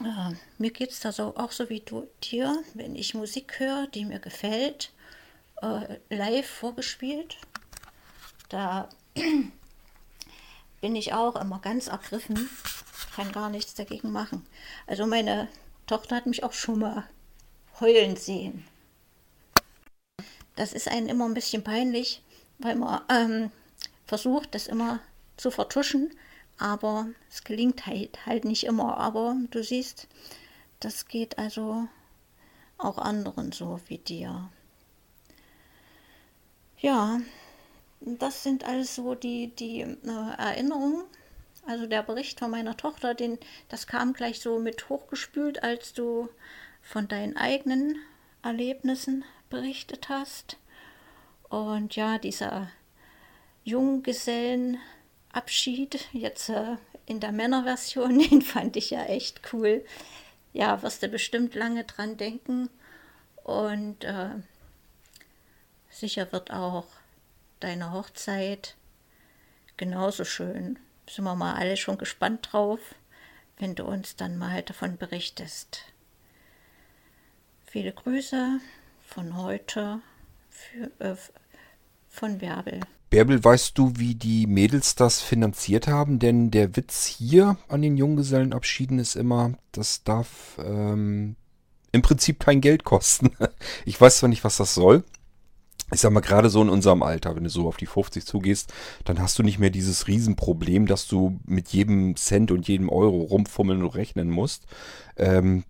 äh, 0.00 0.34
mir 0.58 0.70
geht 0.70 0.90
es 0.90 1.00
da 1.00 1.12
so, 1.12 1.34
auch 1.36 1.52
so 1.52 1.68
wie 1.70 1.80
du, 1.80 2.08
dir, 2.22 2.62
wenn 2.74 2.94
ich 2.94 3.14
Musik 3.14 3.58
höre, 3.58 3.86
die 3.86 4.04
mir 4.04 4.18
gefällt, 4.18 4.92
äh, 5.62 5.98
live 6.10 6.48
vorgespielt, 6.48 7.38
da 8.48 8.88
bin 10.82 10.96
ich 10.96 11.14
auch 11.14 11.36
immer 11.36 11.60
ganz 11.60 11.86
ergriffen, 11.86 12.50
kann 13.14 13.32
gar 13.32 13.48
nichts 13.48 13.72
dagegen 13.72 14.10
machen. 14.10 14.44
Also 14.86 15.06
meine 15.06 15.48
Tochter 15.86 16.16
hat 16.16 16.26
mich 16.26 16.44
auch 16.44 16.52
schon 16.52 16.80
mal 16.80 17.04
heulen 17.80 18.16
sehen. 18.16 18.66
Das 20.56 20.72
ist 20.72 20.88
einem 20.88 21.06
immer 21.08 21.24
ein 21.24 21.34
bisschen 21.34 21.64
peinlich, 21.64 22.20
weil 22.58 22.74
man 22.74 23.00
ähm, 23.08 23.50
versucht, 24.06 24.54
das 24.54 24.66
immer 24.66 24.98
zu 25.36 25.50
vertuschen, 25.50 26.10
aber 26.58 27.06
es 27.30 27.44
gelingt 27.44 27.86
halt, 27.86 28.26
halt 28.26 28.44
nicht 28.44 28.64
immer. 28.64 28.98
Aber 28.98 29.36
du 29.50 29.62
siehst, 29.62 30.08
das 30.80 31.06
geht 31.06 31.38
also 31.38 31.86
auch 32.76 32.98
anderen 32.98 33.52
so 33.52 33.80
wie 33.86 33.98
dir. 33.98 34.50
Ja, 36.78 37.20
das 38.04 38.42
sind 38.42 38.64
alles 38.64 38.94
so 38.94 39.14
die, 39.14 39.48
die 39.48 39.80
äh, 39.80 40.34
Erinnerungen. 40.38 41.04
Also 41.64 41.86
der 41.86 42.02
Bericht 42.02 42.40
von 42.40 42.50
meiner 42.50 42.76
Tochter, 42.76 43.14
den, 43.14 43.38
das 43.68 43.86
kam 43.86 44.14
gleich 44.14 44.40
so 44.40 44.58
mit 44.58 44.88
hochgespült, 44.88 45.62
als 45.62 45.92
du 45.92 46.28
von 46.80 47.06
deinen 47.06 47.36
eigenen 47.36 47.94
Erlebnissen 48.42 49.24
berichtet 49.48 50.08
hast. 50.08 50.56
Und 51.48 51.94
ja, 51.94 52.18
dieser 52.18 52.72
Junggesellenabschied, 53.64 56.08
jetzt 56.12 56.48
äh, 56.48 56.78
in 57.06 57.20
der 57.20 57.30
Männerversion, 57.30 58.18
den 58.30 58.42
fand 58.42 58.76
ich 58.76 58.90
ja 58.90 59.04
echt 59.04 59.52
cool. 59.52 59.84
Ja, 60.52 60.82
wirst 60.82 61.04
du 61.04 61.08
bestimmt 61.08 61.54
lange 61.54 61.84
dran 61.84 62.16
denken. 62.16 62.68
Und 63.44 64.02
äh, 64.02 64.30
sicher 65.90 66.32
wird 66.32 66.52
auch 66.52 66.88
deine 67.62 67.92
Hochzeit 67.92 68.76
genauso 69.76 70.24
schön. 70.24 70.78
Sind 71.08 71.24
wir 71.24 71.34
mal 71.34 71.54
alle 71.54 71.76
schon 71.76 71.98
gespannt 71.98 72.48
drauf, 72.52 72.80
wenn 73.58 73.74
du 73.74 73.84
uns 73.84 74.16
dann 74.16 74.38
mal 74.38 74.62
davon 74.62 74.96
berichtest. 74.96 75.80
Viele 77.66 77.92
Grüße 77.92 78.60
von 79.06 79.36
heute 79.36 80.00
für, 80.50 80.90
äh, 81.00 81.16
von 82.08 82.38
Bärbel. 82.38 82.80
Bärbel, 83.10 83.42
weißt 83.42 83.76
du, 83.76 83.92
wie 83.96 84.14
die 84.14 84.46
Mädels 84.46 84.94
das 84.94 85.20
finanziert 85.20 85.86
haben? 85.86 86.18
Denn 86.18 86.50
der 86.50 86.76
Witz 86.76 87.04
hier 87.04 87.58
an 87.68 87.82
den 87.82 87.96
Junggesellenabschieden 87.96 88.98
ist 88.98 89.16
immer, 89.16 89.52
das 89.72 90.02
darf 90.02 90.58
ähm, 90.58 91.36
im 91.92 92.02
Prinzip 92.02 92.40
kein 92.40 92.60
Geld 92.60 92.84
kosten. 92.84 93.30
Ich 93.84 94.00
weiß 94.00 94.18
zwar 94.18 94.28
nicht, 94.28 94.44
was 94.44 94.56
das 94.56 94.74
soll 94.74 95.04
ich 95.92 96.00
sag 96.00 96.12
mal, 96.12 96.20
gerade 96.20 96.50
so 96.50 96.62
in 96.62 96.68
unserem 96.68 97.02
Alter, 97.02 97.36
wenn 97.36 97.44
du 97.44 97.50
so 97.50 97.68
auf 97.68 97.76
die 97.76 97.86
50 97.86 98.24
zugehst, 98.24 98.72
dann 99.04 99.20
hast 99.20 99.38
du 99.38 99.42
nicht 99.42 99.58
mehr 99.58 99.70
dieses 99.70 100.06
Riesenproblem, 100.06 100.86
dass 100.86 101.06
du 101.06 101.38
mit 101.46 101.68
jedem 101.68 102.16
Cent 102.16 102.50
und 102.50 102.66
jedem 102.66 102.88
Euro 102.88 103.20
rumfummeln 103.22 103.82
und 103.82 103.94
rechnen 103.94 104.30
musst. 104.30 104.66
Ähm, 105.16 105.64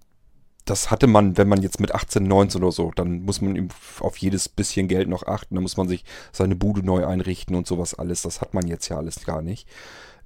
das 0.65 0.93
hatte 0.93 1.09
man, 1.09 1.37
wenn 1.37 1.49
man 1.49 1.61
jetzt 1.61 1.81
mit 1.81 1.93
18, 1.93 2.23
19 2.23 2.63
oder 2.63 2.73
so, 2.73 2.93
dann 2.95 3.23
muss 3.23 3.41
man 3.41 3.69
auf 4.01 4.17
jedes 4.19 4.49
bisschen 4.49 4.87
Geld 4.87 5.09
noch 5.09 5.27
achten, 5.27 5.57
dann 5.57 5.63
muss 5.63 5.77
man 5.77 5.89
sich 5.89 6.05
seine 6.31 6.55
Bude 6.55 6.85
neu 6.85 7.05
einrichten 7.05 7.57
und 7.57 7.67
sowas 7.67 7.95
alles. 7.95 8.23
Das 8.23 8.41
hat 8.41 8.55
man 8.55 8.69
jetzt 8.69 8.89
ja 8.89 8.97
alles 8.97 9.25
gar 9.25 9.43
nicht. 9.43 9.69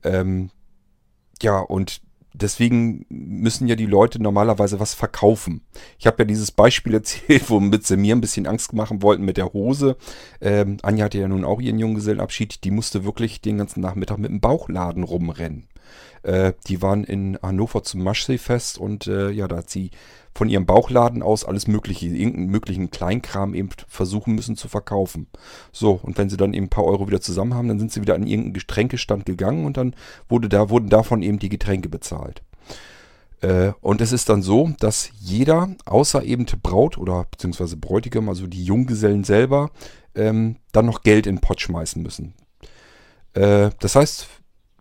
Ähm, 0.05 0.51
ja, 1.41 1.59
und 1.59 2.03
deswegen 2.41 3.07
müssen 3.09 3.67
ja 3.67 3.77
die 3.77 3.87
Leute 3.87 4.23
normalerweise 4.23 4.81
was 4.81 4.95
verkaufen. 4.95 5.63
Ich 5.99 6.07
habe 6.07 6.23
ja 6.23 6.25
dieses 6.25 6.51
Beispiel 6.51 6.95
erzählt, 6.95 7.49
womit 7.51 7.87
sie 7.87 7.97
mir 7.97 8.15
ein 8.15 8.21
bisschen 8.21 8.47
Angst 8.47 8.73
machen 8.73 9.03
wollten 9.03 9.25
mit 9.25 9.37
der 9.37 9.53
Hose. 9.53 9.97
Ähm, 10.41 10.79
Anja 10.83 11.07
hatte 11.07 11.19
ja 11.19 11.29
nun 11.29 11.45
auch 11.45 11.61
ihren 11.61 11.79
Junggesellenabschied. 11.79 12.65
Die 12.65 12.71
musste 12.71 13.05
wirklich 13.05 13.41
den 13.41 13.59
ganzen 13.59 13.81
Nachmittag 13.81 14.19
mit 14.19 14.31
dem 14.31 14.41
Bauchladen 14.41 15.03
rumrennen. 15.03 15.69
Äh, 16.27 16.55
die 16.67 16.83
waren 16.83 17.05
in 17.05 17.39
Hannover 17.41 17.85
zum 17.85 18.03
Maschseefest 18.03 18.79
und 18.79 19.07
äh, 19.07 19.31
ja, 19.31 19.47
da 19.47 19.59
hat 19.59 19.71
sie 19.71 19.93
von 20.35 20.49
ihrem 20.49 20.67
Bauchladen 20.67 21.23
aus 21.23 21.45
alles 21.45 21.69
mögliche, 21.69 22.07
irgendeinen 22.07 22.49
möglichen 22.49 22.91
Kleinkram 22.91 23.55
eben 23.55 23.69
versuchen 23.87 24.35
müssen 24.35 24.57
zu 24.57 24.67
verkaufen. 24.67 25.29
So, 25.71 26.01
und 26.03 26.19
wenn 26.19 26.29
sie 26.29 26.37
dann 26.37 26.53
eben 26.53 26.67
ein 26.67 26.71
paar 26.71 26.85
Euro 26.85 27.07
wieder 27.07 27.21
zusammen 27.21 27.55
haben, 27.55 27.69
dann 27.69 27.79
sind 27.79 27.93
sie 27.93 28.03
wieder 28.03 28.17
an 28.17 28.27
irgendeinen 28.27 28.55
Getränkestand 28.55 29.25
gegangen 29.25 29.65
und 29.65 29.77
dann 29.77 29.95
wurde 30.29 30.49
da, 30.49 30.69
wurden 30.69 30.89
davon 30.89 31.23
eben 31.23 31.39
die 31.39 31.49
Getränke 31.49 31.89
bezahlt. 31.89 32.43
Äh, 33.41 33.73
und 33.81 34.01
es 34.01 34.11
ist 34.11 34.29
dann 34.29 34.43
so, 34.43 34.73
dass 34.81 35.11
jeder, 35.21 35.69
außer 35.85 36.25
eben 36.25 36.45
Braut 36.61 36.99
oder 36.99 37.25
beziehungsweise 37.31 37.77
Bräutigam, 37.77 38.29
also 38.29 38.49
die 38.49 38.65
Junggesellen 38.65 39.23
selber, 39.23 39.71
ähm, 40.17 40.57
dann 40.73 40.87
noch 40.87 41.03
Geld 41.03 41.29
in 41.29 41.37
den 41.37 41.41
Pott 41.41 41.61
schmeißen 41.61 42.03
müssen. 42.03 42.35
Äh, 43.35 43.71
das 43.79 43.95
heißt, 43.95 44.27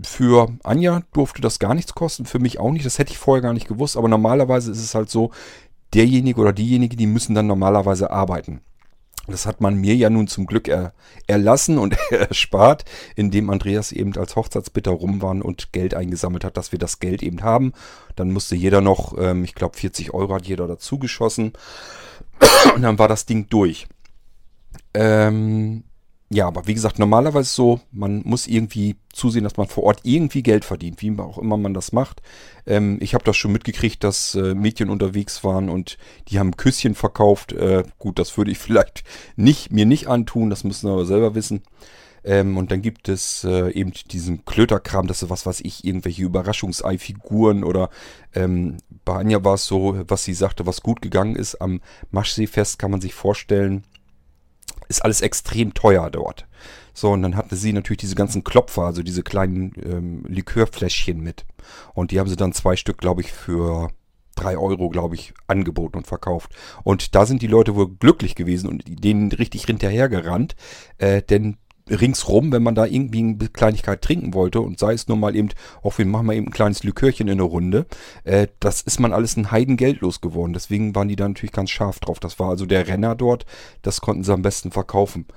für 0.01 0.49
Anja 0.63 1.03
durfte 1.13 1.41
das 1.41 1.60
gar 1.60 1.73
nichts 1.73 1.93
kosten, 1.93 2.25
für 2.25 2.39
mich 2.39 2.60
auch 2.60 2.71
nicht. 2.71 2.86
Das 2.86 2.99
hätte 2.99 3.12
ich 3.12 3.17
vorher 3.17 3.41
gar 3.41 3.53
nicht 3.53 3.67
gewusst. 3.67 3.97
Aber 3.97 4.08
normalerweise 4.08 4.71
ist 4.71 4.84
es 4.84 4.95
halt 4.95 5.10
so, 5.10 5.31
derjenige 5.93 6.41
oder 6.41 6.53
diejenige, 6.53 6.97
die 6.97 7.08
müssen 7.08 7.36
dann 7.36 7.47
normalerweise 7.47 8.12
arbeiten. 8.12 8.62
Das 9.27 9.47
hat 9.47 9.60
man 9.60 9.75
mir 9.75 9.95
ja 9.95 10.10
nun 10.10 10.27
zum 10.27 10.45
Glück 10.45 10.67
er, 10.67 10.93
erlassen 11.25 11.79
und 11.79 11.97
erspart, 12.12 12.86
indem 13.15 13.49
Andreas 13.49 13.91
eben 13.91 14.15
als 14.17 14.36
Hochzeitsbitter 14.36 14.91
rum 14.91 15.21
war 15.21 15.31
und 15.31 15.73
Geld 15.73 15.95
eingesammelt 15.95 16.43
hat, 16.43 16.58
dass 16.58 16.71
wir 16.71 16.79
das 16.79 16.99
Geld 16.99 17.23
eben 17.23 17.41
haben. 17.41 17.73
Dann 18.15 18.31
musste 18.31 18.55
jeder 18.55 18.81
noch, 18.81 19.17
ähm, 19.17 19.43
ich 19.43 19.55
glaube 19.55 19.77
40 19.77 20.13
Euro 20.13 20.36
hat 20.36 20.45
jeder 20.45 20.67
dazu 20.67 20.99
geschossen. 20.99 21.53
Und 22.75 22.81
dann 22.81 22.99
war 22.99 23.08
das 23.08 23.25
Ding 23.25 23.47
durch. 23.49 23.88
Ähm, 24.93 25.84
ja, 26.30 26.48
aber 26.48 26.66
wie 26.66 26.74
gesagt, 26.74 26.98
normalerweise 26.98 27.50
so, 27.50 27.82
man 27.92 28.24
muss 28.26 28.48
irgendwie 28.48 28.96
zusehen, 29.14 29.44
dass 29.44 29.58
man 29.58 29.68
vor 29.68 29.84
Ort 29.84 30.00
irgendwie 30.04 30.42
Geld 30.42 30.66
verdient, 30.66 31.02
wie 31.02 31.18
auch 31.20 31.38
immer 31.38 31.56
man 31.56 31.76
das 31.76 31.92
macht. 31.92 32.24
Ähm, 32.66 32.98
ich 33.00 33.14
habe 33.14 33.24
das 33.24 33.38
schon 33.38 33.52
mitgekriegt, 33.52 34.04
dass 34.04 34.34
äh, 34.34 34.56
Mädchen 34.56 34.90
unterwegs 34.90 35.44
waren 35.44 35.70
und 35.70 36.00
die 36.28 36.40
haben 36.40 36.58
Küsschen 36.58 36.96
verkauft. 36.96 37.54
Äh, 37.54 37.84
gut, 38.00 38.18
das 38.18 38.38
würde 38.38 38.52
ich 38.52 38.58
vielleicht 38.60 39.04
nicht, 39.36 39.72
mir 39.72 39.86
nicht 39.86 40.08
antun, 40.08 40.50
das 40.50 40.64
müssen 40.64 40.90
wir 40.90 40.94
aber 40.94 41.06
selber 41.06 41.36
wissen. 41.36 41.62
Ähm, 42.24 42.58
und 42.58 42.72
dann 42.72 42.82
gibt 42.82 43.08
es 43.08 43.44
äh, 43.44 43.70
eben 43.70 43.94
diesen 44.10 44.46
Klöterkram, 44.46 45.06
das 45.06 45.22
ist 45.22 45.30
was 45.30 45.46
weiß 45.46 45.62
ich, 45.62 45.86
irgendwelche 45.86 46.24
Überraschungseifiguren 46.24 47.64
oder 47.64 47.92
ähm, 48.34 48.78
bei 49.06 49.18
Anja 49.18 49.44
war 49.44 49.54
es 49.54 49.66
so, 49.68 50.04
was 50.08 50.24
sie 50.24 50.34
sagte, 50.34 50.66
was 50.66 50.82
gut 50.82 51.04
gegangen 51.04 51.36
ist. 51.36 51.62
Am 51.62 51.82
Maschseefest 52.10 52.80
kann 52.80 52.90
man 52.90 53.00
sich 53.00 53.14
vorstellen, 53.14 53.84
ist 54.88 55.04
alles 55.04 55.21
extrem 55.21 55.74
teuer 55.74 56.10
dort. 56.10 56.48
So, 56.93 57.12
und 57.12 57.21
dann 57.24 57.36
hatte 57.36 57.56
sie 57.56 57.74
natürlich 57.74 58.00
diese 58.00 58.15
ganzen 58.15 58.43
Klopfer, 58.43 58.84
also 58.84 59.04
diese 59.04 59.21
kleinen 59.21 59.74
ähm, 59.84 60.24
Likörfläschchen 60.28 61.19
mit. 61.19 61.45
Und 61.93 62.12
die 62.12 62.19
haben 62.19 62.30
sie 62.30 62.38
dann 62.38 62.54
zwei 62.54 62.76
Stück, 62.78 62.98
glaube 62.98 63.21
ich, 63.21 63.34
für 63.34 63.89
drei 64.36 64.58
Euro, 64.58 64.89
glaube 64.89 65.15
ich, 65.15 65.34
angeboten 65.48 65.98
und 65.98 66.08
verkauft. 66.08 66.52
Und 66.84 67.15
da 67.15 67.26
sind 67.26 67.41
die 67.41 67.48
Leute 67.48 67.76
wohl 67.76 67.89
glücklich 67.89 68.36
gewesen 68.36 68.69
und 68.69 68.84
denen 68.86 69.32
richtig 69.32 69.65
hinterhergerannt, 69.65 70.56
äh, 70.98 71.21
denn 71.21 71.58
ringsrum, 71.89 72.52
wenn 72.52 72.63
man 72.63 72.76
da 72.76 72.86
irgendwie 72.86 73.19
eine 73.19 73.50
Kleinigkeit 73.50 74.02
trinken 74.02 74.34
wollte 74.34 74.62
und 74.62 74.80
sei 74.80 74.93
es 74.93 75.08
nur 75.08 75.17
mal 75.17 75.36
eben, 75.36 75.50
auch 75.84 75.98
wir 75.98 76.06
machen 76.06 76.26
mal 76.26 76.36
eben 76.36 76.48
ein 76.48 76.52
kleines 76.52 76.84
Likörchen 76.84 77.28
in 77.28 77.38
der 77.38 77.48
Runde, 77.48 77.86
äh, 78.24 78.48
das 78.60 78.82
ist 78.82 79.00
man 79.00 79.13
alles 79.13 79.38
ein 79.38 79.52
Heidengeld 79.52 80.02
losgeworden. 80.02 80.54
Deswegen 80.54 80.95
waren 80.95 81.08
die 81.08 81.15
da 81.15 81.28
natürlich 81.28 81.52
ganz 81.52 81.69
scharf 81.69 82.00
drauf. 82.00 82.19
Das 82.19 82.39
war 82.39 82.50
also 82.50 82.65
der 82.65 82.88
Renner 82.88 83.15
dort, 83.15 83.45
das 83.82 84.02
konnten 84.02 84.24
sie 84.24 84.34
am 84.34 84.41
besten 84.41 84.71
verkaufen. 84.71 85.28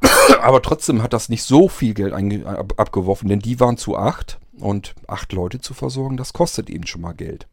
Aber 0.40 0.62
trotzdem 0.62 1.02
hat 1.02 1.12
das 1.12 1.28
nicht 1.28 1.42
so 1.42 1.68
viel 1.68 1.94
Geld 1.94 2.14
ab 2.46 2.74
abgeworfen, 2.76 3.28
denn 3.28 3.40
die 3.40 3.60
waren 3.60 3.76
zu 3.76 3.96
acht 3.96 4.38
und 4.58 4.94
acht 5.06 5.32
Leute 5.32 5.60
zu 5.60 5.74
versorgen, 5.74 6.16
das 6.16 6.32
kostet 6.32 6.70
eben 6.70 6.86
schon 6.86 7.02
mal 7.02 7.12
Geld. 7.12 7.48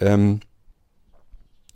Ähm, 0.00 0.40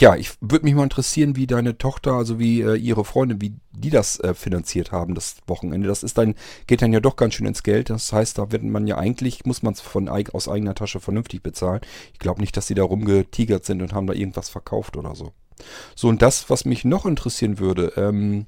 ja, 0.00 0.14
ich 0.14 0.30
würde 0.40 0.64
mich 0.64 0.74
mal 0.74 0.84
interessieren, 0.84 1.34
wie 1.34 1.48
deine 1.48 1.76
Tochter, 1.76 2.12
also 2.12 2.38
wie 2.38 2.60
äh, 2.60 2.76
ihre 2.76 3.04
Freunde, 3.04 3.40
wie 3.40 3.54
die 3.72 3.90
das 3.90 4.20
äh, 4.20 4.32
finanziert 4.32 4.92
haben, 4.92 5.14
das 5.14 5.36
Wochenende. 5.48 5.88
Das 5.88 6.04
ist 6.04 6.16
dann, 6.18 6.34
geht 6.68 6.82
dann 6.82 6.92
ja 6.92 7.00
doch 7.00 7.16
ganz 7.16 7.34
schön 7.34 7.46
ins 7.46 7.64
Geld. 7.64 7.90
Das 7.90 8.12
heißt, 8.12 8.38
da 8.38 8.52
wird 8.52 8.62
man 8.62 8.86
ja 8.86 8.96
eigentlich, 8.96 9.44
muss 9.44 9.62
man 9.62 9.72
es 9.72 9.80
von 9.80 10.08
aus 10.08 10.48
eigener 10.48 10.76
Tasche 10.76 11.00
vernünftig 11.00 11.42
bezahlen. 11.42 11.80
Ich 12.12 12.20
glaube 12.20 12.40
nicht, 12.40 12.56
dass 12.56 12.68
sie 12.68 12.74
da 12.74 12.84
rumgetigert 12.84 13.64
sind 13.64 13.82
und 13.82 13.92
haben 13.92 14.06
da 14.06 14.14
irgendwas 14.14 14.48
verkauft 14.48 14.96
oder 14.96 15.16
so. 15.16 15.32
So, 15.96 16.08
und 16.08 16.22
das, 16.22 16.48
was 16.48 16.64
mich 16.64 16.84
noch 16.84 17.04
interessieren 17.04 17.58
würde, 17.58 17.92
ähm, 17.96 18.46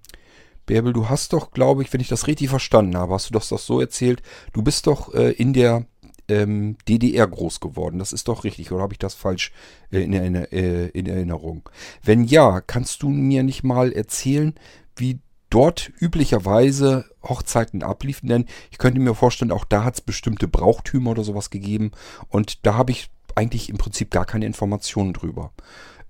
Bärbel, 0.66 0.92
du 0.92 1.08
hast 1.08 1.32
doch, 1.32 1.50
glaube 1.50 1.82
ich, 1.82 1.92
wenn 1.92 2.00
ich 2.00 2.08
das 2.08 2.28
richtig 2.28 2.48
verstanden 2.48 2.96
habe, 2.96 3.14
hast 3.14 3.28
du 3.28 3.32
das 3.32 3.48
doch 3.48 3.58
so 3.58 3.80
erzählt, 3.80 4.22
du 4.52 4.62
bist 4.62 4.86
doch 4.86 5.12
äh, 5.14 5.32
in 5.32 5.52
der 5.52 5.86
ähm, 6.30 6.76
DDR 6.88 7.26
groß 7.26 7.60
geworden. 7.60 7.98
Das 7.98 8.12
ist 8.12 8.28
doch 8.28 8.44
richtig, 8.44 8.72
oder 8.72 8.82
habe 8.82 8.94
ich 8.94 8.98
das 8.98 9.14
falsch 9.14 9.52
äh, 9.90 10.02
in, 10.02 10.12
äh, 10.14 10.87
in, 10.88 11.06
Erinnerung? 11.06 11.68
Wenn 12.02 12.24
ja, 12.24 12.60
kannst 12.60 13.02
du 13.02 13.08
mir 13.08 13.42
nicht 13.42 13.62
mal 13.62 13.92
erzählen, 13.92 14.54
wie 14.96 15.20
dort 15.50 15.90
üblicherweise 15.98 17.06
Hochzeiten 17.22 17.83
abliefen. 17.83 18.28
Denn 18.28 18.46
ich 18.70 18.78
könnte 18.78 19.00
mir 19.00 19.14
vorstellen, 19.14 19.50
auch 19.50 19.64
da 19.64 19.85
hat 19.85 19.94
es 19.94 20.00
bestimmte 20.00 20.48
Brauchtümer 20.48 21.10
oder 21.10 21.24
sowas 21.24 21.50
gegeben. 21.50 21.90
Und 22.28 22.64
da 22.64 22.74
habe 22.74 22.92
ich 22.92 23.10
eigentlich 23.35 23.68
im 23.68 23.76
Prinzip 23.76 24.10
gar 24.10 24.24
keine 24.24 24.46
Informationen 24.46 25.12
drüber. 25.12 25.52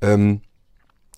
Ähm, 0.02 0.42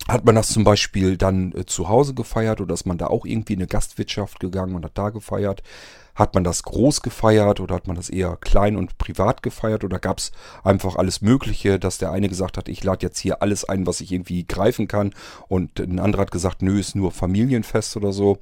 hat 0.08 0.24
man 0.24 0.34
das 0.34 0.48
zum 0.48 0.64
Beispiel 0.64 1.16
dann 1.16 1.52
äh, 1.52 1.66
zu 1.66 1.88
Hause 1.88 2.14
gefeiert 2.14 2.60
oder 2.60 2.74
ist 2.74 2.86
man 2.86 2.98
da 2.98 3.06
auch 3.06 3.24
irgendwie 3.24 3.52
in 3.52 3.60
eine 3.60 3.68
Gastwirtschaft 3.68 4.40
gegangen 4.40 4.74
und 4.74 4.84
hat 4.84 4.98
da 4.98 5.10
gefeiert? 5.10 5.62
Hat 6.14 6.34
man 6.34 6.44
das 6.44 6.62
groß 6.62 7.02
gefeiert 7.02 7.60
oder 7.60 7.74
hat 7.74 7.86
man 7.86 7.96
das 7.96 8.10
eher 8.10 8.36
klein 8.36 8.76
und 8.76 8.98
privat 8.98 9.42
gefeiert 9.42 9.82
oder 9.82 9.98
gab 9.98 10.18
es 10.18 10.32
einfach 10.62 10.96
alles 10.96 11.22
Mögliche, 11.22 11.78
dass 11.78 11.98
der 11.98 12.12
eine 12.12 12.28
gesagt 12.28 12.58
hat, 12.58 12.68
ich 12.68 12.84
lade 12.84 13.06
jetzt 13.06 13.18
hier 13.18 13.40
alles 13.40 13.64
ein, 13.64 13.86
was 13.86 14.00
ich 14.00 14.12
irgendwie 14.12 14.46
greifen 14.46 14.88
kann 14.88 15.14
und 15.48 15.80
ein 15.80 15.98
anderer 15.98 16.22
hat 16.22 16.30
gesagt, 16.30 16.60
nö, 16.60 16.78
ist 16.78 16.94
nur 16.94 17.12
Familienfest 17.12 17.96
oder 17.96 18.12
so. 18.12 18.38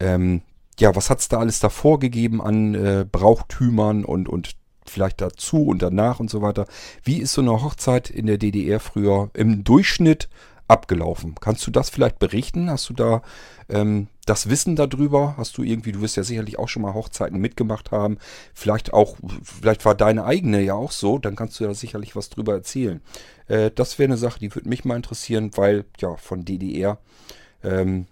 Ähm, 0.00 0.42
ja, 0.78 0.94
was 0.94 1.10
hat 1.10 1.20
es 1.20 1.28
da 1.28 1.38
alles 1.38 1.60
davor 1.60 1.98
gegeben 1.98 2.40
an 2.40 2.74
äh, 2.74 3.04
Brauchtümern 3.10 4.04
und, 4.04 4.28
und 4.28 4.54
vielleicht 4.86 5.20
dazu 5.20 5.66
und 5.66 5.82
danach 5.82 6.20
und 6.20 6.30
so 6.30 6.42
weiter? 6.42 6.66
Wie 7.02 7.18
ist 7.18 7.32
so 7.32 7.42
eine 7.42 7.62
Hochzeit 7.62 8.10
in 8.10 8.26
der 8.26 8.38
DDR 8.38 8.80
früher 8.80 9.30
im 9.34 9.64
Durchschnitt 9.64 10.28
abgelaufen. 10.68 11.34
Kannst 11.40 11.66
du 11.66 11.70
das 11.70 11.90
vielleicht 11.90 12.18
berichten? 12.18 12.70
Hast 12.70 12.88
du 12.88 12.94
da 12.94 13.22
ähm, 13.68 14.08
das 14.26 14.48
Wissen 14.50 14.76
darüber? 14.76 15.34
Hast 15.36 15.56
du 15.58 15.62
irgendwie, 15.62 15.92
du 15.92 16.00
wirst 16.00 16.16
ja 16.16 16.22
sicherlich 16.22 16.58
auch 16.58 16.68
schon 16.68 16.82
mal 16.82 16.94
Hochzeiten 16.94 17.40
mitgemacht 17.40 17.90
haben. 17.90 18.18
Vielleicht 18.54 18.92
auch, 18.92 19.16
vielleicht 19.42 19.84
war 19.84 19.94
deine 19.94 20.24
eigene 20.24 20.60
ja 20.60 20.74
auch 20.74 20.92
so, 20.92 21.18
dann 21.18 21.36
kannst 21.36 21.58
du 21.58 21.64
da 21.64 21.74
sicherlich 21.74 22.14
was 22.14 22.28
drüber 22.28 22.52
erzählen. 22.52 23.00
Äh, 23.48 23.70
das 23.74 23.98
wäre 23.98 24.08
eine 24.08 24.18
Sache, 24.18 24.38
die 24.38 24.54
würde 24.54 24.68
mich 24.68 24.84
mal 24.84 24.96
interessieren, 24.96 25.50
weil 25.56 25.84
ja 25.98 26.16
von 26.16 26.44
DDR 26.44 26.98
ähm, 27.64 28.06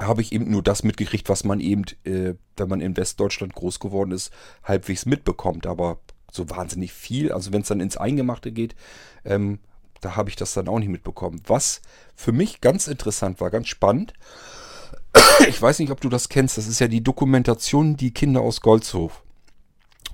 habe 0.00 0.22
ich 0.22 0.32
eben 0.32 0.50
nur 0.50 0.62
das 0.62 0.82
mitgekriegt, 0.82 1.28
was 1.28 1.44
man 1.44 1.60
eben, 1.60 1.84
äh, 2.04 2.34
wenn 2.56 2.68
man 2.68 2.80
in 2.80 2.96
Westdeutschland 2.96 3.54
groß 3.54 3.80
geworden 3.80 4.12
ist, 4.12 4.32
halbwegs 4.64 5.06
mitbekommt. 5.06 5.66
Aber 5.66 6.00
so 6.32 6.48
wahnsinnig 6.48 6.92
viel, 6.92 7.32
also 7.32 7.52
wenn 7.52 7.62
es 7.62 7.68
dann 7.68 7.80
ins 7.80 7.96
Eingemachte 7.96 8.52
geht, 8.52 8.74
ähm, 9.24 9.58
da 10.00 10.16
habe 10.16 10.30
ich 10.30 10.36
das 10.36 10.54
dann 10.54 10.68
auch 10.68 10.78
nicht 10.78 10.88
mitbekommen. 10.88 11.40
Was 11.46 11.82
für 12.14 12.32
mich 12.32 12.60
ganz 12.60 12.86
interessant 12.86 13.40
war, 13.40 13.50
ganz 13.50 13.68
spannend. 13.68 14.14
Ich 15.48 15.60
weiß 15.60 15.78
nicht, 15.78 15.90
ob 15.90 16.00
du 16.00 16.10
das 16.10 16.28
kennst. 16.28 16.58
Das 16.58 16.66
ist 16.66 16.80
ja 16.80 16.88
die 16.88 17.02
Dokumentation 17.02 17.96
Die 17.96 18.12
Kinder 18.12 18.42
aus 18.42 18.60
Goldshof. 18.60 19.22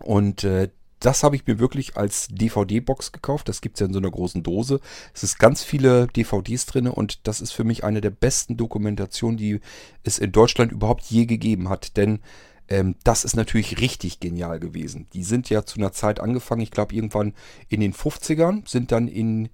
Und 0.00 0.44
äh, 0.44 0.68
das 1.00 1.22
habe 1.22 1.36
ich 1.36 1.46
mir 1.46 1.58
wirklich 1.58 1.96
als 1.96 2.28
DVD-Box 2.28 3.12
gekauft. 3.12 3.48
Das 3.48 3.60
gibt 3.60 3.76
es 3.76 3.80
ja 3.80 3.86
in 3.86 3.92
so 3.92 3.98
einer 3.98 4.10
großen 4.10 4.42
Dose. 4.42 4.80
Es 5.14 5.22
ist 5.22 5.38
ganz 5.38 5.62
viele 5.62 6.06
DVDs 6.08 6.66
drin 6.66 6.86
und 6.88 7.26
das 7.26 7.40
ist 7.40 7.52
für 7.52 7.64
mich 7.64 7.84
eine 7.84 8.00
der 8.00 8.10
besten 8.10 8.56
Dokumentationen, 8.56 9.36
die 9.36 9.60
es 10.04 10.18
in 10.18 10.32
Deutschland 10.32 10.72
überhaupt 10.72 11.04
je 11.04 11.26
gegeben 11.26 11.68
hat. 11.68 11.96
Denn 11.96 12.20
ähm, 12.68 12.96
das 13.04 13.24
ist 13.24 13.36
natürlich 13.36 13.80
richtig 13.80 14.20
genial 14.20 14.58
gewesen. 14.58 15.06
Die 15.12 15.22
sind 15.22 15.50
ja 15.50 15.64
zu 15.64 15.78
einer 15.78 15.92
Zeit 15.92 16.18
angefangen, 16.18 16.62
ich 16.62 16.70
glaube 16.70 16.94
irgendwann 16.94 17.34
in 17.68 17.80
den 17.80 17.92
50ern, 17.92 18.68
sind 18.68 18.90
dann 18.90 19.08
in 19.08 19.50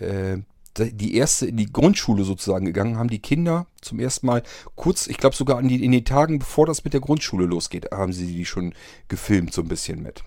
äh, 0.00 0.42
die 0.78 1.16
erste 1.16 1.46
in 1.46 1.56
die 1.56 1.72
Grundschule 1.72 2.24
sozusagen 2.24 2.64
gegangen, 2.64 2.96
haben 2.96 3.10
die 3.10 3.18
Kinder 3.18 3.66
zum 3.80 3.98
ersten 3.98 4.26
Mal 4.26 4.42
kurz, 4.76 5.08
ich 5.08 5.18
glaube 5.18 5.36
sogar 5.36 5.60
in, 5.60 5.68
die, 5.68 5.84
in 5.84 5.92
den 5.92 6.04
Tagen, 6.04 6.38
bevor 6.38 6.66
das 6.66 6.84
mit 6.84 6.92
der 6.92 7.00
Grundschule 7.00 7.46
losgeht, 7.46 7.90
haben 7.92 8.12
sie 8.12 8.32
die 8.32 8.44
schon 8.44 8.74
gefilmt 9.08 9.52
so 9.52 9.62
ein 9.62 9.68
bisschen 9.68 10.02
mit. 10.02 10.22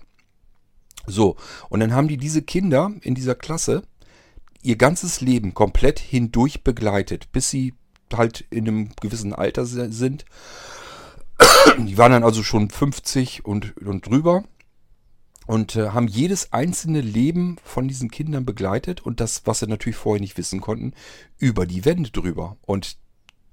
So, 1.06 1.36
und 1.68 1.80
dann 1.80 1.94
haben 1.94 2.08
die 2.08 2.16
diese 2.16 2.42
Kinder 2.42 2.92
in 3.02 3.14
dieser 3.14 3.34
Klasse 3.34 3.82
ihr 4.62 4.76
ganzes 4.76 5.20
Leben 5.20 5.54
komplett 5.54 5.98
hindurch 5.98 6.62
begleitet, 6.62 7.30
bis 7.32 7.50
sie 7.50 7.74
halt 8.12 8.44
in 8.50 8.68
einem 8.68 8.90
gewissen 9.00 9.34
Alter 9.34 9.66
sind. 9.66 10.24
Die 11.78 11.98
waren 11.98 12.12
dann 12.12 12.24
also 12.24 12.42
schon 12.42 12.70
50 12.70 13.44
und, 13.44 13.76
und 13.78 14.06
drüber 14.06 14.44
und 15.46 15.76
äh, 15.76 15.88
haben 15.88 16.08
jedes 16.08 16.52
einzelne 16.52 17.00
Leben 17.00 17.56
von 17.62 17.88
diesen 17.88 18.10
Kindern 18.10 18.44
begleitet 18.44 19.00
und 19.00 19.20
das, 19.20 19.42
was 19.44 19.60
sie 19.60 19.66
natürlich 19.66 19.96
vorher 19.96 20.20
nicht 20.20 20.38
wissen 20.38 20.60
konnten, 20.60 20.92
über 21.38 21.66
die 21.66 21.84
Wände 21.84 22.10
drüber. 22.10 22.56
Und 22.62 22.96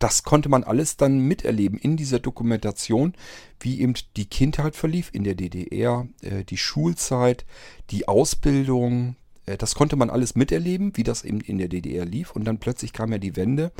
das 0.01 0.23
konnte 0.23 0.49
man 0.49 0.63
alles 0.63 0.97
dann 0.97 1.19
miterleben 1.19 1.77
in 1.77 1.95
dieser 1.95 2.19
Dokumentation, 2.19 3.13
wie 3.59 3.81
eben 3.81 3.93
die 4.17 4.25
Kindheit 4.25 4.75
verlief 4.75 5.11
in 5.13 5.23
der 5.23 5.35
DDR, 5.35 6.07
äh, 6.21 6.43
die 6.43 6.57
Schulzeit, 6.57 7.45
die 7.91 8.07
Ausbildung. 8.07 9.15
Äh, 9.45 9.57
das 9.57 9.75
konnte 9.75 9.95
man 9.95 10.09
alles 10.09 10.35
miterleben, 10.35 10.97
wie 10.97 11.03
das 11.03 11.23
eben 11.23 11.39
in 11.41 11.59
der 11.59 11.67
DDR 11.67 12.05
lief. 12.05 12.31
Und 12.31 12.45
dann 12.45 12.57
plötzlich 12.57 12.93
kam 12.93 13.11
ja 13.11 13.19
die 13.19 13.35
Wende. 13.35 13.71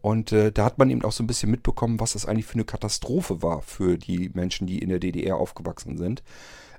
Und 0.00 0.32
äh, 0.32 0.50
da 0.50 0.64
hat 0.64 0.78
man 0.78 0.88
eben 0.88 1.02
auch 1.04 1.12
so 1.12 1.22
ein 1.22 1.26
bisschen 1.26 1.50
mitbekommen, 1.50 2.00
was 2.00 2.14
das 2.14 2.24
eigentlich 2.24 2.46
für 2.46 2.54
eine 2.54 2.64
Katastrophe 2.64 3.42
war 3.42 3.60
für 3.60 3.98
die 3.98 4.30
Menschen, 4.32 4.66
die 4.66 4.78
in 4.78 4.88
der 4.88 4.98
DDR 4.98 5.36
aufgewachsen 5.36 5.98
sind. 5.98 6.22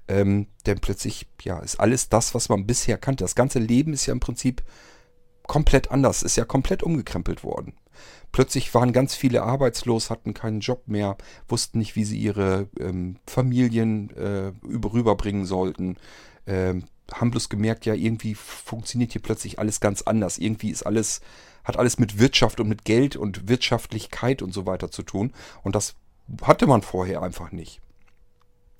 Ähm, 0.07 0.47
denn 0.65 0.79
plötzlich, 0.79 1.27
ja, 1.41 1.59
ist 1.59 1.79
alles 1.79 2.09
das, 2.09 2.33
was 2.33 2.49
man 2.49 2.65
bisher 2.65 2.97
kannte. 2.97 3.23
Das 3.23 3.35
ganze 3.35 3.59
Leben 3.59 3.93
ist 3.93 4.05
ja 4.05 4.13
im 4.13 4.19
Prinzip 4.19 4.63
komplett 5.47 5.91
anders, 5.91 6.23
ist 6.23 6.37
ja 6.37 6.45
komplett 6.45 6.83
umgekrempelt 6.83 7.43
worden. 7.43 7.73
Plötzlich 8.31 8.73
waren 8.73 8.93
ganz 8.93 9.15
viele 9.15 9.43
arbeitslos, 9.43 10.09
hatten 10.09 10.33
keinen 10.33 10.59
Job 10.59 10.87
mehr, 10.87 11.17
wussten 11.47 11.79
nicht, 11.79 11.95
wie 11.95 12.03
sie 12.03 12.19
ihre 12.19 12.69
ähm, 12.79 13.17
Familien 13.25 14.15
äh, 14.15 14.49
über, 14.67 14.93
rüberbringen 14.93 15.45
sollten. 15.45 15.97
Ähm, 16.45 16.83
haben 17.11 17.31
bloß 17.31 17.49
gemerkt, 17.49 17.85
ja, 17.85 17.93
irgendwie 17.93 18.35
funktioniert 18.35 19.13
hier 19.13 19.21
plötzlich 19.21 19.59
alles 19.59 19.79
ganz 19.79 20.01
anders. 20.01 20.37
Irgendwie 20.37 20.69
ist 20.69 20.83
alles, 20.83 21.21
hat 21.63 21.77
alles 21.77 21.97
mit 21.99 22.19
Wirtschaft 22.19 22.59
und 22.59 22.67
mit 22.67 22.83
Geld 22.83 23.15
und 23.15 23.47
Wirtschaftlichkeit 23.47 24.41
und 24.41 24.53
so 24.53 24.65
weiter 24.65 24.91
zu 24.91 25.03
tun. 25.03 25.33
Und 25.63 25.75
das 25.75 25.95
hatte 26.41 26.67
man 26.67 26.81
vorher 26.81 27.21
einfach 27.21 27.51
nicht. 27.51 27.81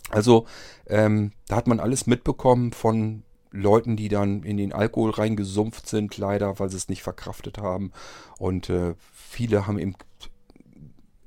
Also 0.10 0.45
ähm, 0.88 1.32
da 1.47 1.58
hat 1.58 1.68
man 1.68 1.80
alles 1.80 2.08
mitbekommen 2.08 2.72
von 2.72 3.24
Leuten, 3.51 3.95
die 3.95 4.10
dann 4.10 4.43
in 4.43 4.58
den 4.58 4.74
Alkohol 4.74 5.12
reingesumpft 5.12 5.88
sind, 5.88 6.18
leider, 6.18 6.60
weil 6.60 6.70
sie 6.70 6.78
es 6.78 6.89
nicht 6.89 7.03
verkraftet 7.03 7.58
haben. 7.58 7.91
Und 8.38 8.70
äh, 8.70 8.95
viele 9.14 9.68
haben 9.68 9.80
eben, 9.80 9.95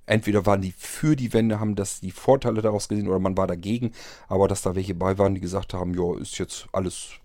entweder 0.07 0.47
waren 0.47 0.61
die 0.61 0.73
für 0.77 1.17
die 1.17 1.33
Wende, 1.33 1.61
haben 1.61 1.77
das 1.77 2.01
die 2.01 2.11
Vorteile 2.11 2.63
daraus 2.63 2.89
gesehen 2.89 3.09
oder 3.09 3.19
man 3.19 3.37
war 3.37 3.47
dagegen. 3.47 3.93
Aber 4.29 4.49
dass 4.49 4.63
da 4.63 4.75
welche 4.75 4.95
bei 4.95 5.19
waren, 5.19 5.35
die 5.35 5.41
gesagt 5.41 5.75
haben, 5.75 5.95
ja, 5.95 6.19
ist 6.19 6.39
jetzt 6.39 6.67
alles 6.73 7.21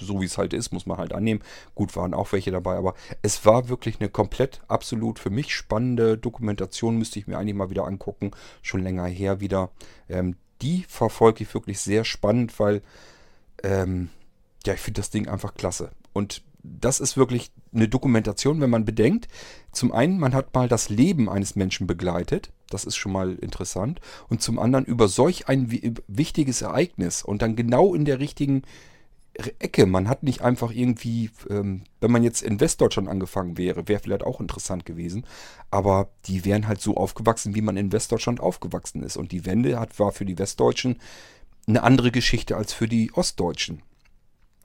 so 0.00 0.20
wie 0.22 0.24
es 0.24 0.38
halt 0.38 0.54
ist, 0.54 0.72
muss 0.72 0.86
man 0.86 0.98
halt 0.98 1.12
annehmen. 1.12 1.42
Gut, 1.74 1.94
waren 1.96 2.14
auch 2.14 2.32
welche 2.32 2.50
dabei, 2.50 2.76
aber 2.76 2.94
es 3.20 3.44
war 3.44 3.68
wirklich 3.68 4.00
eine 4.00 4.08
komplett 4.08 4.62
absolut 4.68 5.18
für 5.18 5.30
mich 5.30 5.54
spannende 5.54 6.16
Dokumentation, 6.16 6.96
müsste 6.96 7.18
ich 7.18 7.26
mir 7.26 7.38
eigentlich 7.38 7.56
mal 7.56 7.70
wieder 7.70 7.84
angucken, 7.84 8.30
schon 8.62 8.82
länger 8.82 9.04
her 9.06 9.40
wieder. 9.40 9.70
Ähm, 10.08 10.36
die 10.62 10.84
verfolge 10.88 11.44
ich 11.44 11.54
wirklich 11.54 11.80
sehr 11.80 12.04
spannend, 12.04 12.58
weil 12.58 12.82
ähm, 13.62 14.08
ja, 14.64 14.74
ich 14.74 14.80
finde 14.80 15.00
das 15.00 15.10
Ding 15.10 15.28
einfach 15.28 15.54
klasse. 15.54 15.90
Und 16.12 16.42
das 16.62 17.00
ist 17.00 17.16
wirklich 17.16 17.50
eine 17.74 17.88
Dokumentation, 17.88 18.60
wenn 18.60 18.70
man 18.70 18.84
bedenkt, 18.84 19.28
zum 19.72 19.92
einen, 19.92 20.18
man 20.18 20.34
hat 20.34 20.54
mal 20.54 20.68
das 20.68 20.88
Leben 20.88 21.28
eines 21.28 21.56
Menschen 21.56 21.86
begleitet, 21.86 22.52
das 22.70 22.84
ist 22.84 22.96
schon 22.96 23.12
mal 23.12 23.34
interessant, 23.34 24.00
und 24.28 24.42
zum 24.42 24.58
anderen 24.58 24.84
über 24.84 25.08
solch 25.08 25.48
ein 25.48 25.96
wichtiges 26.06 26.62
Ereignis 26.62 27.22
und 27.22 27.42
dann 27.42 27.56
genau 27.56 27.94
in 27.94 28.04
der 28.04 28.20
richtigen 28.20 28.62
Ecke. 29.34 29.86
Man 29.86 30.08
hat 30.08 30.22
nicht 30.22 30.42
einfach 30.42 30.70
irgendwie, 30.70 31.30
ähm, 31.48 31.84
wenn 32.00 32.10
man 32.10 32.22
jetzt 32.22 32.42
in 32.42 32.60
Westdeutschland 32.60 33.08
angefangen 33.08 33.56
wäre, 33.56 33.88
wäre 33.88 34.00
vielleicht 34.00 34.24
auch 34.24 34.40
interessant 34.40 34.84
gewesen. 34.84 35.26
Aber 35.70 36.10
die 36.26 36.44
wären 36.44 36.68
halt 36.68 36.80
so 36.80 36.96
aufgewachsen, 36.96 37.54
wie 37.54 37.62
man 37.62 37.76
in 37.76 37.92
Westdeutschland 37.92 38.40
aufgewachsen 38.40 39.02
ist. 39.02 39.16
Und 39.16 39.32
die 39.32 39.46
Wende 39.46 39.78
hat, 39.78 39.98
war 39.98 40.12
für 40.12 40.24
die 40.24 40.38
Westdeutschen 40.38 41.00
eine 41.66 41.82
andere 41.82 42.10
Geschichte 42.10 42.56
als 42.56 42.72
für 42.72 42.88
die 42.88 43.12
Ostdeutschen. 43.14 43.82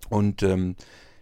Und 0.10 0.44
ähm, 0.44 0.76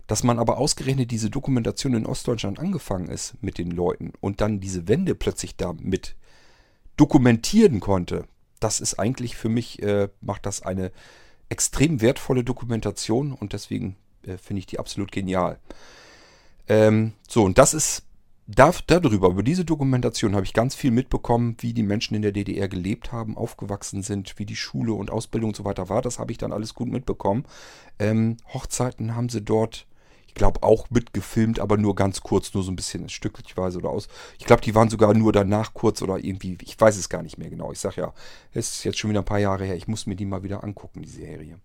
dass 0.08 0.24
man 0.24 0.40
aber 0.40 0.58
ausgerechnet 0.58 1.12
diese 1.12 1.30
Dokumentation 1.30 1.96
in 1.96 2.06
Ostdeutschland 2.06 2.60
angefangen 2.60 3.10
ist 3.10 3.36
mit 3.42 3.58
den 3.58 3.72
Leuten 3.72 4.14
und 4.22 4.40
dann 4.42 4.60
diese 4.60 4.88
Wende 4.88 5.16
plötzlich 5.16 5.56
damit 5.56 6.16
dokumentieren 6.96 7.80
konnte, 7.80 8.28
das 8.60 8.80
ist 8.80 9.00
eigentlich 9.00 9.36
für 9.36 9.50
mich, 9.50 9.82
äh, 9.82 10.10
macht 10.22 10.46
das 10.46 10.62
eine 10.62 10.92
extrem 11.50 12.02
wertvolle 12.02 12.44
Dokumentation 12.44 13.32
und 13.32 13.54
deswegen 13.54 13.96
äh, 14.24 14.38
finde 14.38 14.60
ich 14.60 14.66
die 14.66 14.80
absolut 14.80 15.12
genial. 15.12 15.60
Ähm, 16.68 17.14
so, 17.28 17.44
und 17.44 17.58
das 17.58 17.74
ist 17.74 18.04
da, 18.48 18.72
darüber, 18.86 19.30
über 19.30 19.42
diese 19.42 19.66
Dokumentation 19.66 20.36
habe 20.36 20.46
ich 20.46 20.54
ganz 20.54 20.76
viel 20.76 20.92
mitbekommen, 20.92 21.58
wie 21.60 21.74
die 21.74 21.84
Menschen 21.84 22.14
in 22.14 22.22
der 22.22 22.32
DDR 22.32 22.68
gelebt 22.68 23.12
haben, 23.12 23.38
aufgewachsen 23.38 24.04
sind, 24.04 24.38
wie 24.38 24.46
die 24.46 24.56
Schule 24.56 24.94
und 24.94 25.10
Ausbildung 25.10 25.50
und 25.50 25.56
so 25.56 25.66
weiter 25.66 25.90
war. 25.90 26.04
Das 26.04 26.20
habe 26.20 26.32
ich 26.32 26.38
dann 26.38 26.54
alles 26.54 26.76
gut 26.76 26.90
mitbekommen. 26.90 27.46
Ähm, 27.98 28.38
Hochzeiten 28.54 29.16
haben 29.16 29.30
sie 29.30 29.42
dort 29.42 29.88
glaube 30.36 30.62
auch 30.62 30.90
mitgefilmt, 30.92 31.60
aber 31.60 31.78
nur 31.78 31.96
ganz 31.96 32.22
kurz, 32.22 32.54
nur 32.54 32.64
so 32.64 32.72
ein 32.72 32.76
bisschen 32.76 33.10
stücklichweise 33.10 33.80
oder 33.80 33.90
aus. 33.90 34.08
Ich 34.38 34.46
glaube, 34.46 34.62
die 34.62 34.76
waren 34.76 34.90
sogar 34.90 35.14
nur 35.14 35.34
danach 35.34 35.74
kurz 35.74 36.02
oder 36.02 36.24
irgendwie, 36.24 36.58
ich 36.62 36.80
weiß 36.80 36.98
es 36.98 37.10
gar 37.10 37.24
nicht 37.24 37.38
mehr 37.40 37.50
genau. 37.50 37.72
Ich 37.72 37.80
sage 37.80 38.02
ja, 38.02 38.14
es 38.54 38.74
ist 38.74 38.84
jetzt 38.84 39.00
schon 39.00 39.10
wieder 39.10 39.22
ein 39.22 39.26
paar 39.26 39.40
Jahre 39.40 39.66
her, 39.66 39.76
ich 39.76 39.88
muss 39.88 40.06
mir 40.06 40.16
die 40.16 40.26
mal 40.26 40.44
wieder 40.44 40.64
angucken, 40.64 41.02
die 41.02 41.10
Serie. 41.10 41.60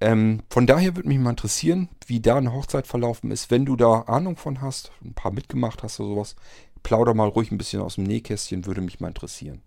Ähm, 0.00 0.42
von 0.50 0.66
daher 0.66 0.96
würde 0.96 1.08
mich 1.08 1.18
mal 1.18 1.30
interessieren, 1.30 1.88
wie 2.06 2.20
da 2.20 2.36
eine 2.36 2.52
Hochzeit 2.52 2.86
verlaufen 2.86 3.30
ist. 3.30 3.50
Wenn 3.50 3.64
du 3.64 3.76
da 3.76 4.02
Ahnung 4.02 4.36
von 4.36 4.60
hast, 4.60 4.90
ein 5.04 5.14
paar 5.14 5.32
mitgemacht 5.32 5.82
hast 5.82 6.00
oder 6.00 6.10
sowas, 6.10 6.36
plauder 6.82 7.14
mal 7.14 7.28
ruhig 7.28 7.50
ein 7.50 7.58
bisschen 7.58 7.80
aus 7.80 7.94
dem 7.94 8.04
Nähkästchen, 8.04 8.66
würde 8.66 8.80
mich 8.80 9.00
mal 9.00 9.08
interessieren. 9.08 9.62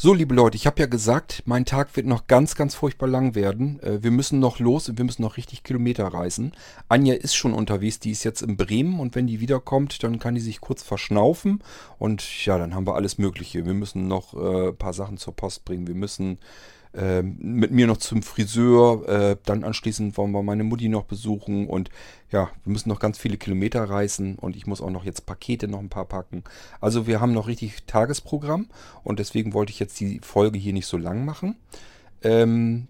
So, 0.00 0.14
liebe 0.14 0.32
Leute, 0.32 0.54
ich 0.54 0.68
habe 0.68 0.78
ja 0.78 0.86
gesagt, 0.86 1.42
mein 1.44 1.64
Tag 1.64 1.96
wird 1.96 2.06
noch 2.06 2.28
ganz, 2.28 2.54
ganz 2.54 2.76
furchtbar 2.76 3.08
lang 3.08 3.34
werden. 3.34 3.82
Äh, 3.82 4.00
wir 4.00 4.12
müssen 4.12 4.38
noch 4.38 4.60
los 4.60 4.88
und 4.88 4.96
wir 4.96 5.04
müssen 5.04 5.22
noch 5.22 5.36
richtig 5.36 5.64
Kilometer 5.64 6.06
reisen. 6.06 6.52
Anja 6.88 7.14
ist 7.14 7.34
schon 7.34 7.52
unterwegs, 7.52 7.98
die 7.98 8.12
ist 8.12 8.22
jetzt 8.22 8.42
in 8.42 8.56
Bremen 8.56 9.00
und 9.00 9.16
wenn 9.16 9.26
die 9.26 9.40
wiederkommt, 9.40 10.00
dann 10.04 10.20
kann 10.20 10.36
die 10.36 10.40
sich 10.40 10.60
kurz 10.60 10.84
verschnaufen 10.84 11.64
und 11.98 12.46
ja, 12.46 12.58
dann 12.58 12.76
haben 12.76 12.86
wir 12.86 12.94
alles 12.94 13.18
Mögliche. 13.18 13.66
Wir 13.66 13.74
müssen 13.74 14.06
noch 14.06 14.34
äh, 14.34 14.68
ein 14.68 14.76
paar 14.76 14.92
Sachen 14.92 15.16
zur 15.16 15.34
Post 15.34 15.64
bringen. 15.64 15.88
Wir 15.88 15.96
müssen 15.96 16.34
äh, 16.34 16.38
mit 17.22 17.70
mir 17.70 17.86
noch 17.86 17.98
zum 17.98 18.22
Friseur, 18.22 19.08
äh, 19.08 19.36
dann 19.44 19.62
anschließend 19.62 20.16
wollen 20.16 20.32
wir 20.32 20.42
meine 20.42 20.64
Mutti 20.64 20.88
noch 20.88 21.04
besuchen 21.04 21.68
und 21.68 21.90
ja, 22.30 22.50
wir 22.64 22.72
müssen 22.72 22.88
noch 22.88 22.98
ganz 22.98 23.18
viele 23.18 23.36
Kilometer 23.36 23.84
reisen 23.84 24.36
und 24.36 24.56
ich 24.56 24.66
muss 24.66 24.80
auch 24.80 24.90
noch 24.90 25.04
jetzt 25.04 25.24
Pakete 25.24 25.68
noch 25.68 25.78
ein 25.78 25.90
paar 25.90 26.06
packen. 26.06 26.44
Also 26.80 27.06
wir 27.06 27.20
haben 27.20 27.32
noch 27.32 27.46
richtig 27.46 27.84
Tagesprogramm 27.86 28.66
und 29.04 29.18
deswegen 29.18 29.54
wollte 29.54 29.70
ich 29.70 29.78
jetzt 29.78 30.00
die 30.00 30.20
Folge 30.22 30.58
hier 30.58 30.72
nicht 30.72 30.86
so 30.86 30.96
lang 30.96 31.24
machen. 31.24 31.56
Ähm, 32.22 32.88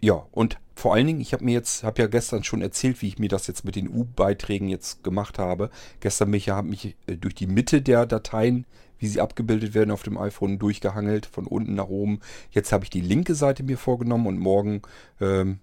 ja, 0.00 0.26
und 0.32 0.58
vor 0.76 0.94
allen 0.94 1.06
Dingen, 1.06 1.20
ich 1.20 1.32
habe 1.32 1.44
mir 1.44 1.52
jetzt, 1.52 1.82
habe 1.82 2.02
ja 2.02 2.08
gestern 2.08 2.44
schon 2.44 2.60
erzählt, 2.60 3.00
wie 3.00 3.08
ich 3.08 3.18
mir 3.18 3.28
das 3.28 3.46
jetzt 3.46 3.64
mit 3.64 3.74
den 3.74 3.88
U-Beiträgen 3.88 4.68
jetzt 4.68 5.02
gemacht 5.02 5.38
habe. 5.38 5.70
Gestern 6.00 6.30
mich, 6.30 6.50
habe 6.50 6.68
mich 6.68 6.96
äh, 7.06 7.16
durch 7.16 7.34
die 7.34 7.46
Mitte 7.46 7.80
der 7.80 8.06
Dateien 8.06 8.66
wie 8.98 9.08
sie 9.08 9.20
abgebildet 9.20 9.74
werden 9.74 9.90
auf 9.90 10.02
dem 10.02 10.18
iPhone, 10.18 10.58
durchgehangelt, 10.58 11.26
von 11.26 11.46
unten 11.46 11.74
nach 11.74 11.88
oben. 11.88 12.20
Jetzt 12.50 12.72
habe 12.72 12.84
ich 12.84 12.90
die 12.90 13.00
linke 13.00 13.34
Seite 13.34 13.62
mir 13.62 13.78
vorgenommen 13.78 14.26
und 14.26 14.38
morgen, 14.38 14.82
ähm, 15.20 15.60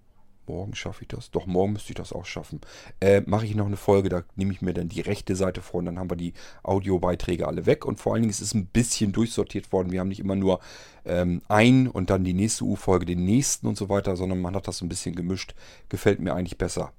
morgen 0.48 0.76
schaffe 0.76 1.04
ich 1.04 1.08
das, 1.08 1.32
doch 1.32 1.46
morgen 1.46 1.74
müsste 1.74 1.92
ich 1.92 1.96
das 1.96 2.14
auch 2.14 2.26
schaffen, 2.26 2.62
äh, 3.00 3.22
mache 3.26 3.46
ich 3.46 3.56
noch 3.56 3.68
eine 3.68 3.78
Folge, 3.78 4.10
da 4.10 4.24
nehme 4.36 4.52
ich 4.52 4.62
mir 4.62 4.74
dann 4.74 4.90
die 4.90 5.02
rechte 5.02 5.36
Seite 5.36 5.62
vor 5.62 5.80
und 5.80 5.86
dann 5.86 6.00
haben 6.00 6.10
wir 6.10 6.18
die 6.18 6.34
Audiobeiträge 6.64 7.48
alle 7.48 7.66
weg 7.66 7.86
und 7.86 8.00
vor 8.00 8.14
allen 8.14 8.24
Dingen 8.24 8.32
ist 8.32 8.42
es 8.42 8.54
ein 8.54 8.66
bisschen 8.66 9.12
durchsortiert 9.12 9.72
worden. 9.72 9.92
Wir 9.92 10.02
haben 10.02 10.10
nicht 10.10 10.20
immer 10.20 10.36
nur 10.36 10.60
ähm, 11.06 11.42
ein 11.48 11.88
und 11.88 12.10
dann 12.10 12.24
die 12.24 12.34
nächste 12.34 12.66
U-Folge, 12.66 13.06
den 13.06 13.24
nächsten 13.24 13.68
und 13.68 13.78
so 13.78 13.88
weiter, 13.90 14.16
sondern 14.16 14.42
man 14.42 14.56
hat 14.56 14.68
das 14.68 14.82
ein 14.82 14.90
bisschen 14.90 15.16
gemischt. 15.16 15.56
Gefällt 15.90 16.20
mir 16.20 16.34
eigentlich 16.34 16.58
besser. 16.58 16.92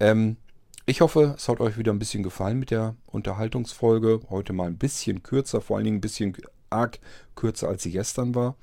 Ähm, 0.00 0.36
ich 0.86 1.00
hoffe, 1.00 1.34
es 1.36 1.48
hat 1.48 1.60
euch 1.60 1.78
wieder 1.78 1.92
ein 1.92 1.98
bisschen 1.98 2.22
gefallen 2.22 2.58
mit 2.58 2.70
der 2.70 2.94
Unterhaltungsfolge. 3.06 4.20
Heute 4.28 4.52
mal 4.52 4.66
ein 4.66 4.78
bisschen 4.78 5.22
kürzer, 5.22 5.60
vor 5.60 5.76
allen 5.76 5.84
Dingen 5.84 5.98
ein 5.98 6.02
bisschen 6.02 6.36
arg 6.68 6.98
kürzer, 7.34 7.68
als 7.68 7.82
sie 7.82 7.90
gestern 7.90 8.34
war. 8.34 8.56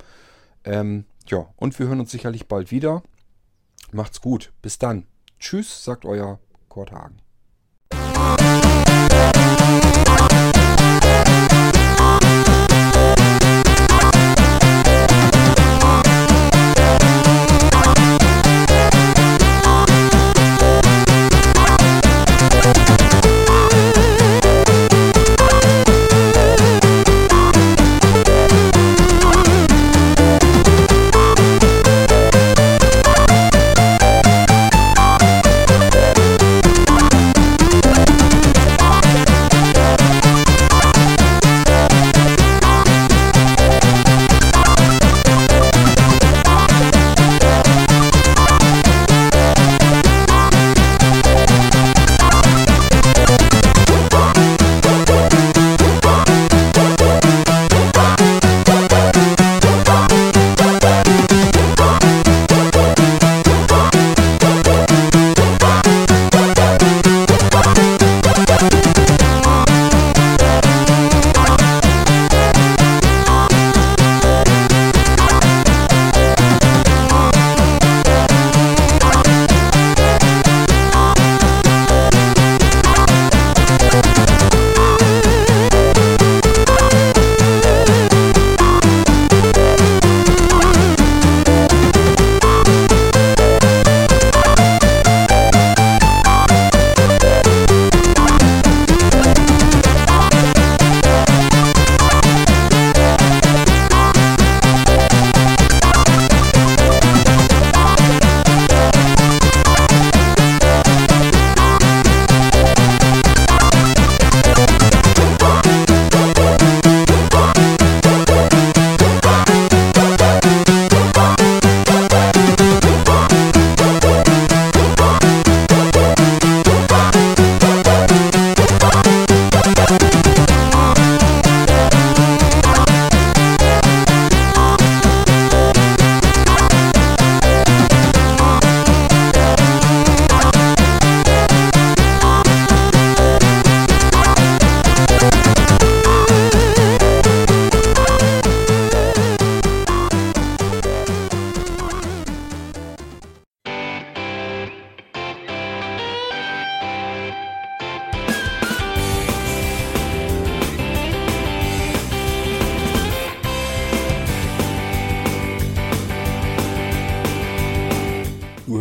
Ähm, 0.64 1.04
ja, 1.26 1.48
und 1.56 1.78
wir 1.78 1.88
hören 1.88 2.00
uns 2.00 2.12
sicherlich 2.12 2.46
bald 2.46 2.70
wieder. 2.70 3.02
Macht's 3.90 4.20
gut. 4.20 4.52
Bis 4.62 4.78
dann. 4.78 5.06
Tschüss, 5.40 5.84
sagt 5.84 6.04
euer 6.04 6.38
Kurt 6.68 6.92
Hagen. 6.92 7.18